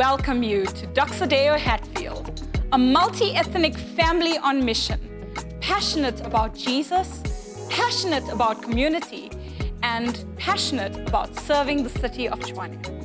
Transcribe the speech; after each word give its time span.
welcome 0.00 0.42
you 0.42 0.64
to 0.64 0.86
Doxa 0.86 1.28
Deo 1.28 1.58
Hatfield, 1.58 2.48
a 2.72 2.78
multi 2.78 3.34
ethnic 3.34 3.76
family 3.76 4.38
on 4.38 4.64
mission, 4.64 4.98
passionate 5.60 6.18
about 6.22 6.54
Jesus, 6.54 7.20
passionate 7.68 8.26
about 8.30 8.62
community, 8.62 9.30
and 9.82 10.24
passionate 10.38 10.96
about 11.06 11.38
serving 11.40 11.82
the 11.82 11.90
city 11.90 12.30
of 12.30 12.38
Tshwane. 12.40 12.99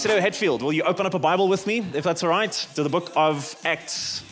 Doxa 0.00 0.08
Deo 0.08 0.20
Hatfield, 0.22 0.62
will 0.62 0.72
you 0.72 0.82
open 0.84 1.04
up 1.04 1.12
a 1.12 1.18
Bible 1.18 1.46
with 1.46 1.66
me, 1.66 1.84
if 1.92 2.04
that's 2.04 2.22
all 2.22 2.30
right, 2.30 2.50
to 2.74 2.82
the 2.82 2.88
book 2.88 3.12
of 3.16 3.54
Acts 3.66 4.24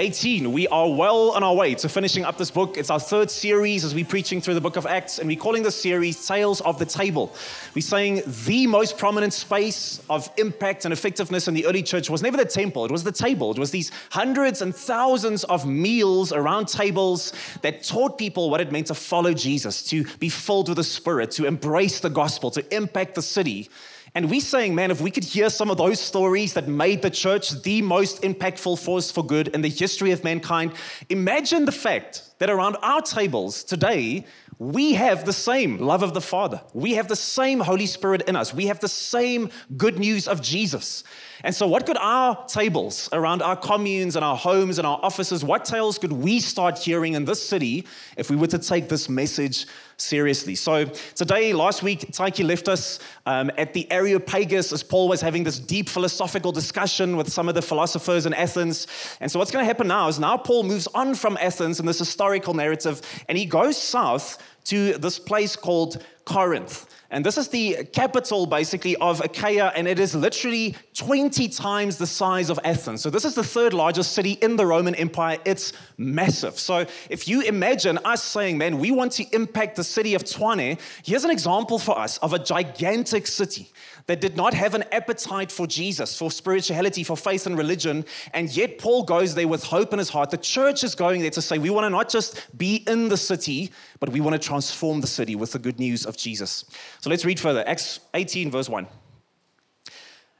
18. 0.00 0.50
We 0.50 0.66
are 0.66 0.90
well 0.90 1.30
on 1.30 1.44
our 1.44 1.54
way 1.54 1.76
to 1.76 1.88
finishing 1.88 2.24
up 2.24 2.36
this 2.36 2.50
book. 2.50 2.76
It's 2.76 2.90
our 2.90 2.98
third 2.98 3.30
series 3.30 3.84
as 3.84 3.94
we're 3.94 4.04
preaching 4.04 4.40
through 4.40 4.54
the 4.54 4.60
book 4.60 4.74
of 4.74 4.84
Acts, 4.84 5.20
and 5.20 5.28
we're 5.28 5.38
calling 5.38 5.62
this 5.62 5.80
series 5.80 6.26
Tales 6.26 6.60
of 6.62 6.80
the 6.80 6.84
Table. 6.84 7.32
We're 7.76 7.82
saying 7.82 8.22
the 8.26 8.66
most 8.66 8.98
prominent 8.98 9.32
space 9.32 10.02
of 10.10 10.28
impact 10.36 10.84
and 10.84 10.92
effectiveness 10.92 11.46
in 11.46 11.54
the 11.54 11.64
early 11.66 11.84
church 11.84 12.10
was 12.10 12.20
never 12.20 12.36
the 12.36 12.44
temple, 12.44 12.84
it 12.84 12.90
was 12.90 13.04
the 13.04 13.12
table. 13.12 13.52
It 13.52 13.58
was 13.60 13.70
these 13.70 13.92
hundreds 14.10 14.62
and 14.62 14.74
thousands 14.74 15.44
of 15.44 15.64
meals 15.64 16.32
around 16.32 16.66
tables 16.66 17.32
that 17.60 17.84
taught 17.84 18.18
people 18.18 18.50
what 18.50 18.60
it 18.60 18.72
meant 18.72 18.88
to 18.88 18.94
follow 18.94 19.32
Jesus, 19.32 19.84
to 19.90 20.04
be 20.18 20.28
filled 20.28 20.68
with 20.68 20.76
the 20.78 20.84
Spirit, 20.84 21.30
to 21.32 21.44
embrace 21.44 22.00
the 22.00 22.10
gospel, 22.10 22.50
to 22.50 22.74
impact 22.74 23.14
the 23.14 23.22
city. 23.22 23.68
And 24.14 24.28
we're 24.28 24.40
saying, 24.40 24.74
man, 24.74 24.90
if 24.90 25.00
we 25.00 25.10
could 25.10 25.24
hear 25.24 25.48
some 25.48 25.70
of 25.70 25.78
those 25.78 25.98
stories 25.98 26.52
that 26.52 26.68
made 26.68 27.00
the 27.00 27.08
church 27.08 27.62
the 27.62 27.80
most 27.80 28.20
impactful 28.22 28.78
force 28.78 29.10
for 29.10 29.24
good 29.24 29.48
in 29.48 29.62
the 29.62 29.70
history 29.70 30.10
of 30.10 30.22
mankind, 30.22 30.72
imagine 31.08 31.64
the 31.64 31.72
fact 31.72 32.22
that 32.38 32.50
around 32.50 32.76
our 32.82 33.00
tables 33.00 33.64
today, 33.64 34.26
we 34.58 34.92
have 34.94 35.24
the 35.24 35.32
same 35.32 35.78
love 35.78 36.02
of 36.02 36.12
the 36.12 36.20
Father. 36.20 36.60
We 36.74 36.92
have 36.92 37.08
the 37.08 37.16
same 37.16 37.58
Holy 37.58 37.86
Spirit 37.86 38.22
in 38.28 38.36
us. 38.36 38.52
We 38.52 38.66
have 38.66 38.80
the 38.80 38.88
same 38.88 39.50
good 39.78 39.98
news 39.98 40.28
of 40.28 40.42
Jesus. 40.42 41.04
And 41.42 41.54
so, 41.54 41.66
what 41.66 41.86
could 41.86 41.96
our 41.96 42.44
tables 42.46 43.08
around 43.12 43.42
our 43.42 43.56
communes 43.56 44.14
and 44.14 44.24
our 44.24 44.36
homes 44.36 44.78
and 44.78 44.86
our 44.86 45.00
offices, 45.02 45.42
what 45.42 45.64
tales 45.64 45.98
could 45.98 46.12
we 46.12 46.38
start 46.38 46.78
hearing 46.78 47.14
in 47.14 47.24
this 47.24 47.46
city 47.46 47.86
if 48.16 48.30
we 48.30 48.36
were 48.36 48.46
to 48.48 48.58
take 48.58 48.88
this 48.88 49.08
message 49.08 49.66
seriously? 49.96 50.54
So, 50.54 50.86
today, 51.14 51.52
last 51.52 51.82
week, 51.82 52.00
Taiki 52.12 52.44
left 52.44 52.68
us 52.68 52.98
um, 53.26 53.50
at 53.56 53.72
the 53.74 53.90
Areopagus 53.90 54.72
as 54.72 54.82
Paul 54.82 55.08
was 55.08 55.20
having 55.20 55.44
this 55.44 55.58
deep 55.58 55.88
philosophical 55.88 56.52
discussion 56.52 57.16
with 57.16 57.32
some 57.32 57.48
of 57.48 57.54
the 57.54 57.62
philosophers 57.62 58.26
in 58.26 58.34
Athens. 58.34 58.86
And 59.20 59.30
so, 59.30 59.38
what's 59.38 59.50
going 59.50 59.62
to 59.62 59.66
happen 59.66 59.88
now 59.88 60.08
is 60.08 60.18
now 60.18 60.36
Paul 60.36 60.64
moves 60.64 60.86
on 60.88 61.14
from 61.14 61.36
Athens 61.40 61.80
in 61.80 61.86
this 61.86 61.98
historical 61.98 62.54
narrative 62.54 63.00
and 63.28 63.38
he 63.38 63.46
goes 63.46 63.76
south 63.76 64.42
to 64.64 64.98
this 64.98 65.18
place 65.18 65.56
called 65.56 66.04
Corinth. 66.24 66.86
And 67.12 67.26
this 67.26 67.36
is 67.36 67.48
the 67.48 67.84
capital, 67.92 68.46
basically, 68.46 68.96
of 68.96 69.20
Achaia, 69.20 69.70
and 69.76 69.86
it 69.86 69.98
is 69.98 70.14
literally 70.14 70.74
20 70.94 71.46
times 71.50 71.98
the 71.98 72.06
size 72.06 72.48
of 72.48 72.58
Athens. 72.64 73.02
So, 73.02 73.10
this 73.10 73.26
is 73.26 73.34
the 73.34 73.44
third 73.44 73.74
largest 73.74 74.12
city 74.12 74.32
in 74.40 74.56
the 74.56 74.64
Roman 74.64 74.94
Empire. 74.94 75.38
It's 75.44 75.74
massive. 75.98 76.58
So, 76.58 76.86
if 77.10 77.28
you 77.28 77.42
imagine 77.42 77.98
us 77.98 78.24
saying, 78.24 78.56
man, 78.56 78.78
we 78.78 78.90
want 78.90 79.12
to 79.12 79.26
impact 79.34 79.76
the 79.76 79.84
city 79.84 80.14
of 80.14 80.24
Tshwane, 80.24 80.80
here's 81.04 81.24
an 81.24 81.30
example 81.30 81.78
for 81.78 81.98
us 81.98 82.16
of 82.18 82.32
a 82.32 82.38
gigantic 82.38 83.26
city 83.26 83.70
that 84.06 84.22
did 84.22 84.34
not 84.34 84.54
have 84.54 84.74
an 84.74 84.84
appetite 84.90 85.52
for 85.52 85.66
Jesus, 85.66 86.16
for 86.16 86.30
spirituality, 86.30 87.04
for 87.04 87.16
faith 87.16 87.46
and 87.46 87.58
religion. 87.58 88.06
And 88.32 88.48
yet, 88.56 88.78
Paul 88.78 89.02
goes 89.02 89.34
there 89.34 89.46
with 89.46 89.64
hope 89.64 89.92
in 89.92 89.98
his 89.98 90.08
heart. 90.08 90.30
The 90.30 90.38
church 90.38 90.82
is 90.82 90.94
going 90.94 91.20
there 91.20 91.30
to 91.30 91.42
say, 91.42 91.58
we 91.58 91.68
want 91.68 91.84
to 91.84 91.90
not 91.90 92.08
just 92.08 92.56
be 92.56 92.76
in 92.86 93.10
the 93.10 93.18
city, 93.18 93.70
but 94.02 94.10
we 94.10 94.20
want 94.20 94.34
to 94.34 94.48
transform 94.48 95.00
the 95.00 95.06
city 95.06 95.36
with 95.36 95.52
the 95.52 95.60
good 95.60 95.78
news 95.78 96.04
of 96.04 96.16
Jesus. 96.16 96.64
So 96.98 97.08
let's 97.08 97.24
read 97.24 97.38
further. 97.38 97.62
Acts 97.68 98.00
18, 98.14 98.50
verse 98.50 98.68
1. 98.68 98.88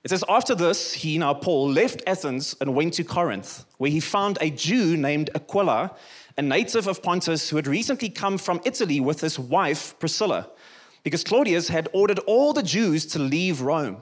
It 0.03 0.11
says, 0.11 0.25
After 0.29 0.57
this, 0.57 0.93
he, 0.93 1.17
now 1.17 1.33
Paul, 1.33 1.71
left 1.71 2.03
Athens 2.05 2.57
and 2.61 2.75
went 2.75 2.95
to 2.95 3.05
Corinth, 3.05 3.65
where 3.79 3.93
he 3.93 4.01
found 4.01 4.37
a 4.41 4.51
Jew 4.51 4.97
named 4.97 5.31
Aquila, 5.37 5.95
a 6.37 6.43
native 6.43 6.89
of 6.89 7.05
Pontus, 7.05 7.51
who 7.51 7.55
had 7.55 7.69
recently 7.69 8.09
come 8.09 8.37
from 8.37 8.61
Italy 8.65 8.99
with 8.99 9.21
his 9.21 9.39
wife, 9.39 9.97
Priscilla 10.01 10.49
because 11.03 11.25
Claudius 11.25 11.69
had 11.69 11.89
ordered 11.93 12.19
all 12.21 12.53
the 12.53 12.63
Jews 12.63 13.07
to 13.07 13.19
leave 13.19 13.61
Rome. 13.61 13.99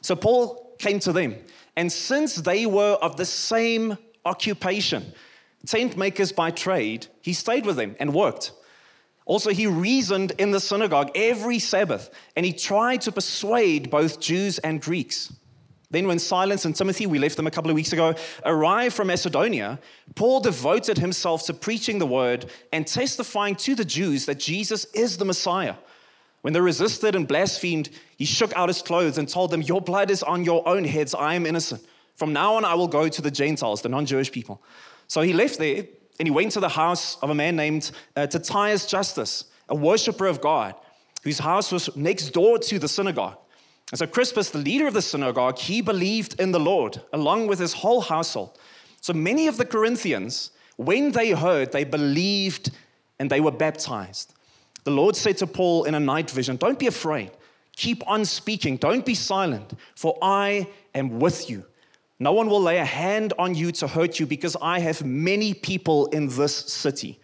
So 0.00 0.16
Paul 0.16 0.74
came 0.78 0.98
to 1.00 1.12
them, 1.12 1.36
and 1.76 1.92
since 1.92 2.36
they 2.36 2.66
were 2.66 2.98
of 3.02 3.16
the 3.16 3.26
same 3.26 3.98
occupation, 4.24 5.12
tent 5.66 5.96
makers 5.96 6.32
by 6.32 6.50
trade, 6.50 7.06
he 7.20 7.32
stayed 7.32 7.66
with 7.66 7.76
them 7.76 7.96
and 8.00 8.14
worked. 8.14 8.52
Also, 9.24 9.50
he 9.50 9.66
reasoned 9.66 10.32
in 10.38 10.50
the 10.50 10.60
synagogue 10.60 11.10
every 11.14 11.58
Sabbath, 11.58 12.10
and 12.36 12.44
he 12.44 12.52
tried 12.52 13.00
to 13.02 13.12
persuade 13.12 13.90
both 13.90 14.20
Jews 14.20 14.58
and 14.58 14.80
Greeks. 14.80 15.32
Then, 15.90 16.08
when 16.08 16.18
Silas 16.18 16.64
and 16.64 16.74
Timothy, 16.74 17.06
we 17.06 17.18
left 17.18 17.36
them 17.36 17.46
a 17.46 17.50
couple 17.50 17.70
of 17.70 17.74
weeks 17.74 17.92
ago, 17.92 18.14
arrived 18.46 18.94
from 18.94 19.08
Macedonia, 19.08 19.78
Paul 20.14 20.40
devoted 20.40 20.98
himself 20.98 21.44
to 21.44 21.54
preaching 21.54 21.98
the 21.98 22.06
word 22.06 22.46
and 22.72 22.86
testifying 22.86 23.54
to 23.56 23.74
the 23.74 23.84
Jews 23.84 24.26
that 24.26 24.38
Jesus 24.38 24.86
is 24.86 25.18
the 25.18 25.26
Messiah. 25.26 25.74
When 26.40 26.54
they 26.54 26.60
resisted 26.60 27.14
and 27.14 27.28
blasphemed, 27.28 27.90
he 28.16 28.24
shook 28.24 28.56
out 28.56 28.68
his 28.68 28.82
clothes 28.82 29.18
and 29.18 29.28
told 29.28 29.50
them, 29.50 29.62
Your 29.62 29.80
blood 29.80 30.10
is 30.10 30.22
on 30.22 30.44
your 30.44 30.66
own 30.66 30.84
heads. 30.84 31.14
I 31.14 31.34
am 31.34 31.46
innocent. 31.46 31.86
From 32.16 32.32
now 32.32 32.54
on, 32.54 32.64
I 32.64 32.74
will 32.74 32.88
go 32.88 33.08
to 33.08 33.22
the 33.22 33.30
Gentiles, 33.30 33.82
the 33.82 33.88
non 33.88 34.06
Jewish 34.06 34.32
people. 34.32 34.62
So 35.06 35.20
he 35.20 35.32
left 35.32 35.58
there 35.58 35.84
and 36.22 36.28
he 36.28 36.30
went 36.30 36.52
to 36.52 36.60
the 36.60 36.68
house 36.68 37.16
of 37.20 37.30
a 37.30 37.34
man 37.34 37.56
named 37.56 37.90
uh, 38.14 38.28
Justus, 38.28 39.44
a 39.68 39.74
worshiper 39.74 40.28
of 40.28 40.40
God, 40.40 40.76
whose 41.24 41.40
house 41.40 41.72
was 41.72 41.96
next 41.96 42.30
door 42.30 42.60
to 42.60 42.78
the 42.78 42.86
synagogue. 42.86 43.38
And 43.90 43.98
so 43.98 44.06
Crispus, 44.06 44.50
the 44.50 44.58
leader 44.58 44.86
of 44.86 44.94
the 44.94 45.02
synagogue, 45.02 45.58
he 45.58 45.82
believed 45.82 46.38
in 46.40 46.52
the 46.52 46.60
Lord, 46.60 47.02
along 47.12 47.48
with 47.48 47.58
his 47.58 47.72
whole 47.72 48.02
household. 48.02 48.56
So 49.00 49.12
many 49.12 49.48
of 49.48 49.56
the 49.56 49.64
Corinthians, 49.64 50.52
when 50.76 51.10
they 51.10 51.32
heard, 51.32 51.72
they 51.72 51.82
believed 51.82 52.70
and 53.18 53.28
they 53.28 53.40
were 53.40 53.50
baptized. 53.50 54.32
The 54.84 54.92
Lord 54.92 55.16
said 55.16 55.38
to 55.38 55.48
Paul 55.48 55.82
in 55.82 55.96
a 55.96 55.98
night 55.98 56.30
vision, 56.30 56.54
Don't 56.54 56.78
be 56.78 56.86
afraid. 56.86 57.32
Keep 57.74 58.08
on 58.08 58.24
speaking. 58.26 58.76
Don't 58.76 59.04
be 59.04 59.16
silent, 59.16 59.72
for 59.96 60.16
I 60.22 60.68
am 60.94 61.18
with 61.18 61.50
you. 61.50 61.64
No 62.22 62.30
one 62.32 62.48
will 62.48 62.62
lay 62.62 62.78
a 62.78 62.84
hand 62.84 63.32
on 63.36 63.56
you 63.56 63.72
to 63.72 63.88
hurt 63.88 64.20
you 64.20 64.26
because 64.26 64.56
I 64.62 64.78
have 64.78 65.04
many 65.04 65.54
people 65.54 66.06
in 66.06 66.28
this 66.28 66.54
city. 66.54 67.18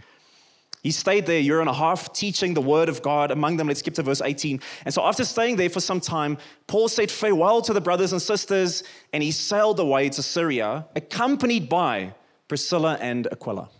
He 0.82 0.91
stayed 0.91 1.25
there 1.25 1.38
a 1.38 1.41
year 1.41 1.60
and 1.60 1.70
a 1.70 1.72
half 1.72 2.12
teaching 2.12 2.53
the 2.53 2.60
word 2.60 2.88
of 2.88 3.00
God 3.00 3.31
among 3.31 3.58
them. 3.58 3.69
Let's 3.69 3.78
skip 3.78 3.94
to 3.94 4.03
verse 4.03 4.20
18. 4.20 4.60
And 4.84 4.92
so, 4.92 5.04
after 5.04 5.25
staying 5.25 5.54
there 5.54 5.70
for 5.70 5.78
some 5.78 6.00
time, 6.00 6.37
Paul 6.66 6.88
said 6.88 7.12
farewell 7.12 7.62
to 7.62 7.72
the 7.72 7.81
brothers 7.81 8.10
and 8.10 8.20
sisters 8.20 8.82
and 9.12 9.22
he 9.22 9.31
sailed 9.31 9.78
away 9.78 10.08
to 10.08 10.20
Syria, 10.20 10.88
accompanied 10.97 11.69
by 11.69 12.12
Priscilla 12.48 12.99
and 13.00 13.28
Aquila. 13.31 13.70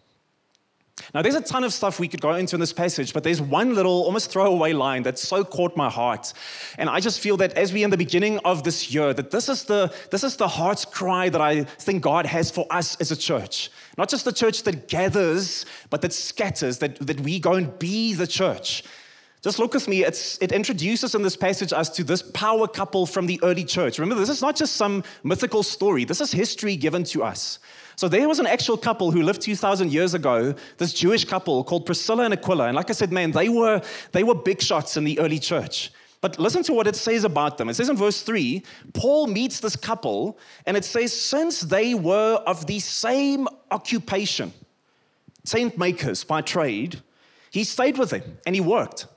Now, 1.14 1.22
there's 1.22 1.34
a 1.34 1.40
ton 1.40 1.64
of 1.64 1.72
stuff 1.72 1.98
we 1.98 2.08
could 2.08 2.20
go 2.20 2.34
into 2.34 2.56
in 2.56 2.60
this 2.60 2.72
passage, 2.72 3.12
but 3.12 3.24
there's 3.24 3.40
one 3.40 3.74
little, 3.74 4.02
almost 4.02 4.30
throwaway 4.30 4.72
line 4.72 5.02
that 5.04 5.18
so 5.18 5.44
caught 5.44 5.76
my 5.76 5.88
heart. 5.88 6.32
And 6.76 6.90
I 6.90 7.00
just 7.00 7.20
feel 7.20 7.36
that 7.38 7.52
as 7.52 7.72
we 7.72 7.82
in 7.82 7.90
the 7.90 7.96
beginning 7.96 8.38
of 8.40 8.64
this 8.64 8.92
year, 8.92 9.14
that 9.14 9.30
this 9.30 9.48
is 9.48 9.64
the 9.64 9.92
this 10.10 10.24
is 10.24 10.36
the 10.36 10.48
heart's 10.48 10.84
cry 10.84 11.28
that 11.28 11.40
I 11.40 11.64
think 11.64 12.02
God 12.02 12.26
has 12.26 12.50
for 12.50 12.66
us 12.70 12.96
as 13.00 13.10
a 13.10 13.16
church. 13.16 13.70
Not 13.96 14.08
just 14.08 14.24
the 14.24 14.32
church 14.32 14.62
that 14.64 14.88
gathers, 14.88 15.66
but 15.90 16.02
that 16.02 16.12
scatters, 16.12 16.78
that, 16.78 16.98
that 17.06 17.20
we 17.20 17.40
go 17.40 17.54
and 17.54 17.78
be 17.78 18.14
the 18.14 18.26
church. 18.26 18.84
Just 19.40 19.58
look 19.58 19.72
with 19.72 19.86
me. 19.86 20.04
It's, 20.04 20.36
it 20.42 20.50
introduces 20.50 21.14
in 21.14 21.22
this 21.22 21.36
passage 21.36 21.72
us 21.72 21.88
to 21.90 22.04
this 22.04 22.22
power 22.22 22.66
couple 22.66 23.06
from 23.06 23.26
the 23.26 23.38
early 23.42 23.64
church. 23.64 23.98
Remember, 23.98 24.20
this 24.20 24.28
is 24.28 24.42
not 24.42 24.56
just 24.56 24.76
some 24.76 25.04
mythical 25.22 25.62
story, 25.62 26.04
this 26.04 26.20
is 26.20 26.32
history 26.32 26.76
given 26.76 27.04
to 27.04 27.22
us. 27.22 27.58
So 27.98 28.06
there 28.06 28.28
was 28.28 28.38
an 28.38 28.46
actual 28.46 28.76
couple 28.76 29.10
who 29.10 29.22
lived 29.22 29.42
2,000 29.42 29.90
years 29.90 30.14
ago, 30.14 30.54
this 30.76 30.92
Jewish 30.92 31.24
couple 31.24 31.64
called 31.64 31.84
Priscilla 31.84 32.26
and 32.26 32.32
Aquila. 32.32 32.68
And 32.68 32.76
like 32.76 32.90
I 32.90 32.92
said, 32.92 33.10
man, 33.10 33.32
they 33.32 33.48
were, 33.48 33.82
they 34.12 34.22
were 34.22 34.36
big 34.36 34.62
shots 34.62 34.96
in 34.96 35.02
the 35.02 35.18
early 35.18 35.40
church. 35.40 35.90
But 36.20 36.38
listen 36.38 36.62
to 36.62 36.72
what 36.72 36.86
it 36.86 36.94
says 36.94 37.24
about 37.24 37.58
them. 37.58 37.68
It 37.68 37.74
says 37.74 37.88
in 37.88 37.96
verse 37.96 38.22
3 38.22 38.62
Paul 38.94 39.26
meets 39.26 39.58
this 39.58 39.74
couple, 39.74 40.38
and 40.64 40.76
it 40.76 40.84
says, 40.84 41.12
Since 41.12 41.62
they 41.62 41.92
were 41.92 42.40
of 42.46 42.68
the 42.68 42.78
same 42.78 43.48
occupation, 43.72 44.52
tent 45.44 45.76
makers 45.76 46.22
by 46.22 46.40
trade, 46.40 47.02
he 47.50 47.64
stayed 47.64 47.98
with 47.98 48.10
them 48.10 48.38
and 48.46 48.54
he 48.54 48.60
worked. 48.60 49.08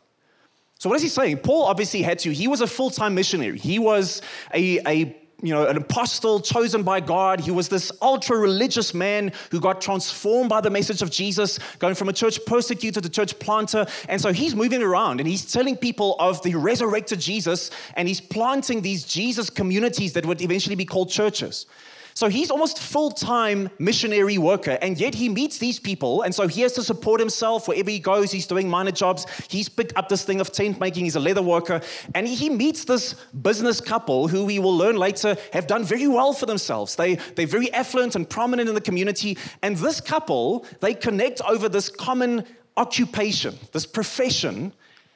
So, 0.79 0.89
what 0.89 0.95
is 0.95 1.03
he 1.03 1.09
saying? 1.09 1.37
Paul 1.37 1.65
obviously 1.65 2.01
had 2.01 2.17
to. 2.19 2.33
He 2.33 2.47
was 2.47 2.61
a 2.61 2.67
full 2.67 2.89
time 2.89 3.13
missionary. 3.13 3.59
He 3.59 3.77
was 3.77 4.23
a, 4.55 4.79
a 4.87 5.20
you 5.41 5.53
know, 5.53 5.67
an 5.67 5.77
apostle 5.77 6.39
chosen 6.39 6.83
by 6.83 6.99
God. 6.99 7.39
He 7.39 7.51
was 7.51 7.69
this 7.69 7.91
ultra 8.01 8.37
religious 8.37 8.93
man 8.93 9.31
who 9.49 9.59
got 9.59 9.81
transformed 9.81 10.49
by 10.49 10.61
the 10.61 10.69
message 10.69 11.01
of 11.01 11.09
Jesus, 11.09 11.59
going 11.79 11.95
from 11.95 12.09
a 12.09 12.13
church 12.13 12.39
persecutor 12.45 13.01
to 13.01 13.09
church 13.09 13.37
planter. 13.39 13.85
And 14.07 14.21
so 14.21 14.31
he's 14.31 14.55
moving 14.55 14.83
around 14.83 15.19
and 15.19 15.27
he's 15.27 15.51
telling 15.51 15.75
people 15.75 16.15
of 16.19 16.41
the 16.43 16.55
resurrected 16.55 17.19
Jesus 17.19 17.71
and 17.95 18.07
he's 18.07 18.21
planting 18.21 18.81
these 18.81 19.03
Jesus 19.03 19.49
communities 19.49 20.13
that 20.13 20.25
would 20.25 20.41
eventually 20.41 20.75
be 20.75 20.85
called 20.85 21.09
churches. 21.09 21.65
So 22.13 22.27
he's 22.29 22.51
almost 22.51 22.79
full-time 22.79 23.69
missionary 23.79 24.37
worker, 24.37 24.77
and 24.81 24.99
yet 24.99 25.15
he 25.15 25.29
meets 25.29 25.57
these 25.57 25.79
people, 25.79 26.23
and 26.23 26.35
so 26.35 26.47
he 26.47 26.61
has 26.61 26.73
to 26.73 26.83
support 26.83 27.19
himself 27.19 27.67
wherever 27.67 27.89
he 27.89 27.99
goes. 27.99 28.31
He's 28.31 28.47
doing 28.47 28.69
minor 28.69 28.91
jobs. 28.91 29.25
He's 29.49 29.69
picked 29.69 29.95
up 29.95 30.09
this 30.09 30.23
thing 30.23 30.41
of 30.41 30.51
tent 30.51 30.79
making. 30.79 31.05
He's 31.05 31.15
a 31.15 31.19
leather 31.19 31.41
worker, 31.41 31.81
and 32.13 32.27
he 32.27 32.49
meets 32.49 32.85
this 32.85 33.13
business 33.41 33.79
couple 33.79 34.27
who 34.27 34.45
we 34.45 34.59
will 34.59 34.75
learn 34.75 34.97
later 34.97 35.37
have 35.53 35.67
done 35.67 35.83
very 35.83 36.07
well 36.07 36.33
for 36.33 36.45
themselves. 36.45 36.95
They 36.95 37.15
they're 37.35 37.47
very 37.47 37.71
affluent 37.73 38.15
and 38.15 38.29
prominent 38.29 38.69
in 38.69 38.75
the 38.75 38.81
community, 38.81 39.37
and 39.61 39.77
this 39.77 40.01
couple 40.01 40.65
they 40.79 40.93
connect 40.93 41.41
over 41.47 41.69
this 41.69 41.89
common 41.89 42.43
occupation, 42.77 43.55
this 43.71 43.85
profession, 43.85 44.73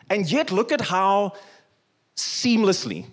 and 0.09 0.29
yet 0.31 0.51
look 0.51 0.71
at 0.71 0.81
how 0.81 1.33
seamlessly 2.15 3.05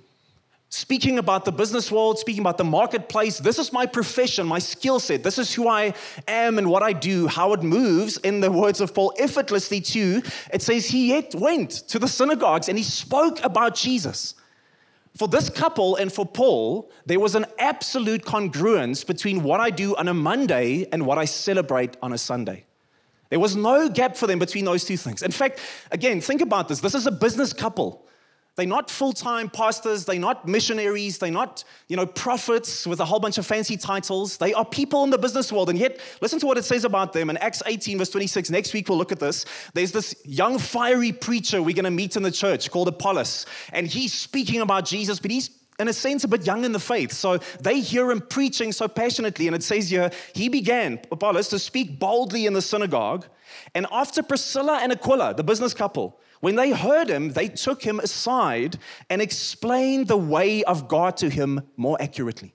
speaking 0.72 1.18
about 1.18 1.44
the 1.44 1.52
business 1.52 1.92
world, 1.92 2.18
speaking 2.18 2.40
about 2.40 2.56
the 2.56 2.64
marketplace. 2.64 3.36
This 3.36 3.58
is 3.58 3.74
my 3.74 3.84
profession, 3.84 4.46
my 4.46 4.58
skill 4.58 4.98
set. 4.98 5.22
This 5.22 5.36
is 5.38 5.52
who 5.52 5.68
I 5.68 5.92
am 6.26 6.56
and 6.56 6.70
what 6.70 6.82
I 6.82 6.94
do, 6.94 7.26
how 7.26 7.52
it 7.52 7.62
moves, 7.62 8.16
in 8.16 8.40
the 8.40 8.50
words 8.50 8.80
of 8.80 8.94
Paul, 8.94 9.12
effortlessly 9.18 9.82
too. 9.82 10.22
It 10.50 10.62
says 10.62 10.86
he 10.86 11.08
yet 11.10 11.34
went 11.34 11.70
to 11.88 11.98
the 11.98 12.08
synagogues 12.08 12.70
and 12.70 12.78
he 12.78 12.84
spoke 12.84 13.44
about 13.44 13.74
Jesus. 13.74 14.34
For 15.14 15.28
this 15.28 15.50
couple 15.50 15.96
and 15.96 16.10
for 16.10 16.24
Paul, 16.24 16.90
there 17.04 17.20
was 17.20 17.34
an 17.34 17.44
absolute 17.58 18.24
congruence 18.24 19.06
between 19.06 19.42
what 19.42 19.60
I 19.60 19.68
do 19.68 19.94
on 19.96 20.08
a 20.08 20.14
Monday 20.14 20.88
and 20.90 21.04
what 21.04 21.18
I 21.18 21.26
celebrate 21.26 21.98
on 22.00 22.14
a 22.14 22.18
Sunday. 22.18 22.64
There 23.28 23.40
was 23.40 23.56
no 23.56 23.90
gap 23.90 24.16
for 24.16 24.26
them 24.26 24.38
between 24.38 24.64
those 24.64 24.86
two 24.86 24.96
things. 24.96 25.20
In 25.20 25.32
fact, 25.32 25.60
again, 25.90 26.22
think 26.22 26.40
about 26.40 26.68
this. 26.68 26.80
This 26.80 26.94
is 26.94 27.06
a 27.06 27.12
business 27.12 27.52
couple. 27.52 28.06
They're 28.54 28.66
not 28.66 28.90
full-time 28.90 29.48
pastors, 29.48 30.04
they're 30.04 30.18
not 30.18 30.46
missionaries, 30.46 31.16
they're 31.16 31.30
not, 31.30 31.64
you 31.88 31.96
know, 31.96 32.04
prophets 32.04 32.86
with 32.86 33.00
a 33.00 33.04
whole 33.04 33.18
bunch 33.18 33.38
of 33.38 33.46
fancy 33.46 33.78
titles. 33.78 34.36
They 34.36 34.52
are 34.52 34.64
people 34.64 35.04
in 35.04 35.10
the 35.10 35.16
business 35.16 35.50
world. 35.50 35.70
And 35.70 35.78
yet, 35.78 35.98
listen 36.20 36.38
to 36.40 36.46
what 36.46 36.58
it 36.58 36.64
says 36.64 36.84
about 36.84 37.14
them 37.14 37.30
in 37.30 37.38
Acts 37.38 37.62
18, 37.64 37.96
verse 37.96 38.10
26. 38.10 38.50
Next 38.50 38.74
week 38.74 38.90
we'll 38.90 38.98
look 38.98 39.12
at 39.12 39.20
this. 39.20 39.46
There's 39.72 39.92
this 39.92 40.14
young, 40.24 40.58
fiery 40.58 41.12
preacher 41.12 41.62
we're 41.62 41.74
gonna 41.74 41.90
meet 41.90 42.16
in 42.16 42.22
the 42.22 42.30
church 42.30 42.70
called 42.70 42.88
Apollos, 42.88 43.46
and 43.72 43.86
he's 43.86 44.12
speaking 44.12 44.60
about 44.60 44.84
Jesus, 44.84 45.18
but 45.18 45.30
he's 45.30 45.50
in 45.78 45.88
a 45.88 45.92
sense, 45.92 46.22
a 46.22 46.28
bit 46.28 46.46
young 46.46 46.64
in 46.64 46.72
the 46.72 46.78
faith. 46.78 47.12
So 47.12 47.38
they 47.60 47.80
hear 47.80 48.10
him 48.10 48.20
preaching 48.20 48.72
so 48.72 48.88
passionately. 48.88 49.46
And 49.46 49.56
it 49.56 49.62
says 49.62 49.90
here, 49.90 50.10
he 50.34 50.48
began, 50.48 51.00
Apollos, 51.10 51.48
to 51.48 51.58
speak 51.58 51.98
boldly 51.98 52.46
in 52.46 52.52
the 52.52 52.62
synagogue. 52.62 53.26
And 53.74 53.86
after 53.90 54.22
Priscilla 54.22 54.80
and 54.82 54.92
Aquila, 54.92 55.34
the 55.34 55.42
business 55.42 55.74
couple, 55.74 56.20
when 56.42 56.56
they 56.56 56.72
heard 56.72 57.08
him, 57.08 57.30
they 57.30 57.46
took 57.46 57.84
him 57.84 58.00
aside 58.00 58.76
and 59.08 59.22
explained 59.22 60.08
the 60.08 60.16
way 60.16 60.64
of 60.64 60.88
God 60.88 61.16
to 61.18 61.30
him 61.30 61.62
more 61.76 61.96
accurately. 62.02 62.52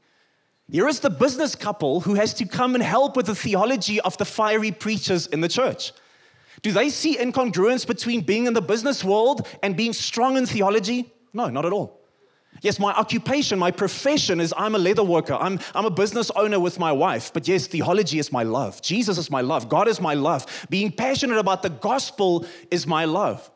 Here 0.69 0.89
is 0.89 0.99
the 0.99 1.09
business 1.09 1.55
couple 1.55 2.01
who 2.01 2.15
has 2.15 2.33
to 2.33 2.45
come 2.45 2.75
and 2.75 2.83
help 2.83 3.15
with 3.15 3.27
the 3.27 3.33
theology 3.33 4.01
of 4.01 4.17
the 4.17 4.25
fiery 4.25 4.73
preachers 4.73 5.27
in 5.27 5.39
the 5.39 5.47
church. 5.47 5.93
Do 6.63 6.73
they 6.73 6.89
see 6.89 7.15
incongruence 7.15 7.87
between 7.87 8.25
being 8.25 8.45
in 8.45 8.53
the 8.53 8.61
business 8.61 9.05
world 9.05 9.47
and 9.63 9.77
being 9.77 9.93
strong 9.93 10.35
in 10.35 10.45
theology? 10.45 11.13
No, 11.31 11.47
not 11.47 11.65
at 11.65 11.71
all. 11.71 12.01
Yes, 12.61 12.79
my 12.79 12.91
occupation, 12.91 13.57
my 13.57 13.71
profession 13.71 14.41
is 14.41 14.53
I'm 14.57 14.75
a 14.75 14.79
leather 14.79 15.03
worker. 15.03 15.35
I'm, 15.39 15.61
I'm 15.73 15.85
a 15.85 15.91
business 15.91 16.29
owner 16.31 16.59
with 16.59 16.77
my 16.77 16.91
wife. 16.91 17.31
But 17.31 17.47
yes, 17.47 17.67
theology 17.67 18.19
is 18.19 18.33
my 18.33 18.43
love. 18.43 18.81
Jesus 18.81 19.17
is 19.17 19.31
my 19.31 19.39
love. 19.39 19.69
God 19.69 19.87
is 19.87 20.01
my 20.01 20.13
love. 20.13 20.67
Being 20.69 20.91
passionate 20.91 21.37
about 21.37 21.61
the 21.61 21.69
gospel 21.69 22.45
is 22.69 22.85
my 22.85 23.05
love 23.05 23.49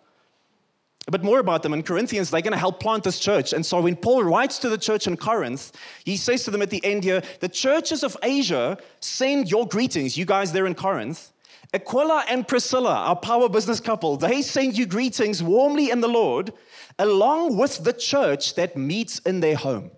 a 1.07 1.11
bit 1.11 1.23
more 1.23 1.39
about 1.39 1.63
them 1.63 1.73
in 1.73 1.83
Corinthians, 1.83 2.29
they're 2.29 2.41
going 2.41 2.51
to 2.53 2.59
help 2.59 2.79
plant 2.79 3.03
this 3.03 3.19
church. 3.19 3.53
And 3.53 3.65
so 3.65 3.81
when 3.81 3.95
Paul 3.95 4.23
writes 4.23 4.59
to 4.59 4.69
the 4.69 4.77
church 4.77 5.07
in 5.07 5.17
Corinth, 5.17 5.71
he 6.05 6.15
says 6.15 6.43
to 6.43 6.51
them 6.51 6.61
at 6.61 6.69
the 6.69 6.83
end 6.85 7.03
here, 7.03 7.21
the 7.39 7.49
churches 7.49 8.03
of 8.03 8.15
Asia 8.21 8.77
send 8.99 9.49
your 9.49 9.67
greetings, 9.67 10.15
you 10.15 10.25
guys 10.25 10.51
there 10.51 10.67
in 10.67 10.75
Corinth. 10.75 11.31
Aquila 11.73 12.25
and 12.29 12.47
Priscilla, 12.47 12.93
our 12.93 13.15
power 13.15 13.47
business 13.47 13.79
couple, 13.79 14.17
they 14.17 14.41
send 14.41 14.77
you 14.77 14.85
greetings 14.85 15.41
warmly 15.41 15.89
in 15.89 16.01
the 16.01 16.07
Lord, 16.07 16.53
along 16.99 17.57
with 17.57 17.83
the 17.83 17.93
church 17.93 18.55
that 18.55 18.75
meets 18.75 19.19
in 19.19 19.39
their 19.39 19.55
home. 19.55 19.91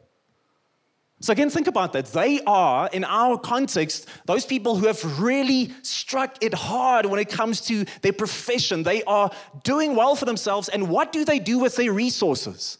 So, 1.24 1.31
again, 1.31 1.50
think 1.50 1.68
about 1.68 1.94
that. 1.94 2.08
They 2.08 2.42
are, 2.42 2.90
in 2.92 3.06
our 3.06 3.38
context, 3.38 4.10
those 4.25 4.46
people 4.46 4.75
who 4.75 4.88
have 4.88 5.22
really 5.22 5.72
struck 5.81 6.44
it 6.44 6.54
hard 6.54 7.06
when 7.06 7.18
it 7.18 7.30
comes 7.30 7.62
to 7.62 7.86
their 8.02 8.12
profession. 8.12 8.84
They 8.84 9.04
are 9.04 9.31
doing 9.64 9.96
well 9.96 10.18
for 10.18 10.25
themselves. 10.25 10.68
And 10.68 10.90
what 10.90 11.14
do 11.14 11.24
they 11.24 11.40
do 11.40 11.60
with 11.60 11.78
their 11.78 11.94
resources? 11.94 12.78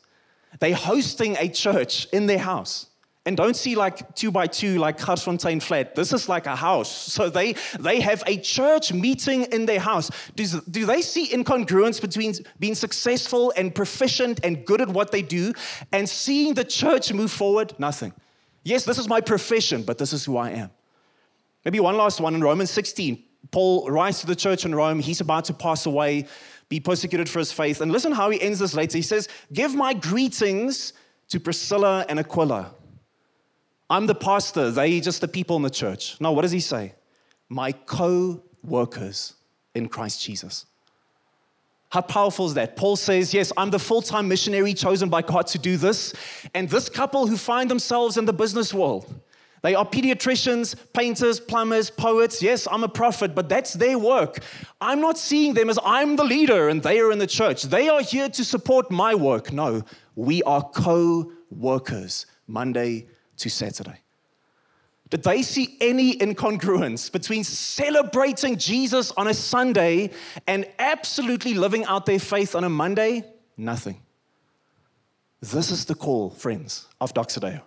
They're 0.60 0.76
hosting 0.76 1.38
a 1.40 1.48
church 1.48 2.06
in 2.12 2.26
their 2.26 2.38
house. 2.38 2.88
And 3.26 3.38
don't 3.38 3.56
see 3.56 3.76
like 3.76 4.14
two 4.14 4.30
by 4.30 4.48
two, 4.48 4.78
like 4.78 4.98
Garsfontein 4.98 5.64
flat. 5.64 5.96
This 5.96 6.12
is 6.12 6.28
like 6.28 6.46
a 6.46 6.58
house. 6.58 6.92
So 7.14 7.30
they, 7.30 7.56
they 7.80 8.02
have 8.02 8.24
a 8.28 8.36
church 8.36 8.92
meeting 8.92 9.44
in 9.54 9.68
their 9.68 9.80
house. 9.80 10.12
Do, 10.36 10.46
do 10.70 10.86
they 10.86 11.02
see 11.02 11.30
incongruence 11.30 12.02
between 12.02 12.34
being 12.60 12.76
successful 12.76 13.54
and 13.56 13.74
proficient 13.74 14.42
and 14.44 14.66
good 14.66 14.82
at 14.82 14.90
what 14.90 15.14
they 15.14 15.22
do 15.22 15.54
and 15.94 16.10
seeing 16.10 16.56
the 16.56 16.66
church 16.66 17.14
move 17.14 17.32
forward? 17.32 17.74
Nothing. 17.80 18.12
Yes, 18.64 18.86
this 18.86 18.98
is 18.98 19.08
my 19.08 19.22
profession, 19.22 19.84
but 19.84 19.98
this 19.98 20.14
is 20.14 20.26
who 20.26 20.38
I 20.38 20.52
am. 20.52 20.72
Maybe 21.66 21.80
one 21.80 21.98
last 21.98 22.20
one 22.20 22.36
in 22.36 22.42
Romans 22.42 22.72
16. 22.72 23.24
Paul 23.52 23.90
writes 23.90 24.22
to 24.22 24.28
the 24.28 24.36
church 24.36 24.66
in 24.66 24.74
Rome. 24.74 25.00
He's 25.00 25.22
about 25.22 25.46
to 25.46 25.54
pass 25.54 25.86
away, 25.86 26.28
be 26.70 26.80
persecuted 26.80 27.30
for 27.30 27.40
his 27.40 27.52
faith. 27.52 27.82
And 27.82 27.92
listen 27.92 28.12
how 28.12 28.30
he 28.30 28.42
ends 28.42 28.60
this 28.60 28.74
later. 28.74 28.98
He 28.98 29.02
says, 29.02 29.28
Give 29.52 29.76
my 29.76 29.94
greetings 29.94 30.94
to 31.30 31.40
Priscilla 31.40 32.06
and 32.10 32.20
Aquila. 32.20 32.74
I'm 33.90 34.08
the 34.08 34.16
pastor, 34.16 34.72
they 34.72 35.00
just 35.00 35.22
the 35.22 35.28
people 35.28 35.56
in 35.56 35.62
the 35.62 35.70
church. 35.70 36.20
No, 36.20 36.32
what 36.32 36.42
does 36.42 36.52
he 36.52 36.60
say? 36.60 36.96
My 37.50 37.74
co 37.74 38.42
workers 38.64 39.36
in 39.76 39.90
Christ 39.90 40.22
Jesus. 40.22 40.66
How 41.94 42.02
powerful 42.02 42.48
is 42.48 42.56
that? 42.56 42.76
Paul 42.76 42.96
says, 42.96 43.36
Yes, 43.36 43.54
I'm 43.56 43.70
the 43.70 43.78
full 43.78 44.02
time 44.02 44.28
missionary 44.28 44.74
chosen 44.74 45.10
by 45.10 45.22
God 45.22 45.46
to 45.46 45.60
do 45.60 45.78
this. 45.78 46.12
And 46.56 46.68
this 46.68 46.90
couple 46.90 47.28
who 47.28 47.38
find 47.38 47.70
themselves 47.70 48.18
in 48.18 48.26
the 48.26 48.34
business 48.34 48.74
world, 48.74 49.06
they 49.62 49.76
are 49.76 49.86
pediatricians, 49.86 50.76
painters, 50.94 51.40
plumbers, 51.40 51.92
poets. 51.92 52.42
Yes, 52.42 52.68
I'm 52.72 52.84
a 52.84 52.88
prophet, 52.88 53.36
but 53.36 53.48
that's 53.48 53.74
their 53.74 54.00
work. 54.00 54.40
I'm 54.82 55.02
not 55.02 55.20
seeing 55.20 55.54
them 55.54 55.70
as 55.70 55.78
I'm 55.86 56.16
the 56.16 56.24
leader 56.24 56.68
and 56.68 56.82
they 56.82 57.00
are 57.00 57.12
in 57.12 57.20
the 57.20 57.28
church. 57.28 57.62
They 57.62 57.90
are 57.90 58.02
here 58.02 58.28
to 58.28 58.44
support 58.44 58.90
my 58.90 59.14
work. 59.14 59.54
No, 59.54 59.84
we 60.16 60.42
are 60.44 60.64
co 60.64 61.32
workers 61.52 62.26
Monday 62.48 63.06
to 63.38 63.52
Saturday. 63.52 64.03
Did 65.14 65.22
they 65.22 65.44
see 65.44 65.78
any 65.80 66.18
incongruence 66.18 67.12
between 67.12 67.44
celebrating 67.44 68.58
Jesus 68.58 69.12
on 69.12 69.28
a 69.28 69.34
Sunday 69.36 70.10
and 70.48 70.66
absolutely 70.80 71.54
living 71.54 71.86
out 71.86 72.08
their 72.08 72.18
faith 72.18 72.56
on 72.56 72.64
a 72.64 72.70
Monday? 72.70 73.24
Nothing. 73.56 74.02
This 75.40 75.70
is 75.70 75.86
the 75.86 75.94
call, 75.94 76.32
friends, 76.32 76.88
of 77.00 77.14
Doxa 77.14 77.62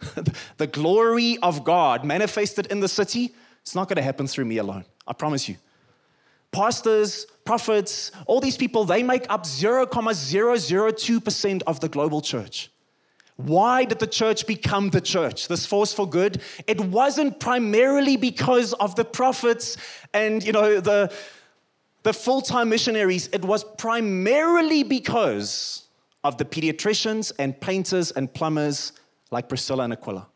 the 0.58 0.66
glory 0.68 1.38
of 1.42 1.64
God 1.64 2.04
manifested 2.04 2.68
in 2.68 2.78
the 2.78 2.86
city, 2.86 3.34
it's 3.62 3.74
not 3.74 3.88
going 3.88 3.96
to 3.96 4.02
happen 4.02 4.28
through 4.28 4.44
me 4.44 4.58
alone. 4.58 4.84
I 5.04 5.12
promise 5.12 5.48
you. 5.48 5.56
Pastors, 6.52 7.26
prophets, 7.44 8.12
all 8.26 8.40
these 8.40 8.56
people, 8.56 8.84
they 8.84 9.02
make 9.02 9.26
up 9.28 9.42
0.002% 9.42 11.62
of 11.66 11.80
the 11.80 11.88
global 11.88 12.20
church. 12.20 12.70
Why 13.44 13.84
did 13.84 13.98
the 13.98 14.06
church 14.06 14.46
become 14.46 14.90
the 14.90 15.00
church, 15.00 15.48
this 15.48 15.66
force 15.66 15.92
for 15.92 16.08
good? 16.08 16.40
It 16.66 16.80
wasn't 16.80 17.40
primarily 17.40 18.16
because 18.16 18.72
of 18.74 18.94
the 18.94 19.04
prophets 19.04 19.76
and, 20.14 20.44
you 20.44 20.52
know, 20.52 20.80
the, 20.80 21.12
the 22.02 22.12
full-time 22.12 22.68
missionaries. 22.68 23.28
It 23.32 23.44
was 23.44 23.64
primarily 23.64 24.82
because 24.82 25.84
of 26.24 26.38
the 26.38 26.44
pediatricians 26.44 27.32
and 27.38 27.60
painters 27.60 28.12
and 28.12 28.32
plumbers 28.32 28.92
like 29.30 29.48
Priscilla 29.48 29.84
and 29.84 29.92
Aquila. 29.92 30.28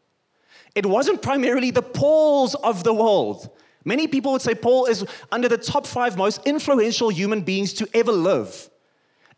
It 0.75 0.85
wasn't 0.85 1.23
primarily 1.23 1.71
the 1.71 1.83
Pauls 1.83 2.55
of 2.57 2.83
the 2.85 2.93
world. 2.93 3.51
Many 3.85 4.09
people 4.09 4.33
would 4.33 4.43
say 4.43 4.55
Paul 4.55 4.87
is 4.87 5.07
under 5.31 5.49
the 5.49 5.59
top 5.59 5.87
five 5.87 6.17
most 6.17 6.45
influential 6.45 7.09
human 7.09 7.43
beings 7.43 7.73
to 7.75 7.89
ever 7.95 8.11
live. 8.11 8.69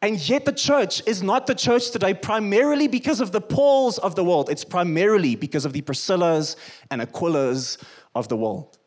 And 0.01 0.17
yet, 0.29 0.45
the 0.45 0.53
church 0.53 1.03
is 1.07 1.23
not 1.23 1.47
the 1.47 1.55
church 1.55 1.91
today 1.91 2.15
primarily 2.15 2.87
because 2.87 3.21
of 3.21 3.33
the 3.33 3.41
Pauls 3.41 3.99
of 3.99 4.15
the 4.15 4.23
world. 4.23 4.49
It's 4.49 4.65
primarily 4.65 5.35
because 5.35 5.65
of 5.65 5.73
the 5.73 5.83
Priscillas 5.83 6.55
and 6.91 7.03
Aquilas 7.03 7.79
of 8.15 8.29
the 8.29 8.37
world. 8.37 8.79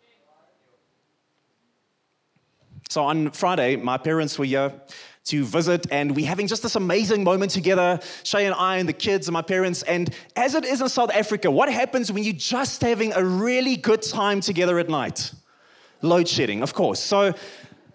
So 2.89 3.03
on 3.03 3.31
Friday, 3.31 3.75
my 3.75 3.97
parents 3.97 4.39
were 4.39 4.45
here. 4.45 4.71
to 5.23 5.43
visit, 5.43 5.85
and 5.91 6.15
we're 6.15 6.25
having 6.25 6.47
just 6.47 6.63
this 6.63 6.75
amazing 6.75 7.23
moment 7.23 7.51
together, 7.51 7.99
Shay 8.23 8.45
and 8.45 8.55
I, 8.55 8.77
and 8.77 8.89
the 8.89 8.93
kids 8.93 9.27
and 9.27 9.33
my 9.33 9.41
parents. 9.41 9.83
And 9.83 10.13
as 10.35 10.55
it 10.55 10.65
is 10.65 10.81
in 10.81 10.89
South 10.89 11.11
Africa, 11.11 11.51
what 11.51 11.71
happens 11.71 12.11
when 12.11 12.23
you're 12.23 12.33
just 12.33 12.81
having 12.81 13.13
a 13.13 13.23
really 13.23 13.75
good 13.75 14.01
time 14.01 14.41
together 14.41 14.79
at 14.79 14.89
night? 14.89 15.31
Load 16.01 16.27
shedding, 16.27 16.63
of 16.63 16.73
course. 16.73 16.99
So 16.99 17.33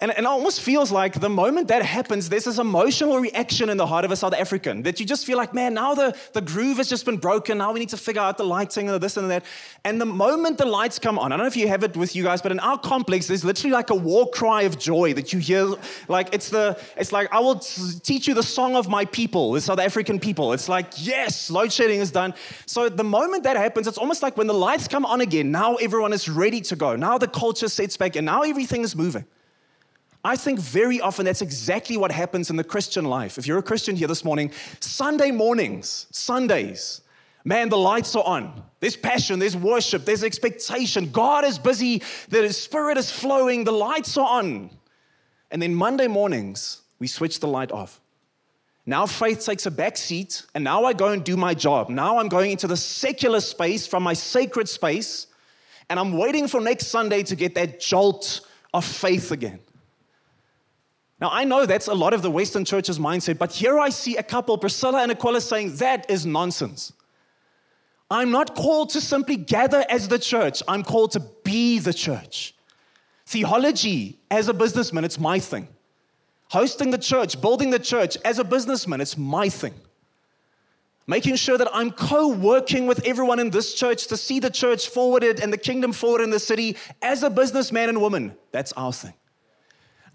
and, 0.00 0.11
it 0.11 0.26
almost 0.26 0.61
feels 0.61 0.91
like 0.91 1.21
the 1.21 1.29
moment 1.29 1.69
that 1.69 1.83
happens, 1.83 2.29
there's 2.29 2.45
this 2.45 2.59
emotional 2.59 3.19
reaction 3.19 3.71
in 3.71 3.76
the 3.76 3.87
heart 3.87 4.05
of 4.05 4.11
a 4.11 4.17
South 4.17 4.35
African 4.35 4.83
that 4.83 5.00
you 5.00 5.07
just 5.07 5.25
feel 5.25 5.37
like, 5.37 5.55
man, 5.55 5.75
now 5.75 5.95
the, 5.95 6.17
the 6.33 6.41
groove 6.41 6.76
has 6.79 6.88
just 6.88 7.05
been 7.05 7.17
broken. 7.17 7.59
Now 7.59 7.73
we 7.73 7.81
need 7.81 7.88
to 7.91 7.97
figure 7.97 8.21
out 8.21 8.37
the 8.37 8.45
lighting 8.45 8.88
and 8.88 9.00
this 9.00 9.17
and 9.17 9.31
that. 9.31 9.45
And 9.85 10.00
the 10.00 10.07
moment 10.07 10.59
the 10.59 10.67
lights 10.67 10.99
come 10.99 11.19
on, 11.19 11.33
I 11.33 11.37
don't 11.37 11.45
know 11.45 11.49
if 11.49 11.57
you 11.57 11.69
have 11.69 11.83
it 11.83 11.97
with 11.97 12.15
you 12.15 12.25
guys, 12.25 12.43
but 12.43 12.53
in 12.53 12.61
our 12.61 12.79
complex, 12.79 13.26
there's 13.26 13.45
literally 13.45 13.73
like 13.73 13.91
a 13.91 13.95
war 13.95 14.29
cry 14.31 14.62
of 14.62 14.79
joy 14.79 15.15
that 15.15 15.33
you 15.33 15.38
hear. 15.38 15.75
Like 16.09 16.35
it's 16.35 16.50
the, 16.50 16.79
it's 16.97 17.12
like, 17.12 17.33
I 17.33 17.41
will 17.41 17.59
teach 17.59 18.29
you 18.29 18.35
the 18.35 18.43
song 18.43 18.76
of 18.76 18.88
my 18.88 19.05
people, 19.07 19.53
the 19.53 19.61
South 19.61 19.79
African 19.79 20.19
people. 20.19 20.53
It's 20.53 20.69
like, 20.69 20.88
yes, 20.97 21.50
load 21.50 21.73
shedding 21.73 22.00
is 22.00 22.11
done. 22.11 22.35
So 22.67 22.88
the 22.88 23.05
moment 23.05 23.45
that 23.45 23.57
happens, 23.57 23.87
it's 23.87 23.99
almost 23.99 24.23
like 24.23 24.37
when 24.37 24.47
the 24.47 24.55
lights 24.55 24.88
come 24.88 25.07
on 25.07 25.21
again, 25.21 25.50
now 25.50 25.76
everyone 25.76 26.12
is 26.12 26.29
ready 26.29 26.61
to 26.62 26.76
go. 26.76 26.97
Now 26.97 27.19
the 27.19 27.29
culture 27.29 27.69
sets 27.69 27.97
back 27.97 28.17
and 28.17 28.26
now 28.26 28.43
everything 28.43 28.83
is 28.83 28.95
moving. 28.95 29.25
I 30.26 30.35
think 30.35 30.59
very 30.59 31.00
often 31.00 31.25
that's 31.25 31.40
exactly 31.40 31.97
what 31.97 32.11
happens 32.11 32.50
in 32.50 32.56
the 32.56 32.64
Christian 32.64 33.04
life. 33.04 33.38
If 33.38 33.47
you're 33.47 33.59
a 33.59 33.62
Christian 33.62 33.95
here 33.95 34.09
this 34.09 34.25
morning, 34.25 34.50
Sunday 34.80 35.30
mornings, 35.30 36.09
Sundays, 36.11 37.00
man, 37.45 37.68
the 37.68 37.78
lights 37.78 38.16
are 38.16 38.25
on. 38.25 38.64
There's 38.80 38.97
passion, 38.97 39.38
there's 39.38 39.56
worship, 39.56 40.04
there's 40.04 40.25
expectation. 40.25 41.12
God 41.12 41.45
is 41.45 41.61
busy, 41.61 42.02
the 42.28 42.52
Spirit 42.52 42.99
is 42.99 43.09
flowing, 43.09 43.62
the 43.62 43.71
lights 43.71 44.16
are 44.16 44.28
on. 44.28 44.71
And 45.52 45.62
then 45.62 45.73
Monday 45.73 46.09
mornings, 46.09 46.80
we 46.99 47.06
switch 47.06 47.38
the 47.38 47.47
light 47.47 47.71
off. 47.71 48.00
Now 48.85 49.06
faith 49.06 49.45
takes 49.47 49.64
a 49.66 49.71
back 49.71 49.97
seat, 49.97 50.45
and 50.56 50.64
now 50.64 50.87
I 50.87 50.92
go 50.92 51.11
and 51.11 51.23
do 51.23 51.37
my 51.37 51.54
job. 51.54 51.88
Now 51.88 52.18
I'm 52.18 52.28
going 52.28 52.50
into 52.50 52.66
the 52.66 52.76
secular 52.76 53.38
space 53.38 53.87
from 53.87 54.02
my 54.02 54.14
sacred 54.14 54.68
space, 54.68 55.28
and 55.88 56.00
I'm 56.00 56.14
waiting 56.18 56.49
for 56.49 56.61
next 56.61 56.88
Sunday 56.88 57.23
to 57.23 57.37
get 57.37 57.54
that 57.54 57.78
jolt 57.78 58.40
of 58.75 58.85
faith 58.85 59.30
again. 59.30 59.61
Now, 61.20 61.30
I 61.32 61.44
know 61.44 61.64
that's 61.64 61.88
a 61.88 61.94
lot 61.94 62.12
of 62.12 62.23
the 62.23 62.30
Western 62.30 62.64
church's 62.64 62.99
mindset, 62.99 63.38
but 63.38 63.52
here 63.52 63.78
I 63.78 63.88
see 63.88 64.16
a 64.16 64.23
couple, 64.23 64.56
Priscilla 64.58 65.02
and 65.02 65.11
Aquila, 65.11 65.40
saying 65.40 65.76
that 65.76 66.11
is 66.11 66.26
nonsense. 66.26 66.92
I'm 68.11 68.30
not 68.30 68.54
called 68.54 68.90
to 68.90 69.00
simply 69.00 69.37
gather 69.37 69.85
as 69.88 70.08
the 70.08 70.18
church, 70.18 70.62
I'm 70.68 70.82
called 70.82 71.12
to 71.12 71.20
be 71.20 71.78
the 71.78 71.94
church. 71.94 72.54
Theology 73.25 74.18
as 74.30 74.49
a 74.49 74.54
businessman, 74.54 75.04
it's 75.04 75.18
my 75.18 75.38
thing. 75.40 75.68
Hosting 76.50 76.90
the 76.90 76.99
church, 76.99 77.40
building 77.40 77.70
the 77.70 77.78
church 77.78 78.16
as 78.25 78.38
a 78.38 78.44
businessman, 78.44 79.00
it's 79.00 79.16
my 79.16 79.49
thing. 79.49 79.75
Making 81.08 81.37
sure 81.37 81.58
that 81.58 81.68
I'm 81.73 81.90
co 81.90 82.28
working 82.28 82.87
with 82.87 83.04
everyone 83.04 83.40
in 83.40 83.50
this 83.50 83.75
church 83.75 84.06
to 84.08 84.16
see 84.16 84.38
the 84.38 84.50
church 84.50 84.88
forwarded 84.88 85.40
and 85.40 85.52
the 85.52 85.58
kingdom 85.58 85.92
forward 85.92 86.20
in 86.20 86.30
the 86.30 86.40
city 86.40 86.76
as 87.00 87.23
a 87.23 87.30
businessman 87.30 87.88
and 87.88 88.00
woman, 88.00 88.37
that's 88.52 88.73
our 88.73 88.92
thing. 88.92 89.14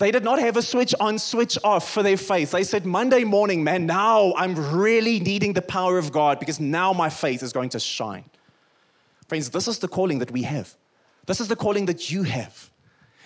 They 0.02 0.10
did 0.10 0.24
not 0.24 0.40
have 0.40 0.58
a 0.58 0.64
switch 0.64 0.96
on, 1.00 1.20
switch 1.20 1.60
off 1.64 1.92
for 1.92 2.02
their 2.02 2.18
faith. 2.18 2.50
They 2.50 2.64
said, 2.64 2.88
Monday 2.88 3.24
morning, 3.24 3.64
man, 3.64 3.86
now 3.86 4.34
I'm 4.36 4.56
really 4.76 5.20
needing 5.20 5.54
the 5.54 5.62
power 5.62 6.00
of 6.00 6.12
God 6.12 6.40
because 6.40 6.60
now 6.60 6.92
my 6.92 7.08
faith 7.08 7.44
is 7.44 7.54
going 7.54 7.70
to 7.70 7.80
shine. 7.80 8.24
Friends, 9.28 9.52
this 9.52 9.68
is 9.68 9.78
the 9.78 9.88
calling 9.88 10.18
that 10.18 10.32
we 10.32 10.42
have. 10.42 10.76
This 11.28 11.40
is 11.40 11.50
the 11.50 11.56
calling 11.56 11.86
that 11.86 12.10
you 12.10 12.24
have. 12.24 12.72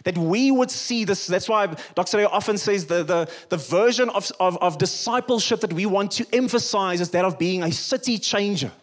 That 0.04 0.18
we 0.18 0.52
would 0.52 0.70
see 0.70 1.06
this. 1.06 1.28
That's 1.28 1.48
why 1.48 1.68
Dr. 1.96 2.18
Leo 2.18 2.28
often 2.28 2.58
says 2.58 2.88
the, 2.88 3.04
the, 3.04 3.32
the 3.48 3.58
version 3.58 4.10
of, 4.10 4.30
of, 4.42 4.58
of 4.58 4.78
discipleship 4.78 5.62
that 5.62 5.72
we 5.72 5.86
want 5.86 6.12
to 6.12 6.26
emphasize 6.34 7.00
is 7.00 7.10
that 7.12 7.24
of 7.24 7.40
being 7.40 7.64
a 7.64 7.72
city 7.72 8.18
changer 8.18 8.74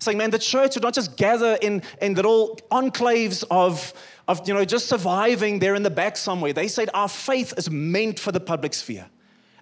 saying, 0.00 0.16
man, 0.16 0.30
the 0.30 0.38
church 0.38 0.74
would 0.74 0.82
not 0.82 0.94
just 0.94 1.16
gather 1.16 1.58
in, 1.60 1.82
in 2.00 2.14
little 2.14 2.58
enclaves 2.70 3.44
of, 3.50 3.92
of, 4.30 4.46
you 4.46 4.54
know, 4.54 4.64
just 4.64 4.88
surviving 4.88 5.58
there 5.58 5.74
in 5.74 5.82
the 5.82 5.90
back 5.90 6.16
somewhere. 6.16 6.52
They 6.52 6.68
said 6.68 6.88
our 6.94 7.08
faith 7.08 7.52
is 7.56 7.68
meant 7.68 8.20
for 8.20 8.30
the 8.30 8.38
public 8.38 8.74
sphere. 8.74 9.06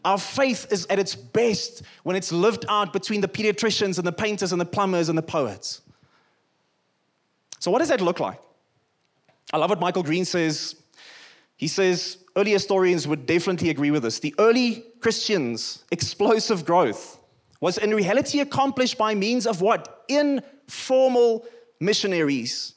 Our 0.05 0.19
faith 0.19 0.71
is 0.71 0.87
at 0.91 0.99
its 0.99 1.15
best 1.15 1.83
when 2.03 2.17
it's 2.17 2.31
lived 2.31 2.67
out 2.69 2.93
between 2.93 3.23
the 3.23 3.29
pediatricians 3.29 3.97
and 3.97 4.07
the 4.07 4.13
painters 4.13 4.53
and 4.53 4.61
the 4.61 4.67
plumbers 4.67 5.09
and 5.09 5.17
the 5.17 5.23
poets. 5.23 5.81
So, 7.61 7.71
what 7.71 7.79
does 7.79 7.89
that 7.89 8.03
look 8.03 8.21
like? 8.21 8.39
I 9.55 9.57
love 9.57 9.71
what 9.71 9.81
Michael 9.81 10.03
Green 10.03 10.27
says. 10.27 10.77
He 11.57 11.67
says 11.67 12.19
early 12.37 12.53
historians 12.53 13.09
would 13.09 13.25
definitely 13.25 13.71
agree 13.71 13.91
with 13.91 14.03
this. 14.03 14.21
The 14.21 14.35
early 14.39 14.85
Christians' 15.01 15.83
explosive 15.91 16.67
growth 16.67 17.19
was 17.61 17.79
in 17.79 17.95
reality 17.95 18.41
accomplished 18.41 18.99
by 18.99 19.15
means 19.15 19.47
of 19.47 19.63
what? 19.63 20.05
Informal 20.09 21.47
missionaries 21.81 22.75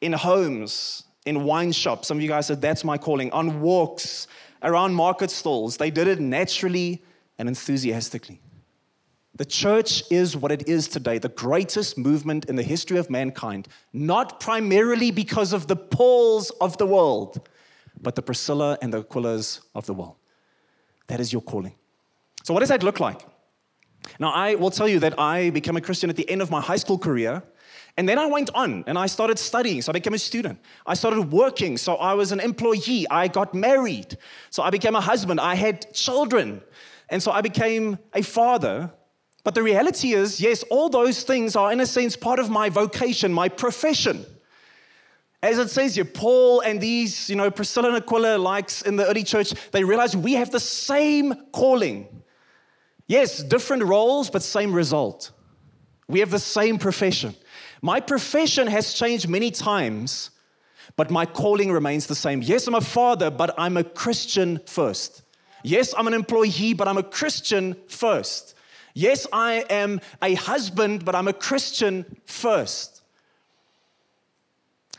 in 0.00 0.14
homes, 0.14 1.03
in 1.24 1.44
wine 1.44 1.72
shops. 1.72 2.08
Some 2.08 2.18
of 2.18 2.22
you 2.22 2.28
guys 2.28 2.46
said 2.46 2.60
that's 2.60 2.84
my 2.84 2.98
calling. 2.98 3.30
On 3.32 3.60
walks, 3.60 4.28
around 4.62 4.94
market 4.94 5.30
stalls. 5.30 5.76
They 5.76 5.90
did 5.90 6.08
it 6.08 6.20
naturally 6.20 7.02
and 7.38 7.48
enthusiastically. 7.48 8.40
The 9.36 9.44
church 9.44 10.04
is 10.12 10.36
what 10.36 10.52
it 10.52 10.68
is 10.68 10.86
today, 10.86 11.18
the 11.18 11.28
greatest 11.28 11.98
movement 11.98 12.44
in 12.44 12.54
the 12.54 12.62
history 12.62 12.98
of 12.98 13.10
mankind, 13.10 13.66
not 13.92 14.38
primarily 14.38 15.10
because 15.10 15.52
of 15.52 15.66
the 15.66 15.74
Pauls 15.74 16.50
of 16.60 16.78
the 16.78 16.86
world, 16.86 17.48
but 18.00 18.14
the 18.14 18.22
Priscilla 18.22 18.78
and 18.80 18.92
the 18.92 19.02
Aquilas 19.02 19.60
of 19.74 19.86
the 19.86 19.94
world. 19.94 20.14
That 21.08 21.18
is 21.18 21.32
your 21.32 21.42
calling. 21.42 21.74
So, 22.44 22.54
what 22.54 22.60
does 22.60 22.68
that 22.68 22.84
look 22.84 23.00
like? 23.00 23.26
Now, 24.20 24.30
I 24.30 24.54
will 24.54 24.70
tell 24.70 24.86
you 24.86 25.00
that 25.00 25.18
I 25.18 25.50
became 25.50 25.76
a 25.76 25.80
Christian 25.80 26.10
at 26.10 26.16
the 26.16 26.28
end 26.30 26.40
of 26.40 26.50
my 26.50 26.60
high 26.60 26.76
school 26.76 26.98
career. 26.98 27.42
And 27.96 28.08
then 28.08 28.18
I 28.18 28.26
went 28.26 28.50
on 28.54 28.84
and 28.86 28.98
I 28.98 29.06
started 29.06 29.38
studying. 29.38 29.80
So 29.80 29.90
I 29.90 29.94
became 29.94 30.14
a 30.14 30.18
student. 30.18 30.58
I 30.84 30.94
started 30.94 31.30
working. 31.30 31.78
So 31.78 31.94
I 31.94 32.14
was 32.14 32.32
an 32.32 32.40
employee. 32.40 33.06
I 33.08 33.28
got 33.28 33.54
married. 33.54 34.18
So 34.50 34.62
I 34.62 34.70
became 34.70 34.96
a 34.96 35.00
husband. 35.00 35.40
I 35.40 35.54
had 35.54 35.92
children. 35.94 36.60
And 37.08 37.22
so 37.22 37.30
I 37.30 37.40
became 37.40 37.98
a 38.12 38.22
father. 38.22 38.90
But 39.44 39.54
the 39.54 39.62
reality 39.62 40.12
is, 40.12 40.40
yes, 40.40 40.64
all 40.70 40.88
those 40.88 41.22
things 41.22 41.54
are, 41.54 41.70
in 41.70 41.78
a 41.80 41.86
sense, 41.86 42.16
part 42.16 42.38
of 42.38 42.50
my 42.50 42.68
vocation, 42.68 43.32
my 43.32 43.48
profession. 43.48 44.24
As 45.42 45.58
it 45.58 45.68
says 45.68 45.94
here, 45.94 46.06
Paul 46.06 46.60
and 46.60 46.80
these, 46.80 47.28
you 47.28 47.36
know, 47.36 47.50
Priscilla 47.50 47.88
and 47.88 47.98
Aquila, 47.98 48.38
likes 48.38 48.80
in 48.80 48.96
the 48.96 49.06
early 49.06 49.22
church, 49.22 49.52
they 49.72 49.84
realized 49.84 50.14
we 50.14 50.32
have 50.32 50.50
the 50.50 50.58
same 50.58 51.34
calling. 51.52 52.22
Yes, 53.06 53.42
different 53.42 53.84
roles, 53.84 54.30
but 54.30 54.42
same 54.42 54.72
result. 54.72 55.30
We 56.08 56.20
have 56.20 56.30
the 56.30 56.38
same 56.38 56.78
profession. 56.78 57.34
My 57.84 58.00
profession 58.00 58.66
has 58.68 58.94
changed 58.94 59.28
many 59.28 59.50
times, 59.50 60.30
but 60.96 61.10
my 61.10 61.26
calling 61.26 61.70
remains 61.70 62.06
the 62.06 62.14
same. 62.14 62.40
Yes, 62.40 62.66
I'm 62.66 62.74
a 62.74 62.80
father, 62.80 63.30
but 63.30 63.54
I'm 63.58 63.76
a 63.76 63.84
Christian 63.84 64.58
first. 64.64 65.20
Yes, 65.62 65.92
I'm 65.94 66.06
an 66.06 66.14
employee, 66.14 66.72
but 66.72 66.88
I'm 66.88 66.96
a 66.96 67.02
Christian 67.02 67.76
first. 67.88 68.54
Yes, 68.94 69.26
I 69.34 69.66
am 69.68 70.00
a 70.22 70.32
husband, 70.32 71.04
but 71.04 71.14
I'm 71.14 71.28
a 71.28 71.34
Christian 71.34 72.06
first. 72.24 73.02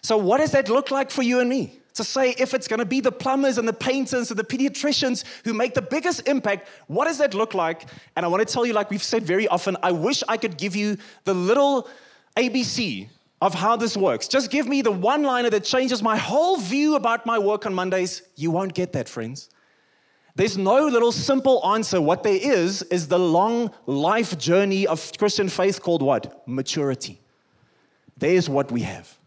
So, 0.03 0.15
what 0.17 0.37
does 0.37 0.51
that 0.51 0.69
look 0.69 0.91
like 0.91 1.09
for 1.09 1.23
you 1.23 1.39
and 1.39 1.49
me? 1.49 1.79
to 1.95 2.03
say 2.03 2.35
if 2.37 2.53
it's 2.53 2.67
going 2.67 2.81
to 2.81 2.85
be 2.85 2.99
the 2.99 3.11
plumbers 3.11 3.57
and 3.57 3.65
the 3.65 3.73
painters 3.73 4.29
and 4.29 4.37
the 4.37 4.43
pediatricians 4.43 5.23
who 5.45 5.53
make 5.53 5.73
the 5.73 5.81
biggest 5.81 6.27
impact, 6.27 6.67
what 6.87 7.05
does 7.05 7.19
that 7.19 7.33
look 7.33 7.53
like? 7.53 7.87
And 8.17 8.25
I 8.25 8.27
want 8.27 8.45
to 8.45 8.53
tell 8.53 8.65
you, 8.65 8.73
like 8.73 8.91
we've 8.91 9.01
said 9.01 9.23
very 9.23 9.47
often, 9.47 9.77
I 9.81 9.93
wish 9.93 10.21
I 10.27 10.35
could 10.35 10.57
give 10.57 10.75
you 10.75 10.97
the 11.23 11.33
little 11.33 11.87
ABC 12.35 13.09
of 13.41 13.53
how 13.53 13.75
this 13.75 13.95
works. 13.97 14.27
Just 14.27 14.49
give 14.49 14.67
me 14.67 14.81
the 14.81 14.91
one 14.91 15.23
liner 15.23 15.49
that 15.49 15.63
changes 15.63 16.01
my 16.01 16.17
whole 16.17 16.57
view 16.57 16.95
about 16.95 17.25
my 17.25 17.37
work 17.37 17.65
on 17.65 17.73
Mondays. 17.73 18.21
You 18.35 18.51
won't 18.51 18.73
get 18.73 18.93
that, 18.93 19.09
friends. 19.09 19.49
There's 20.35 20.57
no 20.57 20.85
little 20.87 21.11
simple 21.11 21.65
answer. 21.65 22.01
What 22.01 22.23
there 22.23 22.39
is, 22.41 22.81
is 22.83 23.07
the 23.07 23.19
long 23.19 23.71
life 23.85 24.37
journey 24.37 24.85
of 24.85 25.11
Christian 25.17 25.47
faith 25.47 25.81
called 25.81 26.01
what? 26.01 26.45
Maturity. 26.47 27.21
There's 28.17 28.49
what 28.49 28.71
we 28.71 28.81
have 28.81 29.17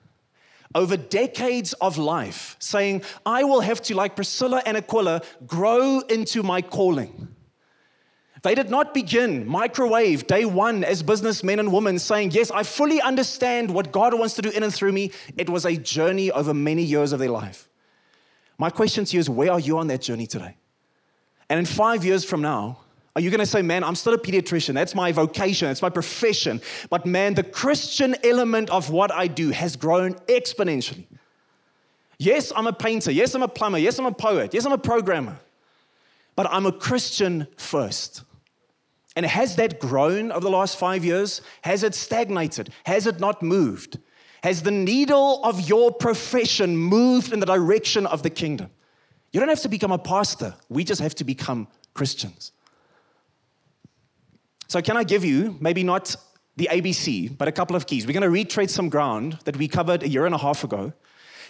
over 0.75 0.97
decades 0.97 1.73
of 1.75 1.97
life, 1.99 2.57
saying, 2.59 3.03
I 3.25 3.45
will 3.45 3.61
have 3.61 3.81
to, 3.83 3.95
like 3.95 4.15
Priscilla 4.15 4.63
and 4.67 4.77
Aquila, 4.77 5.23
grow 5.47 6.01
into 6.01 6.43
my 6.43 6.63
calling. 6.63 7.29
They 8.43 8.55
did 8.55 8.71
not 8.71 8.95
begin 8.95 9.47
microwave 9.47 10.27
day 10.27 10.45
one 10.45 10.85
as 10.85 11.03
businessmen 11.03 11.59
and 11.59 11.73
women 11.73 11.99
saying, 11.99 12.31
Yes, 12.31 12.51
I 12.51 12.63
fully 12.63 13.01
understand 13.01 13.71
what 13.71 13.91
God 13.93 14.15
wants 14.19 14.35
to 14.35 14.43
do 14.43 14.51
in 14.51 14.63
and 14.63 14.73
through 14.73 14.93
me. 14.93 15.11
It 15.37 15.51
was 15.51 15.65
a 15.65 15.77
journey 15.77 16.31
over 16.31 16.55
many 16.55 16.83
years 16.83 17.13
of 17.13 17.19
their 17.19 17.31
life. 17.31 17.69
My 18.59 18.71
question 18.71 19.05
to 19.05 19.17
you 19.17 19.21
is, 19.21 19.31
where 19.31 19.53
are 19.53 19.61
you 19.61 19.79
on 19.79 19.87
that 19.89 20.03
journey 20.03 20.27
today? 20.27 20.57
And 21.49 21.59
in 21.59 21.67
five 21.67 22.05
years 22.05 22.25
from 22.25 22.43
now, 22.43 22.79
are 23.17 23.23
you 23.23 23.31
going 23.31 23.41
to 23.41 23.47
say, 23.47 23.63
man, 23.63 23.83
I'm 23.83 23.95
still 23.97 24.15
a 24.15 24.19
pediatrician. 24.19 24.75
That's 24.75 24.95
my 24.95 25.11
vocation. 25.11 25.67
That's 25.69 25.83
my 25.83 25.91
profession. 25.91 26.61
But 26.91 27.07
man, 27.07 27.35
the 27.35 27.43
Christian 27.43 28.15
element 28.23 28.71
of 28.71 28.91
what 28.91 29.11
I 29.11 29.27
do 29.27 29.51
has 29.51 29.75
grown 29.77 30.15
exponentially. 30.27 31.07
Yes, 32.19 32.53
I'm 32.55 32.67
a 32.67 32.73
painter. 32.73 33.11
Yes, 33.11 33.35
I'm 33.35 33.43
a 33.43 33.49
plumber. 33.49 33.79
Yes, 33.79 33.99
I'm 33.99 34.07
a 34.07 34.13
poet. 34.13 34.55
Yes, 34.55 34.65
I'm 34.65 34.73
a 34.73 34.79
programmer. 34.79 35.39
but 36.37 36.47
I'm 36.53 36.67
a 36.67 36.73
Christian 36.73 37.49
first. 37.57 38.23
And 39.19 39.27
has 39.27 39.57
that 39.57 39.81
grown 39.81 40.31
over 40.31 40.43
the 40.43 40.49
last 40.49 40.79
five 40.79 41.05
years? 41.05 41.43
Has 41.63 41.83
it 41.83 41.97
stagnated? 41.97 42.71
Has 42.85 43.05
it 43.05 43.19
not 43.19 43.43
moved? 43.43 43.99
Has 44.45 44.63
the 44.63 44.71
needle 44.71 45.43
of 45.43 45.69
your 45.69 45.91
profession 45.91 46.77
moved 46.77 47.33
in 47.33 47.41
the 47.41 47.47
direction 47.47 48.07
of 48.07 48.23
the 48.23 48.31
kingdom? 48.31 48.71
You 49.33 49.41
don't 49.41 49.49
have 49.49 49.63
to 49.63 49.69
become 49.69 49.91
a 49.91 49.99
pastor, 49.99 50.55
we 50.69 50.85
just 50.85 51.01
have 51.01 51.17
to 51.17 51.25
become 51.25 51.67
Christians. 51.95 52.53
So, 54.69 54.81
can 54.81 54.97
I 54.97 55.03
give 55.03 55.25
you 55.25 55.57
maybe 55.59 55.83
not 55.83 56.15
the 56.55 56.69
ABC, 56.71 57.37
but 57.37 57.49
a 57.49 57.53
couple 57.53 57.75
of 57.75 57.89
keys? 57.89 58.07
We're 58.07 58.13
going 58.13 58.23
to 58.23 58.31
retread 58.31 58.71
some 58.71 58.89
ground 58.89 59.41
that 59.47 59.57
we 59.57 59.67
covered 59.67 60.05
a 60.05 60.09
year 60.09 60.27
and 60.27 60.35
a 60.35 60.39
half 60.39 60.63
ago. 60.63 60.93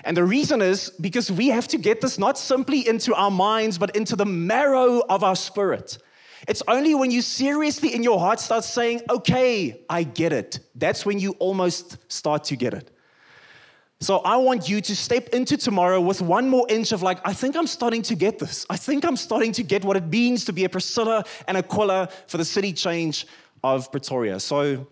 And 0.04 0.16
the 0.16 0.24
reason 0.24 0.62
is 0.62 0.88
because 0.88 1.30
we 1.30 1.48
have 1.48 1.68
to 1.68 1.76
get 1.76 2.00
this 2.00 2.18
not 2.18 2.38
simply 2.38 2.88
into 2.88 3.14
our 3.14 3.30
minds, 3.30 3.76
but 3.76 3.94
into 3.94 4.16
the 4.16 4.24
marrow 4.24 5.02
of 5.10 5.22
our 5.22 5.36
spirit. 5.36 5.98
It's 6.48 6.62
only 6.66 6.94
when 6.94 7.10
you 7.10 7.20
seriously 7.20 7.94
in 7.94 8.02
your 8.02 8.18
heart 8.18 8.40
start 8.40 8.64
saying, 8.64 9.02
okay, 9.10 9.82
I 9.88 10.02
get 10.02 10.32
it. 10.32 10.60
That's 10.74 11.04
when 11.04 11.18
you 11.18 11.32
almost 11.32 11.98
start 12.10 12.44
to 12.44 12.56
get 12.56 12.72
it. 12.72 12.90
So 14.00 14.18
I 14.20 14.36
want 14.36 14.68
you 14.68 14.80
to 14.80 14.96
step 14.96 15.28
into 15.30 15.58
tomorrow 15.58 16.00
with 16.00 16.22
one 16.22 16.48
more 16.48 16.66
inch 16.70 16.92
of 16.92 17.02
like, 17.02 17.18
I 17.24 17.34
think 17.34 17.54
I'm 17.54 17.66
starting 17.66 18.00
to 18.02 18.14
get 18.14 18.38
this. 18.38 18.64
I 18.70 18.76
think 18.76 19.04
I'm 19.04 19.16
starting 19.16 19.52
to 19.52 19.62
get 19.62 19.84
what 19.84 19.96
it 19.96 20.06
means 20.06 20.46
to 20.46 20.52
be 20.52 20.64
a 20.64 20.68
Priscilla 20.68 21.24
and 21.46 21.56
a 21.56 21.60
Aquila 21.60 22.08
for 22.28 22.38
the 22.38 22.44
city 22.44 22.72
change 22.72 23.26
of 23.62 23.90
Pretoria. 23.92 24.40
So, 24.40 24.86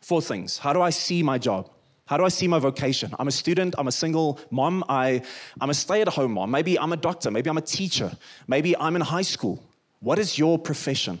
four 0.00 0.22
things. 0.22 0.58
How 0.58 0.72
do 0.72 0.80
I 0.80 0.90
see 0.90 1.22
my 1.22 1.38
job? 1.38 1.70
How 2.06 2.16
do 2.16 2.24
I 2.24 2.28
see 2.28 2.48
my 2.48 2.58
vocation? 2.58 3.12
I'm 3.18 3.28
a 3.28 3.32
student, 3.32 3.74
I'm 3.76 3.88
a 3.88 3.92
single 3.92 4.40
mom, 4.50 4.84
I, 4.88 5.22
I'm 5.60 5.70
a 5.70 5.74
stay 5.74 6.00
at 6.00 6.08
home 6.08 6.32
mom. 6.32 6.50
Maybe 6.50 6.78
I'm 6.78 6.92
a 6.92 6.96
doctor, 6.96 7.30
maybe 7.30 7.50
I'm 7.50 7.58
a 7.58 7.62
teacher, 7.62 8.16
maybe 8.48 8.76
I'm 8.76 8.96
in 8.96 9.02
high 9.02 9.22
school. 9.22 9.62
What 10.00 10.18
is 10.18 10.38
your 10.38 10.58
profession? 10.58 11.20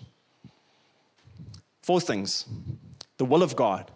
Four 1.82 2.00
things 2.00 2.46
the 3.18 3.24
will 3.26 3.42
of 3.42 3.54
God, 3.54 3.90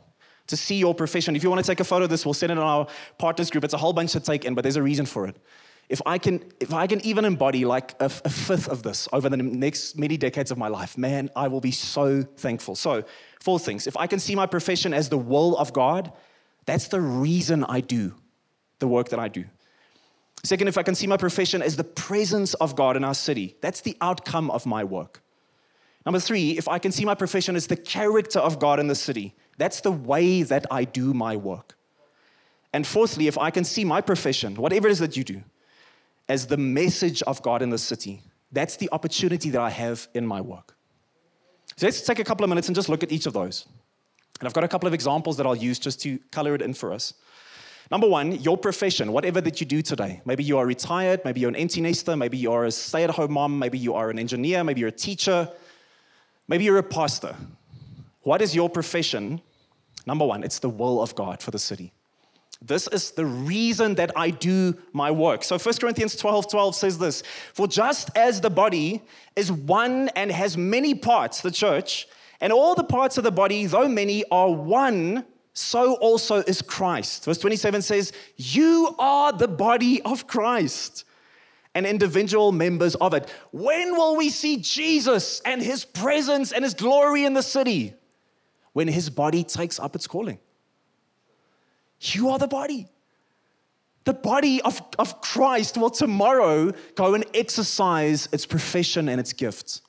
to 0.48 0.56
see 0.56 0.76
your 0.76 0.94
profession. 0.94 1.34
If 1.34 1.42
you 1.42 1.48
want 1.48 1.64
to 1.64 1.66
take 1.66 1.80
a 1.80 1.84
photo 1.84 2.04
of 2.04 2.10
this, 2.10 2.26
we'll 2.26 2.34
send 2.34 2.52
it 2.52 2.54
in 2.54 2.58
our 2.58 2.86
partners 3.16 3.50
group. 3.50 3.64
It's 3.64 3.72
a 3.72 3.78
whole 3.78 3.94
bunch 3.94 4.12
to 4.12 4.20
take 4.20 4.44
in, 4.44 4.54
but 4.54 4.62
there's 4.62 4.76
a 4.76 4.82
reason 4.82 5.06
for 5.06 5.26
it. 5.26 5.36
If 5.88 6.02
I 6.04 6.18
can, 6.18 6.44
if 6.60 6.74
I 6.74 6.86
can 6.86 7.00
even 7.06 7.24
embody 7.24 7.64
like 7.64 7.94
a, 8.00 8.06
a 8.06 8.30
fifth 8.30 8.68
of 8.68 8.82
this 8.82 9.08
over 9.12 9.28
the 9.30 9.38
next 9.38 9.98
many 9.98 10.18
decades 10.18 10.50
of 10.50 10.58
my 10.58 10.68
life, 10.68 10.98
man, 10.98 11.30
I 11.34 11.48
will 11.48 11.60
be 11.60 11.70
so 11.70 12.22
thankful. 12.22 12.74
So, 12.74 13.04
four 13.40 13.58
things. 13.58 13.86
If 13.86 13.96
I 13.96 14.06
can 14.06 14.18
see 14.18 14.34
my 14.34 14.46
profession 14.46 14.92
as 14.92 15.08
the 15.08 15.18
will 15.18 15.56
of 15.56 15.72
God, 15.72 16.12
that's 16.66 16.88
the 16.88 17.00
reason 17.00 17.64
I 17.64 17.80
do 17.80 18.14
the 18.78 18.88
work 18.88 19.08
that 19.10 19.18
I 19.18 19.28
do. 19.28 19.44
Second, 20.44 20.68
if 20.68 20.76
I 20.76 20.82
can 20.82 20.94
see 20.94 21.06
my 21.06 21.16
profession 21.16 21.62
as 21.62 21.76
the 21.76 21.84
presence 21.84 22.52
of 22.54 22.76
God 22.76 22.96
in 22.96 23.02
our 23.02 23.14
city, 23.14 23.56
that's 23.62 23.80
the 23.80 23.96
outcome 24.02 24.50
of 24.50 24.66
my 24.66 24.84
work. 24.84 25.22
Number 26.04 26.20
three, 26.20 26.58
if 26.58 26.68
I 26.68 26.78
can 26.78 26.92
see 26.92 27.06
my 27.06 27.14
profession 27.14 27.56
as 27.56 27.66
the 27.66 27.76
character 27.76 28.38
of 28.38 28.58
God 28.58 28.78
in 28.78 28.86
the 28.86 28.94
city, 28.94 29.34
that's 29.56 29.80
the 29.80 29.90
way 29.90 30.42
that 30.42 30.66
I 30.70 30.84
do 30.84 31.14
my 31.14 31.34
work. 31.34 31.78
And 32.74 32.86
fourthly, 32.86 33.26
if 33.26 33.38
I 33.38 33.50
can 33.50 33.64
see 33.64 33.84
my 33.84 34.02
profession, 34.02 34.56
whatever 34.56 34.86
it 34.86 34.92
is 34.92 34.98
that 34.98 35.16
you 35.16 35.24
do, 35.24 35.42
as 36.28 36.46
the 36.46 36.58
message 36.58 37.22
of 37.22 37.40
God 37.40 37.62
in 37.62 37.70
the 37.70 37.78
city, 37.78 38.20
that's 38.52 38.76
the 38.76 38.90
opportunity 38.92 39.48
that 39.50 39.60
I 39.60 39.70
have 39.70 40.08
in 40.12 40.26
my 40.26 40.42
work. 40.42 40.76
So 41.76 41.86
let's 41.86 42.02
take 42.02 42.18
a 42.18 42.24
couple 42.24 42.44
of 42.44 42.50
minutes 42.50 42.68
and 42.68 42.74
just 42.74 42.90
look 42.90 43.02
at 43.02 43.10
each 43.10 43.24
of 43.24 43.32
those. 43.32 43.66
And 44.40 44.46
I've 44.46 44.54
got 44.54 44.64
a 44.64 44.68
couple 44.68 44.86
of 44.86 44.92
examples 44.92 45.38
that 45.38 45.46
I'll 45.46 45.56
use 45.56 45.78
just 45.78 46.02
to 46.02 46.18
color 46.30 46.54
it 46.54 46.60
in 46.60 46.74
for 46.74 46.92
us. 46.92 47.14
Number 47.90 48.08
one, 48.08 48.32
your 48.40 48.56
profession, 48.56 49.12
whatever 49.12 49.40
that 49.42 49.60
you 49.60 49.66
do 49.66 49.82
today. 49.82 50.20
Maybe 50.24 50.42
you 50.42 50.58
are 50.58 50.66
retired, 50.66 51.24
maybe 51.24 51.40
you're 51.40 51.50
an 51.50 51.56
empty 51.56 51.80
nester, 51.80 52.16
maybe 52.16 52.38
you 52.38 52.52
are 52.52 52.64
a 52.64 52.70
stay 52.70 53.04
at 53.04 53.10
home 53.10 53.32
mom, 53.32 53.58
maybe 53.58 53.78
you 53.78 53.94
are 53.94 54.10
an 54.10 54.18
engineer, 54.18 54.64
maybe 54.64 54.80
you're 54.80 54.88
a 54.88 54.92
teacher, 54.92 55.48
maybe 56.48 56.64
you're 56.64 56.78
a 56.78 56.82
pastor. 56.82 57.36
What 58.22 58.40
is 58.40 58.54
your 58.54 58.70
profession? 58.70 59.42
Number 60.06 60.24
one, 60.24 60.42
it's 60.42 60.58
the 60.58 60.70
will 60.70 61.02
of 61.02 61.14
God 61.14 61.42
for 61.42 61.50
the 61.50 61.58
city. 61.58 61.92
This 62.62 62.88
is 62.88 63.10
the 63.10 63.26
reason 63.26 63.96
that 63.96 64.12
I 64.16 64.30
do 64.30 64.74
my 64.94 65.10
work. 65.10 65.44
So 65.44 65.58
1 65.58 65.74
Corinthians 65.74 66.16
12 66.16 66.50
12 66.50 66.74
says 66.74 66.98
this 66.98 67.22
For 67.52 67.66
just 67.66 68.16
as 68.16 68.40
the 68.40 68.48
body 68.48 69.02
is 69.36 69.52
one 69.52 70.08
and 70.10 70.32
has 70.32 70.56
many 70.56 70.94
parts, 70.94 71.42
the 71.42 71.50
church, 71.50 72.08
and 72.40 72.52
all 72.52 72.74
the 72.74 72.84
parts 72.84 73.18
of 73.18 73.24
the 73.24 73.30
body, 73.30 73.66
though 73.66 73.88
many, 73.88 74.24
are 74.30 74.50
one, 74.50 75.26
so 75.54 75.94
also 75.94 76.38
is 76.42 76.60
Christ. 76.60 77.24
Verse 77.24 77.38
27 77.38 77.80
says, 77.80 78.12
You 78.36 78.94
are 78.98 79.32
the 79.32 79.46
body 79.46 80.02
of 80.02 80.26
Christ 80.26 81.04
and 81.76 81.86
individual 81.86 82.50
members 82.50 82.96
of 82.96 83.14
it. 83.14 83.30
When 83.52 83.92
will 83.92 84.16
we 84.16 84.30
see 84.30 84.56
Jesus 84.56 85.40
and 85.44 85.62
his 85.62 85.84
presence 85.84 86.50
and 86.50 86.64
his 86.64 86.74
glory 86.74 87.24
in 87.24 87.34
the 87.34 87.42
city? 87.42 87.94
When 88.72 88.88
his 88.88 89.08
body 89.10 89.44
takes 89.44 89.78
up 89.78 89.94
its 89.94 90.08
calling. 90.08 90.38
You 92.00 92.30
are 92.30 92.38
the 92.38 92.48
body. 92.48 92.88
The 94.02 94.12
body 94.12 94.60
of, 94.62 94.82
of 94.98 95.20
Christ 95.20 95.78
will 95.78 95.88
tomorrow 95.88 96.72
go 96.96 97.14
and 97.14 97.24
exercise 97.32 98.28
its 98.32 98.44
profession 98.44 99.08
and 99.08 99.20
its 99.20 99.32
gifts. 99.32 99.82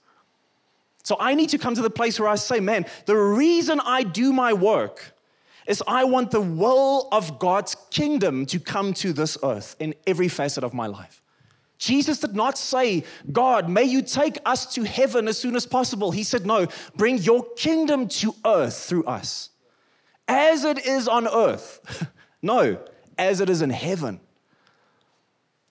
So 1.04 1.17
I 1.19 1.34
need 1.34 1.49
to 1.49 1.58
come 1.58 1.73
to 1.73 1.82
the 1.82 1.89
place 1.89 2.19
where 2.19 2.30
I 2.30 2.36
say, 2.36 2.60
man, 2.60 2.86
the 3.08 3.17
reason 3.17 3.80
I 3.80 4.04
do 4.04 4.32
my 4.32 4.54
work 4.54 5.14
is 5.67 5.84
I 5.88 6.04
want 6.04 6.32
the 6.32 6.41
will 6.41 7.08
of 7.12 7.39
God's 7.39 7.75
kingdom 7.89 8.45
to 8.47 8.60
come 8.60 8.93
to 8.95 9.13
this 9.13 9.38
earth 9.43 9.75
in 9.80 9.95
every 10.06 10.28
facet 10.28 10.63
of 10.63 10.73
my 10.73 10.88
life. 10.88 11.21
Jesus 11.78 12.19
did 12.19 12.36
not 12.36 12.58
say, 12.58 13.04
God, 13.32 13.69
may 13.69 13.84
you 13.84 14.01
take 14.01 14.38
us 14.45 14.73
to 14.75 14.84
heaven 14.84 15.28
as 15.28 15.38
soon 15.38 15.56
as 15.56 15.65
possible. 15.65 16.12
He 16.12 16.23
said, 16.23 16.45
No, 16.45 16.67
bring 16.95 17.17
your 17.17 17.45
kingdom 17.56 18.08
to 18.10 18.34
earth 18.45 18.78
through 18.78 19.04
us. 19.06 19.49
As 20.28 20.63
it 20.63 20.86
is 20.86 21.08
on 21.08 21.28
earth. 21.28 22.08
no, 22.41 22.80
as 23.17 23.41
it 23.41 23.49
is 23.49 23.62
in 23.62 23.69
heaven. 23.69 24.19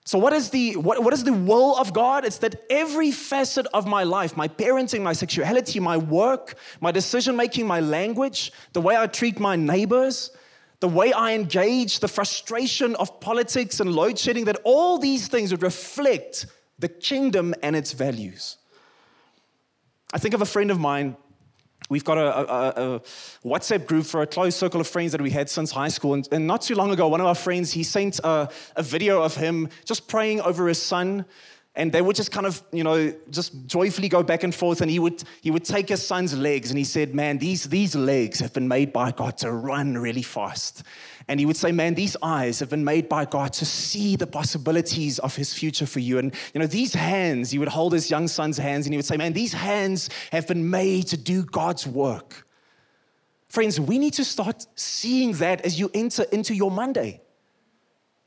So, 0.07 0.19
what 0.19 0.33
is, 0.33 0.51
the, 0.51 0.75
what, 0.75 1.03
what 1.03 1.15
is 1.15 1.23
the 1.23 1.33
will 1.33 1.75
of 1.77 1.91
God? 1.91 2.25
It's 2.25 2.37
that 2.37 2.63
every 2.69 3.11
facet 3.11 3.65
of 3.73 3.87
my 3.87 4.03
life, 4.03 4.37
my 4.37 4.47
parenting, 4.47 5.01
my 5.01 5.13
sexuality, 5.13 5.79
my 5.79 5.97
work, 5.97 6.53
my 6.79 6.91
decision 6.91 7.35
making, 7.35 7.65
my 7.65 7.79
language, 7.79 8.51
the 8.73 8.81
way 8.81 8.95
I 8.95 9.07
treat 9.07 9.39
my 9.39 9.55
neighbors, 9.55 10.29
the 10.79 10.87
way 10.87 11.11
I 11.11 11.33
engage, 11.33 12.01
the 12.01 12.07
frustration 12.07 12.95
of 12.97 13.19
politics 13.19 13.79
and 13.79 13.93
load 13.93 14.19
shedding, 14.19 14.45
that 14.45 14.61
all 14.63 14.99
these 14.99 15.27
things 15.27 15.49
would 15.49 15.63
reflect 15.63 16.45
the 16.77 16.87
kingdom 16.87 17.55
and 17.63 17.75
its 17.75 17.91
values. 17.91 18.57
I 20.13 20.19
think 20.19 20.35
of 20.35 20.41
a 20.41 20.45
friend 20.45 20.69
of 20.69 20.79
mine 20.79 21.17
We've 21.89 22.03
got 22.03 22.17
a, 22.17 22.37
a, 22.37 22.95
a, 22.95 22.99
WhatsApp 23.45 23.85
group 23.85 24.05
for 24.05 24.21
a 24.23 24.27
close 24.27 24.55
circle 24.55 24.81
of 24.81 24.87
friends 24.87 25.11
that 25.11 25.21
we 25.21 25.29
had 25.29 25.49
since 25.49 25.69
high 25.71 25.89
school. 25.89 26.15
And, 26.15 26.27
and 26.31 26.47
not 26.47 26.61
too 26.63 26.73
long 26.73 26.91
ago, 26.91 27.07
one 27.07 27.21
of 27.21 27.27
our 27.27 27.35
friends, 27.35 27.71
he 27.71 27.83
sent 27.83 28.19
a, 28.23 28.49
a 28.75 28.81
video 28.81 29.21
of 29.21 29.35
him 29.35 29.69
just 29.85 30.07
praying 30.07 30.41
over 30.41 30.67
his 30.67 30.81
son 30.81 31.25
and 31.75 31.91
they 31.91 32.01
would 32.01 32.15
just 32.15 32.31
kind 32.31 32.45
of 32.45 32.63
you 32.71 32.83
know 32.83 33.13
just 33.29 33.65
joyfully 33.65 34.09
go 34.09 34.23
back 34.23 34.43
and 34.43 34.53
forth 34.53 34.81
and 34.81 34.89
he 34.89 34.99
would 34.99 35.23
he 35.41 35.51
would 35.51 35.65
take 35.65 35.89
his 35.89 36.05
son's 36.05 36.37
legs 36.37 36.69
and 36.69 36.77
he 36.77 36.83
said 36.83 37.13
man 37.13 37.37
these 37.37 37.65
these 37.65 37.95
legs 37.95 38.39
have 38.39 38.53
been 38.53 38.67
made 38.67 38.93
by 38.93 39.11
god 39.11 39.37
to 39.37 39.51
run 39.51 39.97
really 39.97 40.21
fast 40.21 40.83
and 41.27 41.39
he 41.39 41.45
would 41.45 41.57
say, 41.57 41.71
Man, 41.71 41.95
these 41.95 42.15
eyes 42.21 42.59
have 42.59 42.69
been 42.69 42.83
made 42.83 43.09
by 43.09 43.25
God 43.25 43.53
to 43.53 43.65
see 43.65 44.15
the 44.15 44.27
possibilities 44.27 45.19
of 45.19 45.35
his 45.35 45.53
future 45.53 45.85
for 45.85 45.99
you. 45.99 46.19
And, 46.19 46.33
you 46.53 46.59
know, 46.59 46.67
these 46.67 46.93
hands, 46.93 47.51
he 47.51 47.59
would 47.59 47.67
hold 47.67 47.93
his 47.93 48.11
young 48.11 48.27
son's 48.27 48.57
hands 48.57 48.85
and 48.85 48.93
he 48.93 48.97
would 48.97 49.05
say, 49.05 49.17
Man, 49.17 49.33
these 49.33 49.53
hands 49.53 50.09
have 50.31 50.47
been 50.47 50.69
made 50.69 51.07
to 51.07 51.17
do 51.17 51.43
God's 51.43 51.87
work. 51.87 52.47
Friends, 53.47 53.79
we 53.79 53.97
need 53.97 54.13
to 54.13 54.25
start 54.25 54.67
seeing 54.75 55.33
that 55.33 55.61
as 55.61 55.79
you 55.79 55.89
enter 55.93 56.23
into 56.31 56.53
your 56.53 56.69
Monday. 56.69 57.21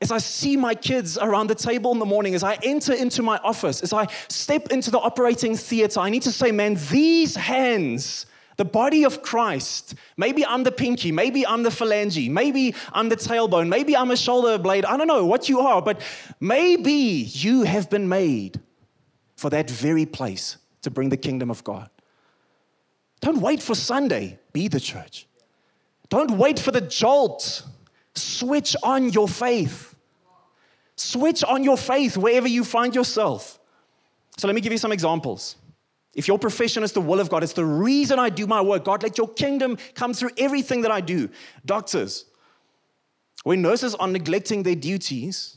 As 0.01 0.11
I 0.11 0.17
see 0.17 0.55
my 0.55 0.75
kids 0.75 1.17
around 1.17 1.47
the 1.47 1.55
table 1.55 1.91
in 1.91 1.99
the 1.99 2.05
morning, 2.05 2.33
as 2.33 2.43
I 2.43 2.57
enter 2.63 2.93
into 2.93 3.21
my 3.21 3.37
office, 3.39 3.81
as 3.81 3.91
I 3.91 4.07
step 4.29 4.71
into 4.71 4.91
the 4.91 4.99
operating 4.99 5.57
theater, 5.57 5.99
I 5.99 6.09
need 6.09 6.23
to 6.23 6.31
say, 6.31 6.51
man, 6.51 6.75
these 6.89 7.35
hands 7.35 8.25
the 8.59 8.65
body 8.65 9.05
of 9.05 9.21
Christ. 9.21 9.95
Maybe 10.17 10.45
I'm 10.45 10.63
the 10.63 10.71
pinky, 10.73 11.13
maybe 11.13 11.47
I'm 11.47 11.63
the 11.63 11.69
phalange, 11.69 12.29
maybe 12.29 12.75
I'm 12.91 13.07
the 13.07 13.15
tailbone, 13.15 13.69
maybe 13.69 13.95
I'm 13.95 14.11
a 14.11 14.17
shoulder 14.17 14.57
blade. 14.57 14.83
I 14.83 14.97
don't 14.97 15.07
know 15.07 15.25
what 15.25 15.47
you 15.47 15.61
are, 15.61 15.81
but 15.81 16.01
maybe 16.41 16.91
you 16.91 17.63
have 17.63 17.89
been 17.89 18.09
made 18.09 18.59
for 19.37 19.49
that 19.49 19.69
very 19.69 20.05
place 20.05 20.57
to 20.81 20.91
bring 20.91 21.07
the 21.07 21.15
kingdom 21.15 21.49
of 21.49 21.63
God. 21.63 21.89
Don't 23.21 23.39
wait 23.39 23.61
for 23.61 23.75
Sunday, 23.75 24.37
be 24.51 24.67
the 24.67 24.81
church. 24.81 25.25
Don't 26.09 26.31
wait 26.31 26.59
for 26.59 26.71
the 26.71 26.81
jolt. 26.81 27.63
Switch 28.13 28.75
on 28.83 29.09
your 29.11 29.29
faith. 29.29 29.88
Switch 30.99 31.45
on 31.45 31.63
your 31.63 31.77
faith 31.77 32.17
wherever 32.17 32.45
you 32.45 32.65
find 32.65 32.93
yourself. 32.93 33.57
So 34.37 34.47
let 34.47 34.53
me 34.53 34.59
give 34.59 34.73
you 34.73 34.77
some 34.77 34.91
examples. 34.91 35.55
If 36.13 36.27
your 36.27 36.37
profession 36.37 36.83
is 36.83 36.91
the 36.91 36.99
will 36.99 37.21
of 37.21 37.29
God, 37.29 37.41
it's 37.41 37.53
the 37.53 37.63
reason 37.63 38.19
I 38.19 38.27
do 38.27 38.45
my 38.45 38.59
work. 38.59 38.83
God, 38.83 39.01
let 39.01 39.17
your 39.17 39.29
kingdom 39.29 39.77
come 39.93 40.13
through 40.13 40.31
everything 40.37 40.81
that 40.81 40.91
I 40.91 40.99
do. 40.99 41.29
Doctors, 41.65 42.25
when 43.45 43.61
nurses 43.61 43.95
are 43.95 44.09
neglecting 44.09 44.63
their 44.63 44.75
duties, 44.75 45.55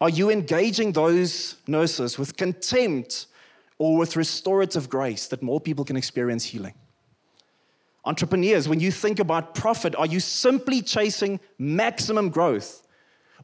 are 0.00 0.08
you 0.08 0.30
engaging 0.30 0.92
those 0.92 1.56
nurses 1.66 2.16
with 2.16 2.36
contempt 2.36 3.26
or 3.78 3.96
with 3.96 4.14
restorative 4.14 4.88
grace 4.88 5.26
that 5.26 5.42
more 5.42 5.60
people 5.60 5.84
can 5.84 5.96
experience 5.96 6.44
healing? 6.44 6.74
Entrepreneurs, 8.04 8.68
when 8.68 8.78
you 8.78 8.92
think 8.92 9.18
about 9.18 9.52
profit, 9.52 9.96
are 9.96 10.06
you 10.06 10.20
simply 10.20 10.80
chasing 10.80 11.40
maximum 11.58 12.28
growth? 12.30 12.85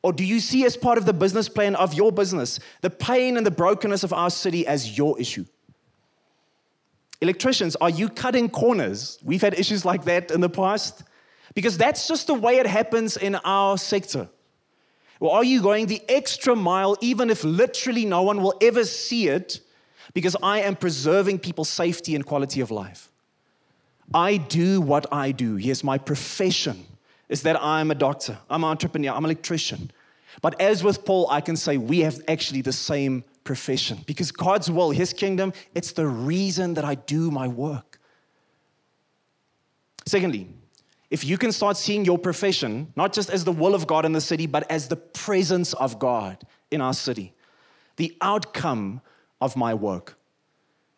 Or 0.02 0.12
do 0.12 0.24
you 0.24 0.40
see 0.40 0.64
as 0.64 0.76
part 0.76 0.98
of 0.98 1.06
the 1.06 1.12
business 1.12 1.48
plan 1.48 1.76
of 1.76 1.94
your 1.94 2.10
business 2.10 2.58
the 2.80 2.90
pain 2.90 3.36
and 3.36 3.46
the 3.46 3.50
brokenness 3.50 4.02
of 4.02 4.12
our 4.12 4.30
city 4.30 4.66
as 4.66 4.98
your 4.98 5.18
issue? 5.20 5.44
Electricians, 7.20 7.76
are 7.76 7.90
you 7.90 8.08
cutting 8.08 8.48
corners? 8.48 9.18
We've 9.22 9.40
had 9.40 9.54
issues 9.54 9.84
like 9.84 10.04
that 10.04 10.32
in 10.32 10.40
the 10.40 10.50
past. 10.50 11.04
Because 11.54 11.78
that's 11.78 12.08
just 12.08 12.26
the 12.26 12.34
way 12.34 12.58
it 12.58 12.66
happens 12.66 13.16
in 13.16 13.36
our 13.36 13.78
sector. 13.78 14.28
Or 15.20 15.36
are 15.36 15.44
you 15.44 15.62
going 15.62 15.86
the 15.86 16.02
extra 16.08 16.56
mile, 16.56 16.96
even 17.00 17.30
if 17.30 17.44
literally 17.44 18.04
no 18.04 18.22
one 18.22 18.42
will 18.42 18.54
ever 18.60 18.84
see 18.84 19.28
it, 19.28 19.60
because 20.14 20.34
I 20.42 20.62
am 20.62 20.74
preserving 20.74 21.38
people's 21.38 21.68
safety 21.68 22.16
and 22.16 22.26
quality 22.26 22.60
of 22.60 22.70
life? 22.70 23.12
I 24.12 24.36
do 24.38 24.80
what 24.80 25.06
I 25.12 25.30
do. 25.30 25.58
Yes, 25.58 25.84
my 25.84 25.96
profession 25.96 26.86
is 27.32 27.42
that 27.42 27.60
I'm 27.62 27.90
a 27.90 27.94
doctor, 27.94 28.38
I'm 28.50 28.62
an 28.62 28.68
entrepreneur, 28.68 29.10
I'm 29.10 29.24
an 29.24 29.30
electrician. 29.30 29.90
But 30.42 30.60
as 30.60 30.84
with 30.84 31.06
Paul, 31.06 31.28
I 31.30 31.40
can 31.40 31.56
say 31.56 31.78
we 31.78 32.00
have 32.00 32.20
actually 32.28 32.60
the 32.60 32.74
same 32.74 33.24
profession 33.42 34.00
because 34.06 34.30
God's 34.30 34.70
will, 34.70 34.90
His 34.90 35.14
kingdom, 35.14 35.54
it's 35.74 35.92
the 35.92 36.06
reason 36.06 36.74
that 36.74 36.84
I 36.84 36.94
do 36.94 37.30
my 37.30 37.48
work. 37.48 37.98
Secondly, 40.04 40.46
if 41.10 41.24
you 41.24 41.38
can 41.38 41.52
start 41.52 41.78
seeing 41.78 42.04
your 42.04 42.18
profession 42.18 42.92
not 42.96 43.14
just 43.14 43.30
as 43.30 43.44
the 43.44 43.52
will 43.52 43.74
of 43.74 43.86
God 43.86 44.04
in 44.04 44.12
the 44.12 44.20
city, 44.20 44.46
but 44.46 44.70
as 44.70 44.88
the 44.88 44.96
presence 44.96 45.72
of 45.72 45.98
God 45.98 46.36
in 46.70 46.82
our 46.82 46.94
city, 46.94 47.32
the 47.96 48.14
outcome 48.20 49.00
of 49.40 49.56
my 49.56 49.72
work. 49.72 50.18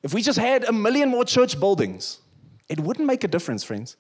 If 0.03 0.12
we 0.12 0.20
just 0.20 0.40
had 0.40 0.64
a 0.64 0.73
million 0.73 1.11
more 1.11 1.25
church 1.25 1.61
buildings, 1.61 2.18
it 2.68 2.81
wouldn't 2.81 3.07
make 3.07 3.23
a 3.23 3.29
difference, 3.29 3.62
friends. 3.62 3.97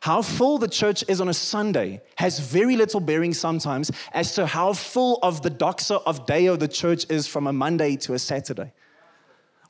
How 0.00 0.22
full 0.22 0.58
the 0.58 0.68
church 0.68 1.02
is 1.08 1.20
on 1.20 1.28
a 1.28 1.34
Sunday 1.34 2.00
has 2.16 2.38
very 2.38 2.76
little 2.76 3.00
bearing 3.00 3.34
sometimes 3.34 3.90
as 4.12 4.34
to 4.34 4.46
how 4.46 4.72
full 4.72 5.18
of 5.22 5.42
the 5.42 5.50
doxa 5.50 6.00
of 6.06 6.26
Deo 6.26 6.56
the 6.56 6.68
church 6.68 7.06
is 7.10 7.26
from 7.26 7.46
a 7.46 7.52
Monday 7.52 7.96
to 7.96 8.14
a 8.14 8.18
Saturday. 8.18 8.72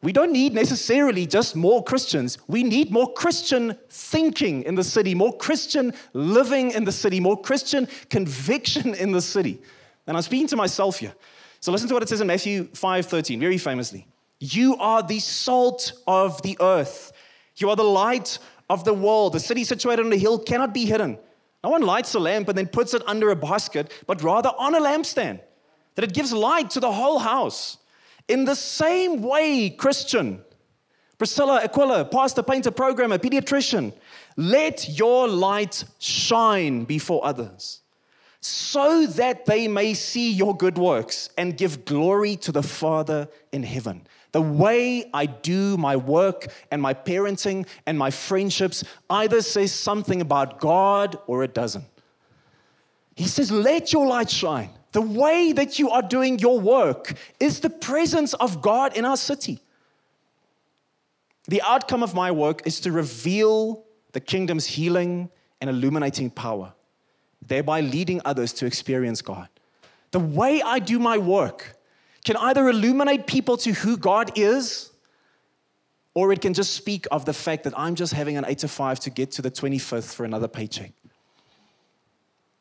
We 0.02 0.12
don't 0.12 0.32
need 0.32 0.52
necessarily 0.52 1.26
just 1.26 1.56
more 1.56 1.82
Christians. 1.82 2.38
We 2.46 2.62
need 2.62 2.90
more 2.90 3.12
Christian 3.14 3.78
thinking 3.88 4.62
in 4.64 4.74
the 4.74 4.84
city, 4.84 5.14
more 5.14 5.36
Christian 5.36 5.94
living 6.12 6.72
in 6.72 6.84
the 6.84 6.92
city, 6.92 7.18
more 7.18 7.40
Christian 7.40 7.88
conviction 8.10 8.94
in 8.94 9.12
the 9.12 9.22
city. 9.22 9.60
And 10.06 10.16
I'm 10.16 10.22
speaking 10.22 10.48
to 10.48 10.56
myself 10.56 10.98
here. 10.98 11.14
So 11.60 11.72
listen 11.72 11.88
to 11.88 11.94
what 11.94 12.02
it 12.02 12.08
says 12.08 12.20
in 12.20 12.26
Matthew 12.26 12.64
5:13, 12.74 13.40
very 13.40 13.58
famously. 13.58 14.06
You 14.38 14.76
are 14.76 15.02
the 15.02 15.18
salt 15.18 15.92
of 16.06 16.42
the 16.42 16.58
earth. 16.60 17.12
You 17.56 17.70
are 17.70 17.76
the 17.76 17.82
light 17.82 18.38
of 18.68 18.84
the 18.84 18.94
world. 18.94 19.32
The 19.32 19.40
city 19.40 19.64
situated 19.64 20.04
on 20.04 20.12
a 20.12 20.16
hill 20.16 20.38
cannot 20.38 20.74
be 20.74 20.84
hidden. 20.84 21.18
No 21.62 21.70
one 21.70 21.82
lights 21.82 22.14
a 22.14 22.20
lamp 22.20 22.48
and 22.48 22.56
then 22.56 22.68
puts 22.68 22.94
it 22.94 23.02
under 23.06 23.30
a 23.30 23.36
basket, 23.36 23.92
but 24.06 24.22
rather 24.22 24.50
on 24.58 24.74
a 24.74 24.80
lampstand, 24.80 25.40
that 25.94 26.04
it 26.04 26.14
gives 26.14 26.32
light 26.32 26.70
to 26.70 26.80
the 26.80 26.92
whole 26.92 27.18
house. 27.18 27.78
In 28.28 28.44
the 28.44 28.54
same 28.54 29.22
way, 29.22 29.70
Christian, 29.70 30.42
Priscilla, 31.18 31.62
Aquila, 31.62 32.04
pastor, 32.04 32.42
painter, 32.42 32.70
programmer, 32.70 33.18
pediatrician, 33.18 33.94
let 34.36 34.88
your 34.88 35.28
light 35.28 35.84
shine 35.98 36.84
before 36.84 37.24
others 37.24 37.80
so 38.40 39.06
that 39.06 39.46
they 39.46 39.66
may 39.66 39.92
see 39.92 40.30
your 40.30 40.56
good 40.56 40.78
works 40.78 41.30
and 41.36 41.56
give 41.56 41.84
glory 41.84 42.36
to 42.36 42.52
the 42.52 42.62
Father 42.62 43.28
in 43.50 43.64
heaven. 43.64 44.06
The 44.36 44.42
way 44.42 45.08
I 45.14 45.24
do 45.24 45.78
my 45.78 45.96
work 45.96 46.48
and 46.70 46.82
my 46.82 46.92
parenting 46.92 47.66
and 47.86 47.98
my 47.98 48.10
friendships 48.10 48.84
either 49.08 49.40
says 49.40 49.72
something 49.72 50.20
about 50.20 50.60
God 50.60 51.16
or 51.26 51.42
it 51.42 51.54
doesn't. 51.54 51.86
He 53.14 53.28
says, 53.28 53.50
Let 53.50 53.94
your 53.94 54.06
light 54.06 54.28
shine. 54.28 54.68
The 54.92 55.00
way 55.00 55.52
that 55.52 55.78
you 55.78 55.88
are 55.88 56.02
doing 56.02 56.38
your 56.38 56.60
work 56.60 57.14
is 57.40 57.60
the 57.60 57.70
presence 57.70 58.34
of 58.34 58.60
God 58.60 58.94
in 58.94 59.06
our 59.06 59.16
city. 59.16 59.58
The 61.48 61.62
outcome 61.62 62.02
of 62.02 62.14
my 62.14 62.30
work 62.30 62.60
is 62.66 62.78
to 62.80 62.92
reveal 62.92 63.84
the 64.12 64.20
kingdom's 64.20 64.66
healing 64.66 65.30
and 65.62 65.70
illuminating 65.70 66.28
power, 66.28 66.74
thereby 67.40 67.80
leading 67.80 68.20
others 68.26 68.52
to 68.52 68.66
experience 68.66 69.22
God. 69.22 69.48
The 70.10 70.20
way 70.20 70.60
I 70.60 70.78
do 70.78 70.98
my 70.98 71.16
work 71.16 71.75
can 72.26 72.36
either 72.38 72.68
illuminate 72.68 73.28
people 73.28 73.56
to 73.56 73.70
who 73.70 73.96
God 73.96 74.36
is, 74.36 74.90
or 76.12 76.32
it 76.32 76.40
can 76.40 76.54
just 76.54 76.74
speak 76.74 77.06
of 77.12 77.24
the 77.24 77.32
fact 77.32 77.62
that 77.64 77.78
I'm 77.78 77.94
just 77.94 78.12
having 78.12 78.36
an 78.36 78.44
eight 78.46 78.58
to 78.58 78.68
five 78.68 78.98
to 79.00 79.10
get 79.10 79.30
to 79.32 79.42
the 79.42 79.50
25th 79.50 80.12
for 80.12 80.24
another 80.24 80.48
paycheck. 80.48 80.92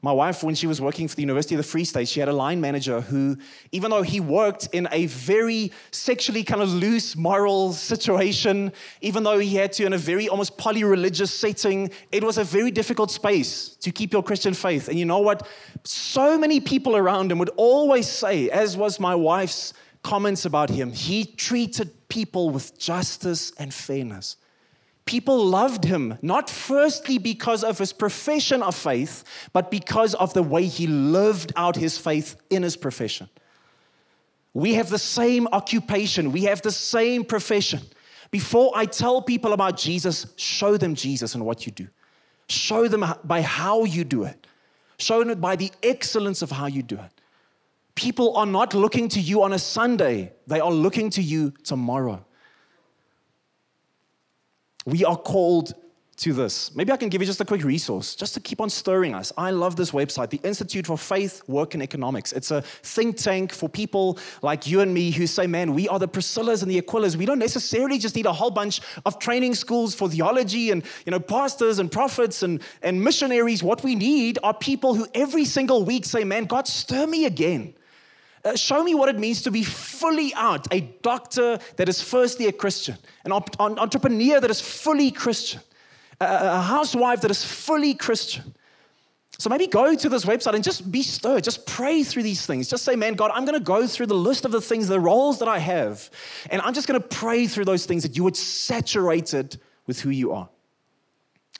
My 0.05 0.11
wife, 0.11 0.43
when 0.43 0.53
she 0.53 0.67
was 0.67 0.79
working 0.79 1.07
for 1.07 1.15
the 1.15 1.23
University 1.23 1.55
of 1.55 1.57
the 1.57 1.63
Free 1.63 1.83
State, 1.83 2.07
she 2.07 2.19
had 2.19 2.29
a 2.29 2.33
line 2.33 2.61
manager 2.61 3.01
who, 3.01 3.39
even 3.71 3.89
though 3.89 4.03
he 4.03 4.19
worked 4.19 4.69
in 4.71 4.87
a 4.91 5.07
very 5.07 5.71
sexually 5.89 6.43
kind 6.43 6.61
of 6.61 6.71
loose 6.71 7.15
moral 7.15 7.73
situation, 7.73 8.71
even 9.01 9.23
though 9.23 9.39
he 9.39 9.55
had 9.55 9.73
to 9.73 9.83
in 9.83 9.93
a 9.93 9.97
very 9.97 10.29
almost 10.29 10.59
poly 10.59 10.83
religious 10.83 11.33
setting, 11.33 11.89
it 12.11 12.23
was 12.23 12.37
a 12.37 12.43
very 12.43 12.69
difficult 12.69 13.09
space 13.09 13.69
to 13.77 13.91
keep 13.91 14.13
your 14.13 14.21
Christian 14.21 14.53
faith. 14.53 14.89
And 14.89 14.99
you 14.99 15.05
know 15.05 15.21
what? 15.21 15.47
So 15.85 16.37
many 16.37 16.59
people 16.59 16.95
around 16.95 17.31
him 17.31 17.39
would 17.39 17.49
always 17.57 18.07
say, 18.07 18.51
as 18.51 18.77
was 18.77 18.99
my 18.99 19.15
wife's 19.15 19.73
comments 20.03 20.45
about 20.45 20.69
him, 20.69 20.91
he 20.91 21.25
treated 21.25 22.07
people 22.09 22.51
with 22.51 22.77
justice 22.77 23.53
and 23.57 23.73
fairness. 23.73 24.37
People 25.05 25.45
loved 25.45 25.83
him, 25.83 26.17
not 26.23 26.49
firstly 26.49 27.19
because 27.19 27.63
of 27.63 27.77
his 27.77 27.93
profession 27.93 28.63
of 28.63 28.75
faith, 28.75 29.23
but 29.53 29.69
because 29.69 30.15
of 30.15 30.33
the 30.33 30.41
way 30.41 30.65
he 30.65 30.87
lived 30.87 31.53
out 31.55 31.75
his 31.75 31.97
faith 31.97 32.35
in 32.49 32.63
his 32.63 32.75
profession. 32.75 33.29
We 34.53 34.73
have 34.75 34.89
the 34.89 34.97
same 34.97 35.47
occupation, 35.51 36.31
we 36.31 36.43
have 36.45 36.61
the 36.61 36.71
same 36.71 37.23
profession. 37.23 37.81
Before 38.31 38.71
I 38.75 38.85
tell 38.85 39.21
people 39.21 39.53
about 39.53 39.77
Jesus, 39.77 40.25
show 40.37 40.75
them 40.75 40.95
Jesus 40.95 41.35
and 41.35 41.45
what 41.45 41.65
you 41.65 41.71
do. 41.71 41.87
Show 42.49 42.87
them 42.87 43.05
by 43.23 43.41
how 43.41 43.83
you 43.83 44.03
do 44.03 44.23
it. 44.23 44.47
Show 44.97 45.23
them 45.23 45.39
by 45.39 45.55
the 45.55 45.71
excellence 45.83 46.41
of 46.41 46.51
how 46.51 46.65
you 46.65 46.81
do 46.81 46.95
it. 46.95 47.21
People 47.93 48.35
are 48.37 48.45
not 48.45 48.73
looking 48.73 49.07
to 49.09 49.21
you 49.21 49.43
on 49.43 49.53
a 49.53 49.59
Sunday, 49.59 50.33
they 50.47 50.59
are 50.59 50.71
looking 50.71 51.09
to 51.11 51.21
you 51.21 51.51
tomorrow. 51.63 52.25
We 54.85 55.03
are 55.03 55.17
called 55.17 55.73
to 56.17 56.31
this. 56.31 56.73
Maybe 56.75 56.91
I 56.91 56.97
can 56.97 57.09
give 57.09 57.21
you 57.21 57.25
just 57.25 57.41
a 57.41 57.45
quick 57.45 57.63
resource 57.63 58.15
just 58.15 58.33
to 58.35 58.39
keep 58.39 58.61
on 58.61 58.69
stirring 58.69 59.13
us. 59.13 59.33
I 59.37 59.51
love 59.51 59.75
this 59.75 59.91
website, 59.91 60.29
the 60.29 60.39
Institute 60.43 60.87
for 60.87 60.97
Faith, 60.97 61.41
Work, 61.47 61.73
and 61.73 61.83
Economics. 61.83 62.31
It's 62.31 62.51
a 62.51 62.61
think 62.61 63.17
tank 63.17 63.51
for 63.51 63.67
people 63.67 64.17
like 64.41 64.65
you 64.65 64.79
and 64.79 64.93
me 64.93 65.11
who 65.11 65.27
say, 65.27 65.45
man, 65.45 65.73
we 65.73 65.89
are 65.89 65.99
the 65.99 66.07
Priscillas 66.07 66.61
and 66.61 66.71
the 66.71 66.81
Aquilas. 66.81 67.17
We 67.17 67.25
don't 67.25 67.39
necessarily 67.39 67.97
just 67.97 68.15
need 68.15 68.25
a 68.25 68.33
whole 68.33 68.51
bunch 68.51 68.79
of 69.05 69.19
training 69.19 69.55
schools 69.55 69.93
for 69.93 70.07
theology 70.07 70.71
and 70.71 70.83
you 71.05 71.11
know 71.11 71.19
pastors 71.19 71.79
and 71.79 71.91
prophets 71.91 72.43
and, 72.43 72.61
and 72.81 73.03
missionaries. 73.03 73.61
What 73.61 73.83
we 73.83 73.95
need 73.95 74.39
are 74.41 74.53
people 74.53 74.95
who 74.95 75.07
every 75.13 75.45
single 75.45 75.83
week 75.83 76.05
say, 76.05 76.23
man, 76.23 76.45
God, 76.45 76.67
stir 76.67 77.07
me 77.07 77.25
again. 77.25 77.74
Uh, 78.45 78.55
show 78.55 78.83
me 78.83 78.93
what 78.93 79.09
it 79.09 79.17
means 79.17 79.41
to 79.41 79.49
be 79.49 79.63
fully 79.63 80.31
out, 80.35 80.67
a 80.71 80.81
doctor 81.01 81.57
that 81.77 81.89
is 81.89 81.99
firstly 81.99 82.45
a 82.45 82.51
Christian, 82.51 82.95
an, 83.23 83.31
op- 83.31 83.59
entrepreneur 83.59 84.39
that 84.39 84.51
is 84.51 84.61
fully 84.61 85.09
Christian, 85.09 85.61
a, 86.21 86.25
a 86.25 86.61
housewife 86.61 87.21
that 87.21 87.31
is 87.31 87.43
fully 87.43 87.95
Christian. 87.95 88.53
So 89.39 89.49
maybe 89.49 89.65
go 89.65 89.95
to 89.95 90.09
this 90.09 90.25
website 90.25 90.53
and 90.53 90.63
just 90.63 90.91
be 90.91 91.01
stirred. 91.01 91.43
Just 91.43 91.65
pray 91.65 92.03
through 92.03 92.21
these 92.21 92.45
things. 92.45 92.69
Just 92.69 92.85
say, 92.85 92.95
man, 92.95 93.15
God, 93.15 93.31
I'm 93.33 93.45
going 93.45 93.57
to 93.57 93.63
go 93.63 93.87
through 93.87 94.05
the 94.05 94.13
list 94.13 94.45
of 94.45 94.51
the 94.51 94.61
things, 94.61 94.87
the 94.87 94.99
roles 94.99 95.39
that 95.39 95.47
I 95.47 95.57
have, 95.57 96.09
and 96.51 96.61
I'm 96.61 96.73
just 96.75 96.87
going 96.87 97.01
to 97.01 97.07
pray 97.07 97.47
through 97.47 97.65
those 97.65 97.87
things 97.87 98.03
that 98.03 98.15
you 98.15 98.23
would 98.23 98.37
saturate 98.37 99.33
it 99.33 99.57
with 99.87 100.01
who 100.01 100.11
you 100.11 100.31
are. 100.31 100.47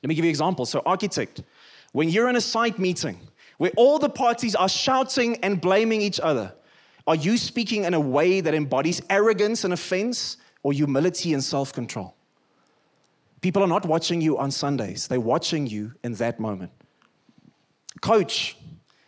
Let 0.04 0.10
me 0.10 0.14
give 0.16 0.24
you 0.24 0.30
an 0.30 0.34
example. 0.34 0.68
So, 0.68 0.84
architect, 0.86 1.42
when 1.94 2.10
you're 2.10 2.30
in 2.30 2.36
a 2.36 2.42
site 2.42 2.78
meeting 2.78 3.18
where 3.58 3.72
all 3.76 3.98
the 3.98 4.10
parties 4.10 4.54
are 4.54 4.70
shouting 4.70 5.38
and 5.38 5.60
blaming 5.60 6.02
each 6.02 6.20
other, 6.20 6.54
are 7.08 7.16
you 7.16 7.38
speaking 7.38 7.84
in 7.84 7.94
a 7.94 8.00
way 8.00 8.42
that 8.42 8.54
embodies 8.54 9.02
arrogance 9.10 9.64
and 9.64 9.74
offense 9.74 10.38
or 10.64 10.74
humility 10.74 11.34
and 11.34 11.44
self 11.44 11.72
control? 11.72 12.16
People 13.42 13.62
are 13.62 13.68
not 13.68 13.86
watching 13.86 14.22
you 14.22 14.38
on 14.38 14.50
Sundays, 14.52 15.08
they're 15.08 15.20
watching 15.20 15.68
you 15.68 15.94
in 16.04 16.14
that 16.16 16.40
moment. 16.40 16.72
Coach, 18.02 18.58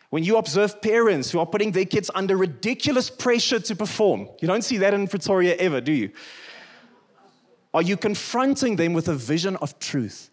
when 0.09 0.23
you 0.23 0.37
observe 0.37 0.81
parents 0.81 1.31
who 1.31 1.39
are 1.39 1.45
putting 1.45 1.71
their 1.71 1.85
kids 1.85 2.09
under 2.15 2.37
ridiculous 2.37 3.09
pressure 3.09 3.59
to 3.59 3.75
perform, 3.75 4.29
you 4.39 4.47
don't 4.47 4.63
see 4.63 4.77
that 4.77 4.93
in 4.93 5.07
Pretoria 5.07 5.55
ever, 5.55 5.81
do 5.81 5.91
you? 5.91 6.11
Are 7.73 7.81
you 7.81 7.97
confronting 7.97 8.77
them 8.77 8.93
with 8.93 9.07
a 9.07 9.13
vision 9.15 9.55
of 9.57 9.77
truth? 9.79 10.29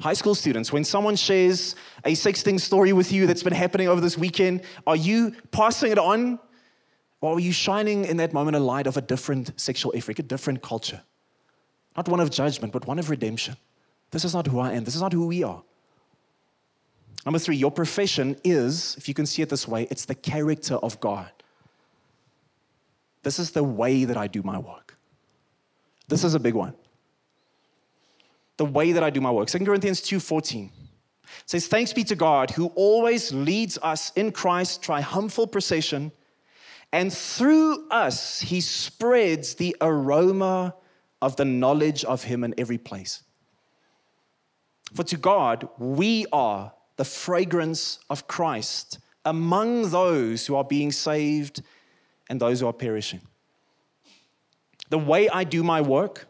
High 0.00 0.14
school 0.14 0.34
students, 0.34 0.72
when 0.72 0.84
someone 0.84 1.14
shares 1.14 1.76
a 2.04 2.12
sexting 2.12 2.58
story 2.58 2.92
with 2.92 3.12
you 3.12 3.26
that's 3.26 3.42
been 3.42 3.52
happening 3.52 3.86
over 3.86 4.00
this 4.00 4.16
weekend, 4.16 4.62
are 4.86 4.96
you 4.96 5.34
passing 5.50 5.92
it 5.92 5.98
on 5.98 6.38
Or 7.20 7.36
are 7.36 7.40
you 7.40 7.52
shining 7.52 8.04
in 8.06 8.16
that 8.16 8.32
moment 8.32 8.56
a 8.56 8.60
light 8.60 8.86
of 8.86 8.96
a 8.96 9.00
different 9.00 9.52
sexual 9.60 9.92
ethic, 9.94 10.18
a 10.18 10.22
different 10.22 10.62
culture? 10.62 11.02
Not 11.96 12.08
one 12.08 12.20
of 12.20 12.30
judgment, 12.30 12.72
but 12.72 12.86
one 12.86 12.98
of 12.98 13.10
redemption. 13.10 13.56
This 14.10 14.24
is 14.24 14.34
not 14.34 14.46
who 14.46 14.58
I 14.58 14.72
am. 14.72 14.84
This 14.84 14.94
is 14.94 15.02
not 15.02 15.12
who 15.12 15.26
we 15.26 15.42
are. 15.42 15.62
Number 17.26 17.38
three, 17.38 17.56
your 17.56 17.70
profession 17.70 18.36
is, 18.42 18.96
if 18.96 19.06
you 19.06 19.12
can 19.12 19.26
see 19.26 19.42
it 19.42 19.50
this 19.50 19.68
way, 19.68 19.86
it's 19.90 20.06
the 20.06 20.14
character 20.14 20.76
of 20.76 20.98
God. 21.00 21.30
This 23.22 23.38
is 23.38 23.50
the 23.50 23.62
way 23.62 24.04
that 24.06 24.16
I 24.16 24.26
do 24.26 24.42
my 24.42 24.58
work. 24.58 24.96
This 26.08 26.24
is 26.24 26.34
a 26.34 26.40
big 26.40 26.54
one. 26.54 26.74
The 28.60 28.66
way 28.66 28.92
that 28.92 29.02
I 29.02 29.08
do 29.08 29.22
my 29.22 29.30
work. 29.30 29.48
2 29.48 29.64
Corinthians 29.64 30.02
2:14 30.02 30.68
says, 31.46 31.66
Thanks 31.66 31.94
be 31.94 32.04
to 32.04 32.14
God 32.14 32.50
who 32.50 32.66
always 32.74 33.32
leads 33.32 33.78
us 33.78 34.12
in 34.16 34.32
Christ's 34.32 34.76
triumphal 34.76 35.46
procession, 35.46 36.12
and 36.92 37.10
through 37.10 37.88
us 37.88 38.40
he 38.40 38.60
spreads 38.60 39.54
the 39.54 39.74
aroma 39.80 40.74
of 41.22 41.36
the 41.36 41.46
knowledge 41.46 42.04
of 42.04 42.24
him 42.24 42.44
in 42.44 42.52
every 42.58 42.76
place. 42.76 43.22
For 44.92 45.04
to 45.04 45.16
God, 45.16 45.66
we 45.78 46.26
are 46.30 46.74
the 46.96 47.06
fragrance 47.06 47.98
of 48.10 48.28
Christ 48.28 48.98
among 49.24 49.88
those 49.88 50.46
who 50.46 50.54
are 50.54 50.64
being 50.64 50.92
saved 50.92 51.62
and 52.28 52.38
those 52.38 52.60
who 52.60 52.66
are 52.66 52.74
perishing. 52.74 53.22
The 54.90 54.98
way 54.98 55.30
I 55.30 55.44
do 55.44 55.62
my 55.62 55.80
work 55.80 56.26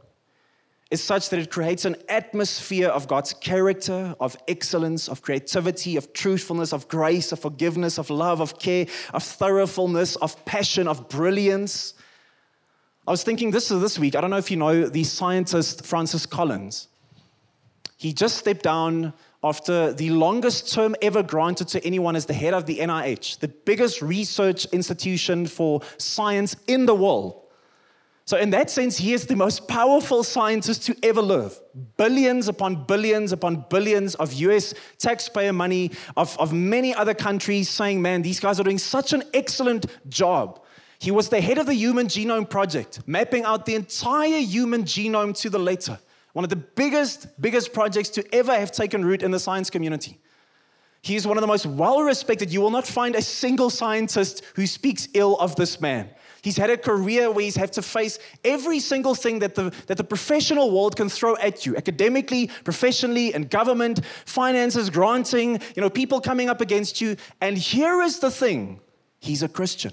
is 0.90 1.02
such 1.02 1.28
that 1.28 1.38
it 1.38 1.50
creates 1.50 1.84
an 1.84 1.96
atmosphere 2.08 2.88
of 2.88 3.06
God's 3.06 3.32
character, 3.32 4.14
of 4.18 4.36
excellence, 4.48 5.08
of 5.08 5.22
creativity, 5.22 5.96
of 5.96 6.12
truthfulness, 6.12 6.72
of 6.72 6.88
grace, 6.88 7.30
of 7.30 7.38
forgiveness, 7.38 7.96
of 7.96 8.10
love, 8.10 8.40
of 8.40 8.58
care, 8.58 8.86
of 9.14 9.22
thoroughfulness, 9.22 10.16
of 10.16 10.44
passion, 10.44 10.88
of 10.88 11.08
brilliance. 11.08 11.94
I 13.06 13.12
was 13.12 13.22
thinking 13.22 13.52
this 13.52 13.68
this 13.68 13.98
week. 13.98 14.16
I 14.16 14.20
don't 14.20 14.30
know 14.30 14.36
if 14.36 14.50
you 14.50 14.56
know 14.56 14.88
the 14.88 15.04
scientist 15.04 15.86
Francis 15.86 16.26
Collins. 16.26 16.88
He 17.96 18.12
just 18.12 18.38
stepped 18.38 18.62
down 18.62 19.12
after 19.44 19.92
the 19.92 20.10
longest 20.10 20.72
term 20.72 20.96
ever 21.00 21.22
granted 21.22 21.68
to 21.68 21.84
anyone 21.84 22.16
as 22.16 22.26
the 22.26 22.34
head 22.34 22.52
of 22.52 22.66
the 22.66 22.78
NIH, 22.78 23.38
the 23.38 23.48
biggest 23.48 24.02
research 24.02 24.64
institution 24.66 25.46
for 25.46 25.80
science 25.98 26.56
in 26.66 26.86
the 26.86 26.94
world. 26.94 27.39
So, 28.30 28.36
in 28.36 28.50
that 28.50 28.70
sense, 28.70 28.96
he 28.96 29.12
is 29.12 29.26
the 29.26 29.34
most 29.34 29.66
powerful 29.66 30.22
scientist 30.22 30.84
to 30.84 30.96
ever 31.02 31.20
live. 31.20 31.58
Billions 31.96 32.46
upon 32.46 32.84
billions 32.84 33.32
upon 33.32 33.64
billions 33.68 34.14
of 34.14 34.32
US 34.34 34.72
taxpayer 34.98 35.52
money, 35.52 35.90
of, 36.16 36.38
of 36.38 36.52
many 36.52 36.94
other 36.94 37.12
countries 37.12 37.68
saying, 37.68 38.00
man, 38.00 38.22
these 38.22 38.38
guys 38.38 38.60
are 38.60 38.62
doing 38.62 38.78
such 38.78 39.12
an 39.12 39.24
excellent 39.34 39.86
job. 40.08 40.62
He 41.00 41.10
was 41.10 41.28
the 41.28 41.40
head 41.40 41.58
of 41.58 41.66
the 41.66 41.74
Human 41.74 42.06
Genome 42.06 42.48
Project, 42.48 43.00
mapping 43.04 43.42
out 43.42 43.66
the 43.66 43.74
entire 43.74 44.38
human 44.38 44.84
genome 44.84 45.36
to 45.40 45.50
the 45.50 45.58
letter. 45.58 45.98
One 46.32 46.44
of 46.44 46.50
the 46.50 46.62
biggest, 46.76 47.26
biggest 47.42 47.72
projects 47.72 48.10
to 48.10 48.32
ever 48.32 48.54
have 48.54 48.70
taken 48.70 49.04
root 49.04 49.24
in 49.24 49.32
the 49.32 49.40
science 49.40 49.70
community. 49.70 50.20
He 51.02 51.16
is 51.16 51.26
one 51.26 51.36
of 51.36 51.40
the 51.40 51.48
most 51.48 51.66
well 51.66 52.00
respected. 52.04 52.52
You 52.52 52.60
will 52.60 52.70
not 52.70 52.86
find 52.86 53.16
a 53.16 53.22
single 53.22 53.70
scientist 53.70 54.44
who 54.54 54.68
speaks 54.68 55.08
ill 55.14 55.36
of 55.38 55.56
this 55.56 55.80
man. 55.80 56.10
He's 56.42 56.56
had 56.56 56.70
a 56.70 56.76
career 56.76 57.30
where 57.30 57.44
he's 57.44 57.56
had 57.56 57.72
to 57.74 57.82
face 57.82 58.18
every 58.44 58.80
single 58.80 59.14
thing 59.14 59.40
that 59.40 59.54
the, 59.54 59.72
that 59.86 59.96
the 59.96 60.04
professional 60.04 60.70
world 60.70 60.96
can 60.96 61.08
throw 61.08 61.36
at 61.36 61.66
you 61.66 61.76
academically, 61.76 62.48
professionally, 62.64 63.34
and 63.34 63.50
government, 63.50 64.04
finances, 64.24 64.90
granting, 64.90 65.60
you 65.76 65.82
know, 65.82 65.90
people 65.90 66.20
coming 66.20 66.48
up 66.48 66.60
against 66.60 67.00
you. 67.00 67.16
And 67.40 67.58
here 67.58 68.00
is 68.00 68.20
the 68.20 68.30
thing 68.30 68.80
he's 69.18 69.42
a 69.42 69.48
Christian. 69.48 69.92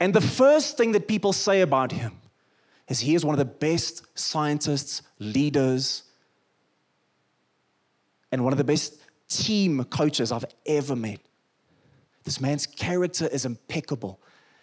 And 0.00 0.14
the 0.14 0.20
first 0.20 0.76
thing 0.76 0.92
that 0.92 1.08
people 1.08 1.32
say 1.32 1.60
about 1.60 1.92
him 1.92 2.20
is 2.88 3.00
he 3.00 3.14
is 3.14 3.24
one 3.24 3.34
of 3.34 3.38
the 3.38 3.44
best 3.44 4.02
scientists, 4.18 5.02
leaders, 5.18 6.04
and 8.32 8.44
one 8.44 8.52
of 8.52 8.58
the 8.58 8.64
best 8.64 8.94
team 9.28 9.84
coaches 9.84 10.32
I've 10.32 10.44
ever 10.66 10.96
met. 10.96 11.20
This 12.28 12.42
man's 12.42 12.66
character 12.66 13.26
is 13.26 13.46
impeccable. 13.46 14.20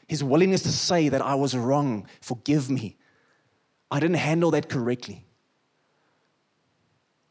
His 0.07 0.23
willingness 0.23 0.61
to 0.61 0.71
say 0.71 1.09
that 1.09 1.19
I 1.19 1.33
was 1.33 1.57
wrong, 1.57 2.05
forgive 2.21 2.69
me. 2.69 2.95
I 3.89 3.99
didn't 3.99 4.17
handle 4.17 4.51
that 4.51 4.69
correctly. 4.69 5.25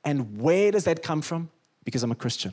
And 0.04 0.40
where 0.40 0.72
does 0.72 0.82
that 0.86 1.04
come 1.04 1.22
from? 1.22 1.50
Because 1.84 2.02
I'm 2.02 2.10
a 2.10 2.16
Christian. 2.16 2.52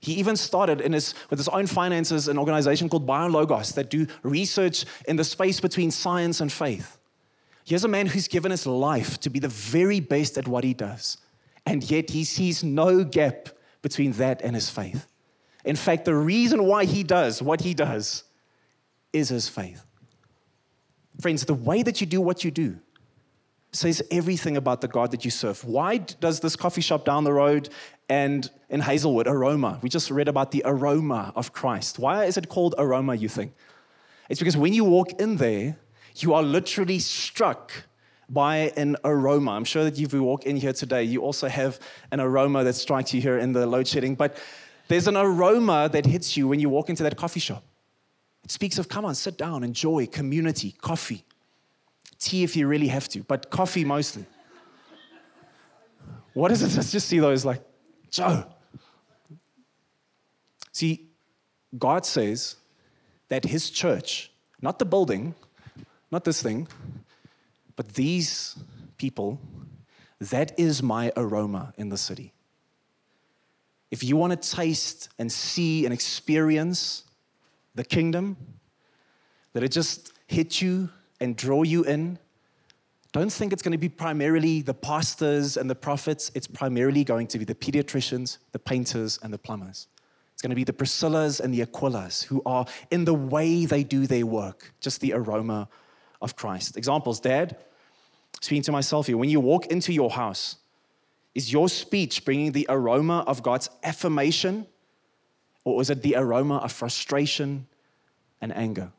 He 0.00 0.14
even 0.14 0.34
started 0.34 0.80
his, 0.80 1.14
with 1.30 1.38
his 1.38 1.46
own 1.46 1.68
finances 1.68 2.26
an 2.26 2.38
organization 2.38 2.88
called 2.88 3.06
BioLogos 3.06 3.74
that 3.74 3.88
do 3.88 4.08
research 4.24 4.84
in 5.06 5.14
the 5.14 5.22
space 5.22 5.60
between 5.60 5.92
science 5.92 6.40
and 6.40 6.50
faith. 6.50 6.98
He 7.62 7.70
Here's 7.70 7.84
a 7.84 7.88
man 7.88 8.06
who's 8.06 8.26
given 8.26 8.50
his 8.50 8.66
life 8.66 9.20
to 9.20 9.30
be 9.30 9.38
the 9.38 9.46
very 9.46 10.00
best 10.00 10.36
at 10.38 10.48
what 10.48 10.64
he 10.64 10.74
does, 10.74 11.18
and 11.64 11.88
yet 11.88 12.10
he 12.10 12.24
sees 12.24 12.64
no 12.64 13.04
gap 13.04 13.50
between 13.80 14.10
that 14.14 14.42
and 14.42 14.56
his 14.56 14.68
faith. 14.68 15.06
In 15.64 15.76
fact, 15.76 16.04
the 16.04 16.14
reason 16.14 16.64
why 16.64 16.84
he 16.84 17.02
does 17.02 17.40
what 17.40 17.62
he 17.62 17.74
does 17.74 18.24
is 19.12 19.28
his 19.28 19.48
faith. 19.48 19.84
Friends, 21.20 21.44
the 21.44 21.54
way 21.54 21.82
that 21.82 22.00
you 22.00 22.06
do 22.06 22.20
what 22.20 22.44
you 22.44 22.50
do 22.50 22.78
says 23.72 24.02
everything 24.10 24.56
about 24.56 24.80
the 24.80 24.88
God 24.88 25.10
that 25.10 25.24
you 25.24 25.30
serve. 25.30 25.64
Why 25.64 25.98
does 25.98 26.40
this 26.40 26.54
coffee 26.56 26.80
shop 26.80 27.04
down 27.04 27.24
the 27.24 27.32
road 27.32 27.70
and 28.08 28.48
in 28.68 28.80
Hazelwood, 28.80 29.26
Aroma? 29.26 29.78
We 29.82 29.88
just 29.88 30.10
read 30.10 30.28
about 30.28 30.50
the 30.52 30.62
aroma 30.64 31.32
of 31.34 31.52
Christ. 31.52 31.98
Why 31.98 32.24
is 32.24 32.36
it 32.36 32.48
called 32.48 32.74
Aroma, 32.78 33.14
you 33.14 33.28
think? 33.28 33.52
It's 34.28 34.38
because 34.40 34.56
when 34.56 34.72
you 34.72 34.84
walk 34.84 35.20
in 35.20 35.36
there, 35.36 35.76
you 36.16 36.34
are 36.34 36.42
literally 36.42 36.98
struck 36.98 37.72
by 38.28 38.72
an 38.76 38.96
aroma. 39.04 39.52
I'm 39.52 39.64
sure 39.64 39.84
that 39.84 39.98
if 39.98 40.12
you 40.12 40.22
walk 40.22 40.44
in 40.44 40.56
here 40.56 40.72
today, 40.72 41.02
you 41.02 41.22
also 41.22 41.48
have 41.48 41.78
an 42.10 42.20
aroma 42.20 42.64
that 42.64 42.74
strikes 42.74 43.12
you 43.12 43.20
here 43.20 43.38
in 43.38 43.52
the 43.52 43.66
load 43.66 43.86
shedding. 43.86 44.14
But 44.14 44.38
there's 44.88 45.08
an 45.08 45.16
aroma 45.16 45.88
that 45.92 46.06
hits 46.06 46.36
you 46.36 46.48
when 46.48 46.60
you 46.60 46.68
walk 46.68 46.90
into 46.90 47.02
that 47.02 47.16
coffee 47.16 47.40
shop. 47.40 47.64
It 48.44 48.50
speaks 48.50 48.78
of, 48.78 48.88
come 48.88 49.04
on, 49.04 49.14
sit 49.14 49.38
down, 49.38 49.64
enjoy 49.64 50.06
community, 50.06 50.72
coffee, 50.72 51.24
tea 52.18 52.44
if 52.44 52.54
you 52.56 52.66
really 52.66 52.88
have 52.88 53.08
to, 53.08 53.22
but 53.22 53.50
coffee 53.50 53.84
mostly. 53.84 54.26
What 56.34 56.52
is 56.52 56.62
it? 56.62 56.74
Let's 56.76 56.92
just 56.92 57.08
see 57.08 57.20
those 57.20 57.44
like, 57.44 57.62
Joe. 58.10 58.44
See, 60.72 61.08
God 61.78 62.04
says 62.04 62.56
that 63.28 63.44
His 63.44 63.70
church, 63.70 64.30
not 64.60 64.78
the 64.78 64.84
building, 64.84 65.34
not 66.10 66.24
this 66.24 66.42
thing, 66.42 66.68
but 67.76 67.94
these 67.94 68.56
people, 68.98 69.40
that 70.20 70.58
is 70.58 70.82
my 70.82 71.12
aroma 71.16 71.72
in 71.76 71.88
the 71.88 71.96
city 71.96 72.33
if 73.94 74.02
you 74.02 74.16
want 74.16 74.32
to 74.32 74.56
taste 74.56 75.08
and 75.20 75.30
see 75.30 75.84
and 75.84 75.94
experience 75.94 77.04
the 77.76 77.84
kingdom, 77.84 78.36
that 79.52 79.62
it 79.62 79.70
just 79.70 80.12
hit 80.26 80.60
you 80.60 80.90
and 81.20 81.36
draw 81.36 81.62
you 81.62 81.84
in, 81.84 82.18
don't 83.12 83.32
think 83.32 83.52
it's 83.52 83.62
going 83.62 83.70
to 83.70 83.78
be 83.78 83.88
primarily 83.88 84.62
the 84.62 84.74
pastors 84.74 85.56
and 85.56 85.70
the 85.70 85.76
prophets. 85.76 86.32
It's 86.34 86.48
primarily 86.48 87.04
going 87.04 87.28
to 87.28 87.38
be 87.38 87.44
the 87.44 87.54
pediatricians, 87.54 88.38
the 88.50 88.58
painters, 88.58 89.20
and 89.22 89.32
the 89.32 89.38
plumbers. 89.38 89.86
It's 90.32 90.42
going 90.42 90.50
to 90.50 90.56
be 90.56 90.64
the 90.64 90.72
Priscillas 90.72 91.38
and 91.38 91.54
the 91.54 91.60
Aquilas 91.60 92.24
who 92.24 92.42
are 92.44 92.66
in 92.90 93.04
the 93.04 93.14
way 93.14 93.64
they 93.64 93.84
do 93.84 94.08
their 94.08 94.26
work, 94.26 94.74
just 94.80 95.00
the 95.02 95.12
aroma 95.12 95.68
of 96.20 96.34
Christ. 96.34 96.76
Examples, 96.76 97.20
Dad, 97.20 97.58
speaking 98.40 98.64
to 98.64 98.72
myself 98.72 99.06
here, 99.06 99.16
when 99.16 99.30
you 99.30 99.38
walk 99.38 99.66
into 99.66 99.92
your 99.92 100.10
house, 100.10 100.56
is 101.34 101.52
your 101.52 101.68
speech 101.68 102.24
bringing 102.24 102.52
the 102.52 102.66
aroma 102.68 103.24
of 103.26 103.42
God's 103.42 103.68
affirmation, 103.82 104.66
or 105.64 105.80
is 105.80 105.90
it 105.90 106.02
the 106.02 106.14
aroma 106.16 106.58
of 106.58 106.72
frustration 106.72 107.66
and 108.40 108.56
anger? 108.56 108.92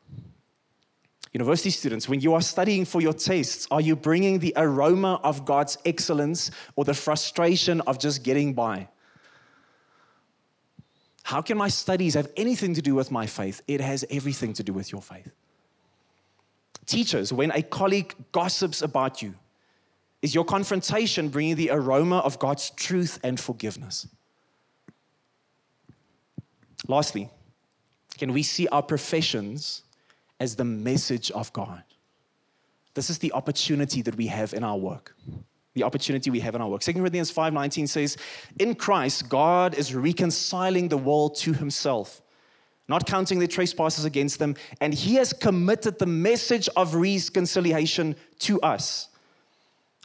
University 1.32 1.70
students, 1.70 2.08
when 2.08 2.20
you 2.20 2.34
are 2.34 2.40
studying 2.40 2.84
for 2.84 3.00
your 3.00 3.12
tests, 3.12 3.66
are 3.70 3.80
you 3.80 3.94
bringing 3.94 4.38
the 4.38 4.54
aroma 4.56 5.20
of 5.22 5.44
God's 5.44 5.76
excellence 5.84 6.50
or 6.76 6.84
the 6.84 6.94
frustration 6.94 7.80
of 7.82 7.98
just 7.98 8.22
getting 8.22 8.54
by? 8.54 8.88
How 11.24 11.42
can 11.42 11.58
my 11.58 11.68
studies 11.68 12.14
have 12.14 12.30
anything 12.36 12.74
to 12.74 12.82
do 12.82 12.94
with 12.94 13.10
my 13.10 13.26
faith? 13.26 13.60
It 13.66 13.80
has 13.80 14.04
everything 14.10 14.52
to 14.54 14.62
do 14.62 14.72
with 14.72 14.92
your 14.92 15.02
faith. 15.02 15.30
Teachers, 16.86 17.32
when 17.32 17.50
a 17.50 17.62
colleague 17.62 18.14
gossips 18.32 18.80
about 18.80 19.20
you, 19.20 19.34
is 20.22 20.34
your 20.34 20.44
confrontation 20.44 21.28
bringing 21.28 21.56
the 21.56 21.70
aroma 21.70 22.18
of 22.18 22.38
God's 22.38 22.70
truth 22.70 23.18
and 23.22 23.38
forgiveness? 23.38 24.08
Lastly, 26.88 27.30
can 28.18 28.32
we 28.32 28.42
see 28.42 28.66
our 28.68 28.82
professions 28.82 29.82
as 30.40 30.56
the 30.56 30.64
message 30.64 31.30
of 31.30 31.52
God? 31.52 31.82
This 32.94 33.10
is 33.10 33.18
the 33.18 33.32
opportunity 33.32 34.02
that 34.02 34.16
we 34.16 34.26
have 34.28 34.54
in 34.54 34.64
our 34.64 34.76
work. 34.76 35.14
The 35.74 35.82
opportunity 35.82 36.30
we 36.30 36.40
have 36.40 36.54
in 36.54 36.62
our 36.62 36.68
work. 36.68 36.82
2 36.82 36.94
Corinthians 36.94 37.30
5:19 37.30 37.86
says, 37.86 38.16
"In 38.58 38.74
Christ 38.74 39.28
God 39.28 39.74
is 39.74 39.94
reconciling 39.94 40.88
the 40.88 40.96
world 40.96 41.36
to 41.36 41.52
himself, 41.52 42.22
not 42.88 43.06
counting 43.06 43.38
their 43.38 43.48
trespasses 43.48 44.06
against 44.06 44.38
them, 44.38 44.56
and 44.80 44.94
he 44.94 45.16
has 45.16 45.34
committed 45.34 45.98
the 45.98 46.06
message 46.06 46.68
of 46.76 46.94
reconciliation 46.94 48.16
to 48.38 48.60
us. 48.62 49.08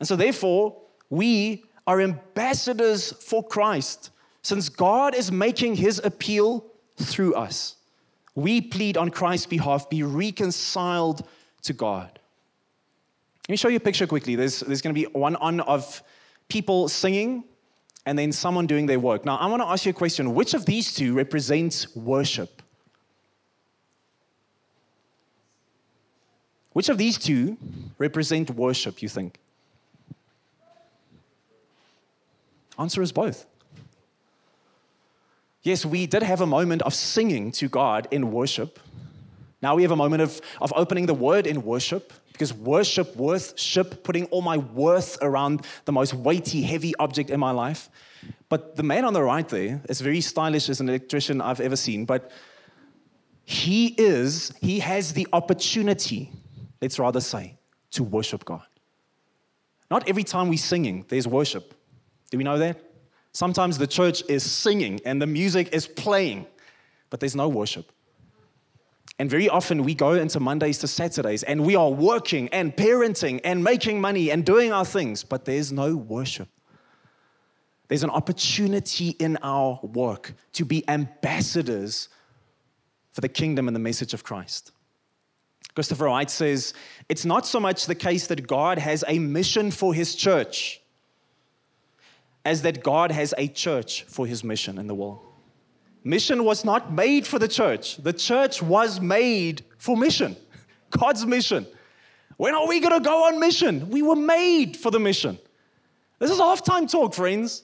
And 0.01 0.07
so, 0.07 0.15
therefore, 0.15 0.75
we 1.11 1.63
are 1.85 2.01
ambassadors 2.01 3.11
for 3.11 3.43
Christ, 3.43 4.09
since 4.41 4.67
God 4.67 5.13
is 5.13 5.31
making 5.31 5.75
his 5.75 6.01
appeal 6.03 6.65
through 6.97 7.35
us. 7.35 7.75
We 8.33 8.61
plead 8.61 8.97
on 8.97 9.11
Christ's 9.11 9.45
behalf, 9.45 9.91
be 9.91 10.01
reconciled 10.01 11.27
to 11.61 11.73
God. 11.73 12.17
Let 13.47 13.51
me 13.51 13.57
show 13.57 13.67
you 13.67 13.77
a 13.77 13.79
picture 13.79 14.07
quickly. 14.07 14.33
There's, 14.33 14.61
there's 14.61 14.81
going 14.81 14.95
to 14.95 14.99
be 14.99 15.05
one 15.05 15.35
on 15.35 15.59
of 15.59 16.01
people 16.49 16.89
singing 16.89 17.43
and 18.07 18.17
then 18.17 18.31
someone 18.31 18.65
doing 18.65 18.87
their 18.87 18.99
work. 18.99 19.23
Now, 19.23 19.37
I 19.37 19.45
want 19.45 19.61
to 19.61 19.67
ask 19.67 19.85
you 19.85 19.91
a 19.91 19.93
question. 19.93 20.33
Which 20.33 20.55
of 20.55 20.65
these 20.65 20.95
two 20.95 21.13
represents 21.13 21.95
worship? 21.95 22.63
Which 26.73 26.89
of 26.89 26.97
these 26.97 27.19
two 27.19 27.55
represent 27.99 28.49
worship, 28.49 29.03
you 29.03 29.07
think? 29.07 29.37
Answer 32.81 33.01
is 33.03 33.11
both. 33.11 33.45
Yes, 35.61 35.85
we 35.85 36.07
did 36.07 36.23
have 36.23 36.41
a 36.41 36.47
moment 36.47 36.81
of 36.81 36.95
singing 36.95 37.51
to 37.53 37.69
God 37.69 38.07
in 38.09 38.31
worship. 38.31 38.79
Now 39.61 39.75
we 39.75 39.83
have 39.83 39.91
a 39.91 39.95
moment 39.95 40.23
of, 40.23 40.41
of 40.59 40.73
opening 40.75 41.05
the 41.05 41.13
word 41.13 41.45
in 41.45 41.63
worship 41.63 42.11
because 42.31 42.51
worship, 42.51 43.15
worship, 43.15 44.03
putting 44.03 44.25
all 44.25 44.41
my 44.41 44.57
worth 44.57 45.19
around 45.21 45.67
the 45.85 45.91
most 45.91 46.15
weighty, 46.15 46.63
heavy 46.63 46.95
object 46.95 47.29
in 47.29 47.39
my 47.39 47.51
life. 47.51 47.89
But 48.49 48.75
the 48.75 48.83
man 48.83 49.05
on 49.05 49.13
the 49.13 49.21
right 49.21 49.47
there 49.47 49.79
is 49.87 50.01
very 50.01 50.21
stylish 50.21 50.67
as 50.67 50.79
an 50.79 50.89
electrician 50.89 51.39
I've 51.39 51.61
ever 51.61 51.75
seen, 51.75 52.05
but 52.05 52.31
he 53.43 53.87
is, 53.97 54.53
he 54.59 54.79
has 54.79 55.13
the 55.13 55.27
opportunity, 55.33 56.31
let's 56.81 56.97
rather 56.97 57.21
say, 57.21 57.59
to 57.91 58.03
worship 58.03 58.43
God. 58.43 58.65
Not 59.91 60.09
every 60.09 60.23
time 60.23 60.49
we're 60.49 60.57
singing, 60.57 61.05
there's 61.09 61.27
worship. 61.27 61.75
Do 62.31 62.37
we 62.37 62.43
know 62.43 62.57
that? 62.57 62.81
Sometimes 63.33 63.77
the 63.77 63.87
church 63.87 64.23
is 64.27 64.49
singing 64.49 64.99
and 65.05 65.21
the 65.21 65.27
music 65.27 65.69
is 65.73 65.87
playing, 65.87 66.47
but 67.09 67.19
there's 67.19 67.35
no 67.35 67.47
worship. 67.47 67.91
And 69.19 69.29
very 69.29 69.47
often 69.47 69.83
we 69.83 69.93
go 69.93 70.13
into 70.13 70.39
Mondays 70.39 70.79
to 70.79 70.87
Saturdays 70.87 71.43
and 71.43 71.63
we 71.63 71.75
are 71.75 71.91
working 71.91 72.49
and 72.49 72.75
parenting 72.75 73.39
and 73.43 73.63
making 73.63 74.01
money 74.01 74.31
and 74.31 74.43
doing 74.43 74.73
our 74.73 74.85
things, 74.85 75.23
but 75.23 75.45
there's 75.45 75.71
no 75.71 75.95
worship. 75.95 76.49
There's 77.87 78.03
an 78.03 78.09
opportunity 78.09 79.09
in 79.09 79.37
our 79.43 79.79
work 79.83 80.33
to 80.53 80.65
be 80.65 80.87
ambassadors 80.89 82.09
for 83.11 83.21
the 83.21 83.29
kingdom 83.29 83.67
and 83.67 83.75
the 83.75 83.79
message 83.79 84.13
of 84.13 84.23
Christ. 84.23 84.71
Christopher 85.75 86.05
Wright 86.05 86.29
says, 86.29 86.73
It's 87.07 87.25
not 87.25 87.45
so 87.45 87.59
much 87.59 87.85
the 87.85 87.95
case 87.95 88.27
that 88.27 88.47
God 88.47 88.77
has 88.77 89.03
a 89.07 89.19
mission 89.19 89.71
for 89.71 89.93
his 89.93 90.15
church 90.15 90.80
as 92.43 92.61
that 92.63 92.83
God 92.83 93.11
has 93.11 93.33
a 93.37 93.47
church 93.47 94.03
for 94.03 94.25
his 94.25 94.43
mission 94.43 94.77
in 94.77 94.87
the 94.87 94.95
world. 94.95 95.19
Mission 96.03 96.43
was 96.43 96.65
not 96.65 96.91
made 96.91 97.27
for 97.27 97.37
the 97.37 97.47
church, 97.47 97.97
the 97.97 98.13
church 98.13 98.61
was 98.61 98.99
made 98.99 99.63
for 99.77 99.95
mission, 99.95 100.35
God's 100.89 101.25
mission. 101.25 101.67
When 102.37 102.55
are 102.55 102.67
we 102.67 102.79
going 102.79 102.93
to 102.93 103.07
go 103.07 103.27
on 103.27 103.39
mission? 103.39 103.89
We 103.91 104.01
were 104.01 104.15
made 104.15 104.75
for 104.75 104.89
the 104.89 104.99
mission. 104.99 105.37
This 106.17 106.31
is 106.31 106.39
halftime 106.39 106.89
talk, 106.89 107.13
friends. 107.13 107.63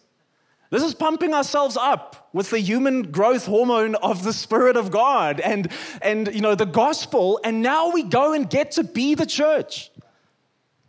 This 0.70 0.84
is 0.84 0.94
pumping 0.94 1.34
ourselves 1.34 1.78
up 1.78 2.30
with 2.34 2.50
the 2.50 2.60
human 2.60 3.12
growth 3.12 3.46
hormone 3.46 3.96
of 3.96 4.24
the 4.24 4.34
Spirit 4.34 4.76
of 4.76 4.92
God 4.92 5.40
and, 5.40 5.72
and 6.02 6.34
you 6.34 6.42
know, 6.42 6.56
the 6.56 6.66
gospel, 6.66 7.40
and 7.44 7.62
now 7.62 7.92
we 7.92 8.04
go 8.04 8.34
and 8.34 8.50
get 8.50 8.72
to 8.72 8.84
be 8.84 9.16
the 9.16 9.26
church. 9.26 9.90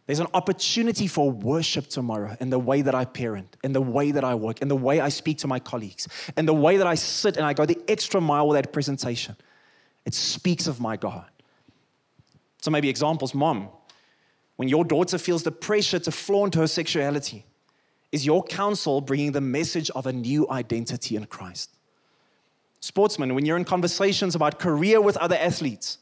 There's 0.08 0.20
an 0.20 0.28
opportunity 0.32 1.06
for 1.06 1.30
worship 1.30 1.88
tomorrow 1.88 2.34
in 2.40 2.48
the 2.48 2.58
way 2.58 2.80
that 2.80 2.94
I 2.94 3.04
parent, 3.04 3.58
in 3.62 3.74
the 3.74 3.82
way 3.82 4.10
that 4.10 4.24
I 4.24 4.34
work, 4.34 4.62
in 4.62 4.68
the 4.68 4.74
way 4.74 5.00
I 5.00 5.10
speak 5.10 5.36
to 5.38 5.46
my 5.46 5.60
colleagues, 5.60 6.08
in 6.34 6.46
the 6.46 6.54
way 6.54 6.78
that 6.78 6.86
I 6.86 6.94
sit 6.94 7.36
and 7.36 7.44
I 7.44 7.52
go 7.52 7.66
the 7.66 7.78
extra 7.88 8.18
mile 8.18 8.48
with 8.48 8.56
that 8.56 8.72
presentation. 8.72 9.36
It 10.06 10.14
speaks 10.14 10.66
of 10.66 10.80
my 10.80 10.96
God. 10.96 11.28
So, 12.62 12.70
maybe 12.70 12.88
examples 12.88 13.34
mom, 13.34 13.68
when 14.56 14.70
your 14.70 14.82
daughter 14.82 15.18
feels 15.18 15.42
the 15.42 15.52
pressure 15.52 15.98
to 15.98 16.10
flaunt 16.10 16.54
her 16.54 16.66
sexuality, 16.66 17.44
is 18.10 18.24
your 18.24 18.42
counsel 18.42 19.02
bringing 19.02 19.32
the 19.32 19.42
message 19.42 19.90
of 19.90 20.06
a 20.06 20.12
new 20.12 20.48
identity 20.48 21.16
in 21.16 21.26
Christ? 21.26 21.68
Sportsman, 22.80 23.34
when 23.34 23.44
you're 23.44 23.58
in 23.58 23.66
conversations 23.66 24.34
about 24.34 24.58
career 24.58 25.02
with 25.02 25.18
other 25.18 25.36
athletes, 25.36 25.98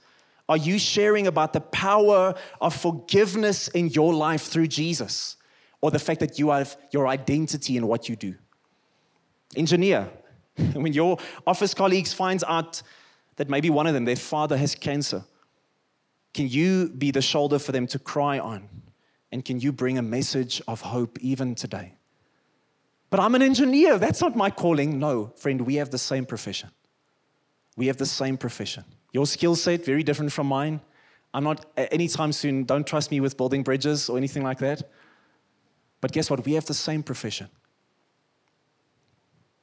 are 0.49 0.57
you 0.57 0.79
sharing 0.79 1.27
about 1.27 1.53
the 1.53 1.61
power 1.61 2.35
of 2.61 2.75
forgiveness 2.75 3.69
in 3.69 3.89
your 3.89 4.15
life 4.15 4.43
through 4.43 4.69
Jesus 4.69 5.37
or 5.81 5.91
the 5.91 5.99
fact 5.99 6.21
that 6.21 6.39
you 6.39 6.51
have 6.51 6.77
your 6.93 7.09
identity 7.09 7.77
in 7.77 7.87
what 7.87 8.09
you 8.09 8.17
do? 8.17 8.35
Engineer, 9.57 10.09
when 10.73 10.93
your 10.93 11.19
office 11.47 11.75
colleagues 11.75 12.13
finds 12.13 12.45
out 12.45 12.83
that 13.37 13.49
maybe 13.49 13.71
one 13.71 13.87
of 13.87 13.95
them, 13.95 14.05
their 14.05 14.17
father 14.17 14.57
has 14.57 14.75
cancer, 14.75 15.25
can 16.33 16.49
you 16.49 16.91
be 16.91 17.11
the 17.11 17.23
shoulder 17.23 17.59
for 17.59 17.73
them 17.73 17.87
to 17.89 17.99
cry 17.99 18.39
on? 18.39 18.69
And 19.33 19.45
can 19.45 19.61
you 19.61 19.73
bring 19.73 19.99
a 19.99 20.03
message 20.03 20.63
of 20.69 20.81
hope 20.81 21.19
even 21.21 21.55
today? 21.55 21.95
But 23.11 23.21
I'm 23.21 23.35
an 23.35 23.43
engineer. 23.43 23.99
That's 23.99 24.21
not 24.21 24.37
my 24.37 24.51
calling. 24.51 24.99
No, 24.99 25.33
friend, 25.37 25.61
we 25.63 25.77
have 25.77 25.91
the 25.91 25.99
same 25.99 26.25
profession. 26.27 26.71
We 27.77 27.89
have 27.89 27.97
the 27.97 28.07
same 28.07 28.37
profession. 28.37 28.85
Your 29.17 29.27
skill 29.27 29.57
set, 29.57 29.83
very 29.83 30.03
different 30.03 30.31
from 30.31 30.47
mine. 30.47 30.79
I'm 31.33 31.43
not 31.43 31.65
anytime 31.75 32.33
soon, 32.33 32.65
don't 32.65 32.87
trust 32.87 33.11
me 33.11 33.19
with 33.19 33.39
building 33.39 33.63
bridges 33.63 34.11
or 34.11 34.19
anything 34.19 34.43
like 34.43 34.59
that. 34.59 34.91
But 36.03 36.13
guess 36.13 36.29
what? 36.29 36.45
We 36.45 36.53
have 36.53 36.67
the 36.67 36.75
same 36.75 37.03
profession. 37.03 37.49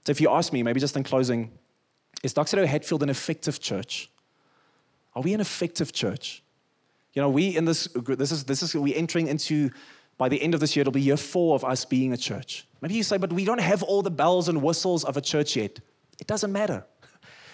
So 0.05 0.09
if 0.09 0.19
you 0.19 0.31
ask 0.31 0.51
me, 0.53 0.63
maybe 0.63 0.79
just 0.79 0.97
in 0.97 1.03
closing, 1.03 1.51
is 2.23 2.33
Doxa 2.33 2.55
Deo 2.55 2.65
Hatfield 2.65 3.03
an 3.03 3.11
effective 3.11 3.59
church? 3.59 4.09
Are 5.15 5.21
we 5.21 5.35
an 5.35 5.39
effective 5.39 5.93
church? 5.93 6.41
You 7.13 7.21
know, 7.21 7.29
we 7.29 7.55
in 7.55 7.65
this, 7.65 7.87
this 8.07 8.31
is, 8.31 8.45
this 8.45 8.63
is, 8.63 8.73
we're 8.73 8.97
entering 8.97 9.27
into, 9.27 9.69
by 10.17 10.29
the 10.29 10.41
end 10.41 10.55
of 10.55 10.61
this 10.61 10.75
year, 10.75 10.81
it'll 10.81 10.93
be 10.93 11.01
year 11.01 11.15
four 11.15 11.53
of 11.53 11.63
us 11.63 11.85
being 11.85 12.11
a 12.11 12.17
church. 12.17 12.67
Maybe 12.81 12.95
you 12.95 13.03
say, 13.03 13.17
but 13.17 13.31
we 13.31 13.45
don't 13.45 13.61
have 13.61 13.83
all 13.83 14.01
the 14.01 14.09
bells 14.09 14.49
and 14.49 14.63
whistles 14.63 15.03
of 15.03 15.15
a 15.15 15.21
church 15.21 15.55
yet. 15.55 15.79
It 16.19 16.25
doesn't 16.25 16.51
matter 16.51 16.87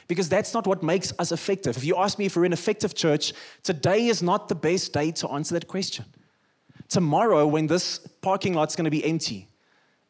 because 0.10 0.28
that's 0.28 0.54
not 0.54 0.68
what 0.68 0.84
makes 0.84 1.14
us 1.20 1.32
effective. 1.32 1.78
If 1.78 1.86
you 1.86 1.96
ask 1.96 2.18
me 2.18 2.26
if 2.26 2.36
we're 2.36 2.44
an 2.44 2.52
effective 2.52 2.96
church, 2.96 3.32
today 3.64 4.08
is 4.08 4.22
not 4.22 4.50
the 4.50 4.56
best 4.56 4.92
day 4.92 5.12
to 5.12 5.30
answer 5.30 5.54
that 5.54 5.68
question. 5.68 6.04
Tomorrow, 6.90 7.46
when 7.46 7.68
this 7.68 8.00
parking 8.22 8.56
lot's 8.56 8.76
going 8.76 8.86
to 8.86 8.92
be 8.92 9.06
empty 9.06 9.48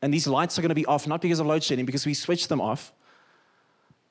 and 0.01 0.13
these 0.13 0.25
lights 0.25 0.57
are 0.57 0.61
going 0.61 0.69
to 0.69 0.75
be 0.75 0.85
off, 0.85 1.05
not 1.05 1.21
because 1.21 1.41
of 1.41 1.47
load 1.47 1.61
shedding, 1.61 1.85
because 1.85 2.05
we 2.05 2.13
switched 2.13 2.47
them 2.47 2.61
off, 2.61 2.93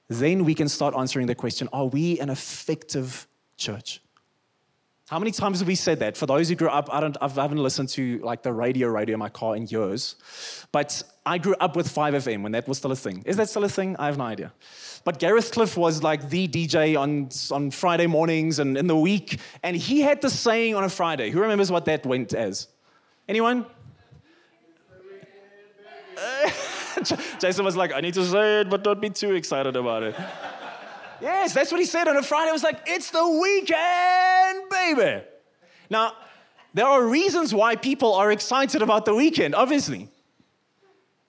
then 0.09 0.45
we 0.45 0.55
can 0.55 0.69
start 0.69 0.95
answering 0.95 1.27
the 1.27 1.35
question 1.35 1.69
Are 1.73 1.87
we 1.87 2.21
an 2.21 2.29
effective 2.29 3.27
church? 3.57 4.03
How 5.09 5.19
many 5.19 5.31
times 5.31 5.61
have 5.61 5.69
we 5.69 5.75
said 5.75 6.01
that? 6.01 6.19
For 6.19 6.27
those 6.27 6.51
who 6.51 6.55
grew 6.55 6.69
up, 6.69 6.93
I, 6.93 7.01
don't, 7.01 7.17
I 7.23 7.29
haven't 7.29 7.63
listened 7.63 7.89
to 7.91 8.19
like 8.19 8.43
the 8.43 8.53
radio 8.53 8.89
radio 8.89 9.15
in 9.15 9.19
my 9.19 9.31
car 9.31 9.57
in 9.57 9.67
years, 9.67 10.17
but 10.71 11.03
I 11.25 11.39
grew 11.39 11.55
up 11.61 11.77
with 11.77 11.89
5FM 11.89 12.43
when 12.43 12.53
that 12.53 12.69
was 12.69 12.77
still 12.77 12.93
a 12.93 12.97
thing. 12.97 13.23
Is 13.25 13.39
that 13.39 13.49
still 13.49 13.65
a 13.65 13.71
thing? 13.71 13.97
I 13.99 14.05
have 14.07 14.19
no 14.19 14.25
idea. 14.25 14.53
But 15.05 15.19
Gareth 15.19 15.51
Cliff 15.51 15.79
was 15.79 16.03
like 16.03 16.29
the 16.29 16.47
DJ 16.47 16.95
on, 17.01 17.31
on 17.51 17.71
Friday 17.71 18.07
mornings 18.07 18.59
and 18.59 18.77
in 18.77 18.87
the 18.87 18.97
week, 18.97 19.41
and 19.63 19.75
he 19.75 20.03
had 20.03 20.21
the 20.21 20.29
saying 20.29 20.75
on 20.75 20.85
a 20.85 20.91
Friday. 20.91 21.31
Who 21.31 21.41
remembers 21.41 21.73
what 21.73 21.87
that 21.87 22.05
went 22.05 22.35
as? 22.35 22.69
Anyone? 23.27 23.65
Jason 27.41 27.65
was 27.65 27.77
like, 27.77 27.95
I 27.95 28.01
need 28.01 28.13
to 28.15 28.27
say 28.27 28.61
it, 28.61 28.69
but 28.69 28.85
don't 28.85 29.01
be 29.01 29.09
too 29.09 29.33
excited 29.33 29.75
about 29.75 30.03
it. 30.03 30.17
Yes, 31.21 31.53
that's 31.53 31.73
what 31.73 31.81
he 31.81 31.87
said 31.87 32.07
on 32.07 32.17
a 32.17 32.23
Friday. 32.23 32.51
It 32.51 32.53
was 32.53 32.63
like, 32.63 32.81
it's 32.87 33.11
the 33.11 33.27
weekend, 33.27 33.79
baby. 34.95 35.25
Now, 35.91 36.13
there 36.75 36.87
are 36.87 37.03
reasons 37.05 37.55
why 37.55 37.77
people 37.77 38.15
are 38.15 38.31
excited 38.31 38.83
about 38.83 39.05
the 39.05 39.15
weekend, 39.15 39.55
obviously. 39.55 40.09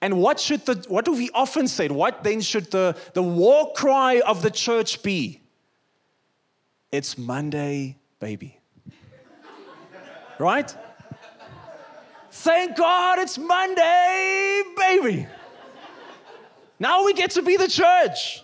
And 0.01 0.17
what 0.17 0.39
should 0.39 0.65
the 0.65 0.85
what 0.87 1.05
do 1.05 1.11
we 1.11 1.29
often 1.33 1.67
say? 1.67 1.89
What 1.89 2.23
then 2.23 2.41
should 2.41 2.71
the, 2.71 2.95
the 3.13 3.23
war 3.23 3.73
cry 3.73 4.21
of 4.25 4.41
the 4.41 4.49
church 4.49 5.03
be? 5.03 5.41
It's 6.91 7.17
Monday, 7.17 7.97
baby. 8.19 8.59
right? 10.39 10.73
Thank 12.31 12.77
God 12.77 13.19
it's 13.19 13.37
Monday, 13.37 14.63
baby. 14.77 15.27
Now 16.79 17.03
we 17.03 17.13
get 17.13 17.31
to 17.31 17.41
be 17.41 17.57
the 17.57 17.67
church. 17.67 18.43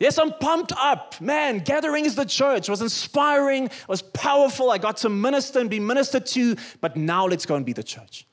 Yes, 0.00 0.16
I'm 0.18 0.32
pumped 0.32 0.72
up. 0.72 1.20
Man, 1.20 1.58
gathering 1.58 2.04
is 2.04 2.14
the 2.14 2.24
church. 2.24 2.68
Was 2.68 2.82
inspiring, 2.82 3.68
was 3.88 4.02
powerful. 4.02 4.70
I 4.70 4.78
got 4.78 4.98
to 4.98 5.08
minister 5.08 5.58
and 5.58 5.68
be 5.68 5.80
ministered 5.80 6.26
to, 6.26 6.56
but 6.80 6.96
now 6.96 7.26
let's 7.26 7.46
go 7.46 7.56
and 7.56 7.66
be 7.66 7.72
the 7.72 7.82
church. 7.82 8.26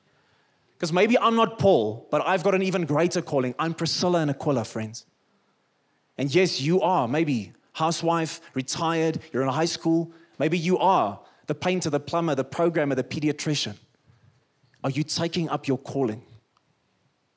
Because 0.73 0.93
maybe 0.93 1.17
I'm 1.17 1.35
not 1.35 1.57
Paul, 1.57 2.07
but 2.11 2.21
I've 2.25 2.43
got 2.43 2.53
an 2.53 2.61
even 2.61 2.85
greater 2.85 3.21
calling. 3.21 3.55
I'm 3.57 3.73
Priscilla 3.73 4.19
and 4.19 4.29
Aquila, 4.29 4.65
friends. 4.65 5.05
And 6.17 6.33
yes, 6.33 6.61
you 6.61 6.81
are 6.81 7.07
maybe 7.07 7.53
housewife, 7.73 8.41
retired, 8.53 9.19
you're 9.33 9.43
in 9.43 9.49
high 9.49 9.65
school. 9.65 10.11
Maybe 10.37 10.57
you 10.57 10.77
are 10.77 11.19
the 11.47 11.55
painter, 11.55 11.89
the 11.89 11.99
plumber, 11.99 12.35
the 12.35 12.43
programmer, 12.43 12.95
the 12.95 13.03
pediatrician. 13.03 13.75
Are 14.83 14.89
you 14.89 15.03
taking 15.03 15.49
up 15.49 15.67
your 15.67 15.77
calling? 15.77 16.23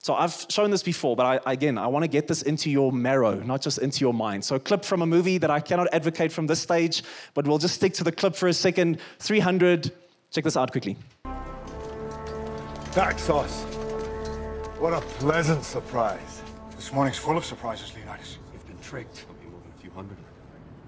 So 0.01 0.15
I've 0.15 0.47
shown 0.49 0.71
this 0.71 0.83
before, 0.83 1.17
but 1.17 1.43
I, 1.47 1.53
again, 1.53 1.77
I 1.77 1.89
want 1.89 2.05
to 2.05 2.09
get 2.09 2.29
this 2.29 2.43
into 2.43 2.71
your 2.71 2.93
marrow, 2.93 3.35
not 3.35 3.61
just 3.61 3.79
into 3.79 4.01
your 4.01 4.15
mind. 4.15 4.45
So 4.45 4.55
a 4.55 4.61
clip 4.61 4.85
from 4.85 5.03
a 5.03 5.07
movie 5.07 5.39
that 5.39 5.51
I 5.51 5.59
cannot 5.61 5.89
advocate 5.93 6.31
from 6.33 6.47
this 6.47 6.61
stage, 6.61 7.03
but 7.35 7.47
we'll 7.47 7.59
just 7.59 7.75
stick 7.75 7.95
to 7.95 8.05
the 8.05 8.13
clip 8.13 8.37
for 8.37 8.49
a 8.49 8.53
second. 8.53 9.01
300. 9.19 9.93
Check 10.31 10.45
this 10.45 10.57
out 10.57 10.71
quickly. 10.71 10.97
Daxos. 12.93 13.65
What 14.79 14.95
a 14.95 15.01
pleasant 15.01 15.65
surprise. 15.65 16.43
This 16.77 16.93
morning's 16.93 17.19
full 17.19 17.37
of 17.37 17.45
surprises, 17.45 17.93
Leonidas. 17.95 18.39
We've 18.53 18.67
been 18.67 18.79
tricked. 18.79 19.27
There'll 19.27 19.43
be 19.43 19.49
more 19.49 19.61
than 19.61 19.73
a 19.77 19.81
few 19.81 19.91
hundred. 19.91 20.17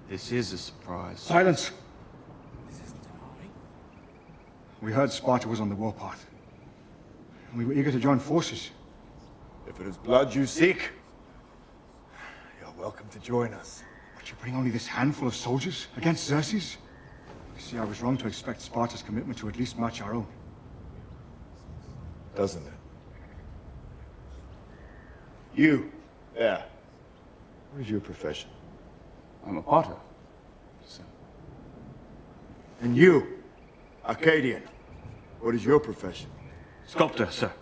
This 0.09 0.31
is 0.31 0.53
a 0.53 0.57
surprise. 0.57 1.19
Silence. 1.19 1.71
This 2.69 2.77
is 2.77 2.93
dramatic. 2.93 3.51
We 4.81 4.93
heard 4.93 5.11
Sparta 5.11 5.49
was 5.49 5.59
on 5.59 5.67
the 5.67 5.75
warpath. 5.75 6.25
And 7.49 7.59
we 7.59 7.65
were 7.65 7.73
eager 7.73 7.91
to 7.91 7.99
join 7.99 8.17
forces. 8.17 8.71
If 9.71 9.79
it 9.79 9.87
is 9.87 9.95
blood 9.95 10.35
you 10.35 10.45
seek, 10.45 10.89
you're 12.59 12.73
welcome 12.77 13.07
to 13.07 13.19
join 13.19 13.53
us. 13.53 13.83
But 14.17 14.29
you 14.29 14.35
bring 14.41 14.53
only 14.53 14.69
this 14.69 14.85
handful 14.85 15.29
of 15.29 15.33
soldiers 15.33 15.87
against 15.95 16.25
Xerxes? 16.25 16.75
You 17.55 17.61
see, 17.61 17.77
I 17.77 17.85
was 17.85 18.01
wrong 18.01 18.17
to 18.17 18.27
expect 18.27 18.61
Sparta's 18.61 19.01
commitment 19.01 19.39
to 19.39 19.47
at 19.47 19.57
least 19.57 19.79
match 19.79 20.01
our 20.01 20.13
own. 20.13 20.27
Doesn't 22.35 22.67
it? 22.67 22.73
You, 25.55 25.89
yeah. 26.35 26.63
What 27.71 27.81
is 27.83 27.89
your 27.89 28.01
profession? 28.01 28.49
I'm 29.47 29.55
a 29.55 29.61
potter. 29.61 29.95
So, 30.85 31.01
And 32.81 32.97
you, 32.97 33.39
Arcadian. 34.05 34.63
What 35.39 35.55
is 35.55 35.63
your 35.63 35.79
profession? 35.79 36.29
sculptor, 36.85 37.31
sir. 37.31 37.53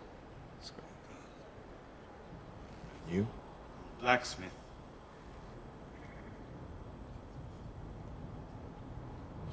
You? 3.11 3.27
Blacksmith. 4.01 4.51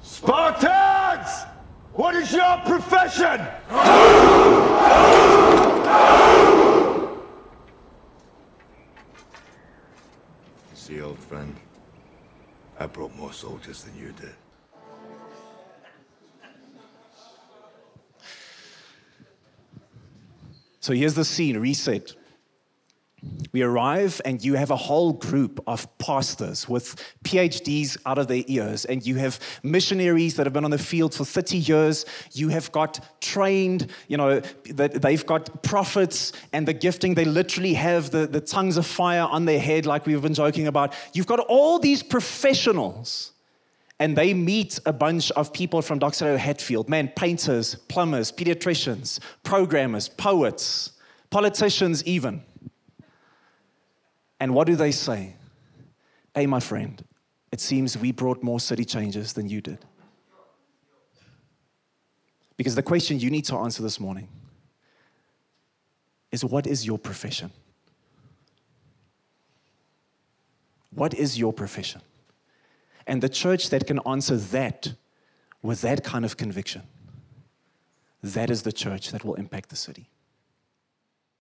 Spartans! 0.03 1.45
What 1.93 2.15
is 2.15 2.31
your 2.31 2.57
profession? 2.65 3.41
See, 10.75 11.01
old 11.01 11.17
friend, 11.17 11.55
I 12.79 12.85
brought 12.85 13.15
more 13.15 13.33
soldiers 13.33 13.83
than 13.83 13.97
you 13.97 14.13
did. 14.13 14.35
So 20.79 20.93
here's 20.93 21.15
the 21.15 21.25
scene 21.25 21.57
reset. 21.57 22.16
We 23.57 23.63
arrive, 23.63 24.21
and 24.23 24.45
you 24.45 24.53
have 24.53 24.69
a 24.69 24.75
whole 24.75 25.13
group 25.13 25.63
of 25.65 25.87
pastors 25.97 26.69
with 26.69 26.95
PhDs 27.23 27.97
out 28.05 28.19
of 28.19 28.27
their 28.27 28.43
ears, 28.45 28.85
and 28.85 29.03
you 29.03 29.15
have 29.15 29.39
missionaries 29.63 30.35
that 30.35 30.45
have 30.45 30.53
been 30.53 30.63
on 30.63 30.69
the 30.69 30.77
field 30.77 31.15
for 31.15 31.25
30 31.25 31.57
years. 31.57 32.05
You 32.33 32.49
have 32.49 32.71
got 32.71 32.99
trained, 33.19 33.91
you 34.09 34.15
know, 34.15 34.41
that 34.75 35.01
they've 35.01 35.25
got 35.25 35.63
prophets 35.63 36.33
and 36.53 36.67
the 36.67 36.73
gifting. 36.73 37.15
They 37.15 37.25
literally 37.25 37.73
have 37.73 38.11
the, 38.11 38.27
the 38.27 38.41
tongues 38.41 38.77
of 38.77 38.85
fire 38.85 39.23
on 39.23 39.45
their 39.45 39.59
head, 39.59 39.87
like 39.87 40.05
we've 40.05 40.21
been 40.21 40.35
joking 40.35 40.67
about. 40.67 40.93
You've 41.13 41.25
got 41.25 41.39
all 41.39 41.79
these 41.79 42.03
professionals, 42.03 43.31
and 43.99 44.15
they 44.15 44.35
meet 44.35 44.79
a 44.85 44.93
bunch 44.93 45.31
of 45.31 45.51
people 45.51 45.81
from 45.81 45.99
Doxa 45.99 46.19
Deo 46.19 46.37
Hatfield 46.37 46.89
man, 46.89 47.07
painters, 47.07 47.73
plumbers, 47.73 48.31
pediatricians, 48.31 49.19
programmers, 49.41 50.09
poets, 50.09 50.91
politicians, 51.31 52.03
even. 52.05 52.43
And 54.39 54.53
what 54.53 54.67
do 54.67 54.75
they 54.75 54.91
say? 54.91 55.35
Hey, 56.35 56.45
my 56.45 56.59
friend, 56.59 57.03
it 57.51 57.59
seems 57.59 57.97
we 57.97 58.11
brought 58.11 58.43
more 58.43 58.59
city 58.59 58.85
changes 58.85 59.33
than 59.33 59.49
you 59.49 59.61
did. 59.61 59.79
Because 62.55 62.75
the 62.75 62.83
question 62.83 63.19
you 63.19 63.29
need 63.29 63.45
to 63.45 63.55
answer 63.55 63.83
this 63.83 63.99
morning 63.99 64.27
is 66.31 66.43
what 66.43 66.67
is 66.67 66.85
your 66.85 66.97
profession? 66.97 67.51
What 70.91 71.13
is 71.13 71.37
your 71.37 71.53
profession? 71.53 72.01
And 73.05 73.21
the 73.21 73.29
church 73.29 73.69
that 73.69 73.87
can 73.87 73.99
answer 74.05 74.35
that 74.35 74.93
with 75.61 75.81
that 75.81 76.03
kind 76.03 76.25
of 76.25 76.37
conviction, 76.37 76.83
that 78.23 78.49
is 78.49 78.63
the 78.63 78.71
church 78.71 79.11
that 79.11 79.23
will 79.23 79.35
impact 79.35 79.69
the 79.69 79.75
city. 79.75 80.09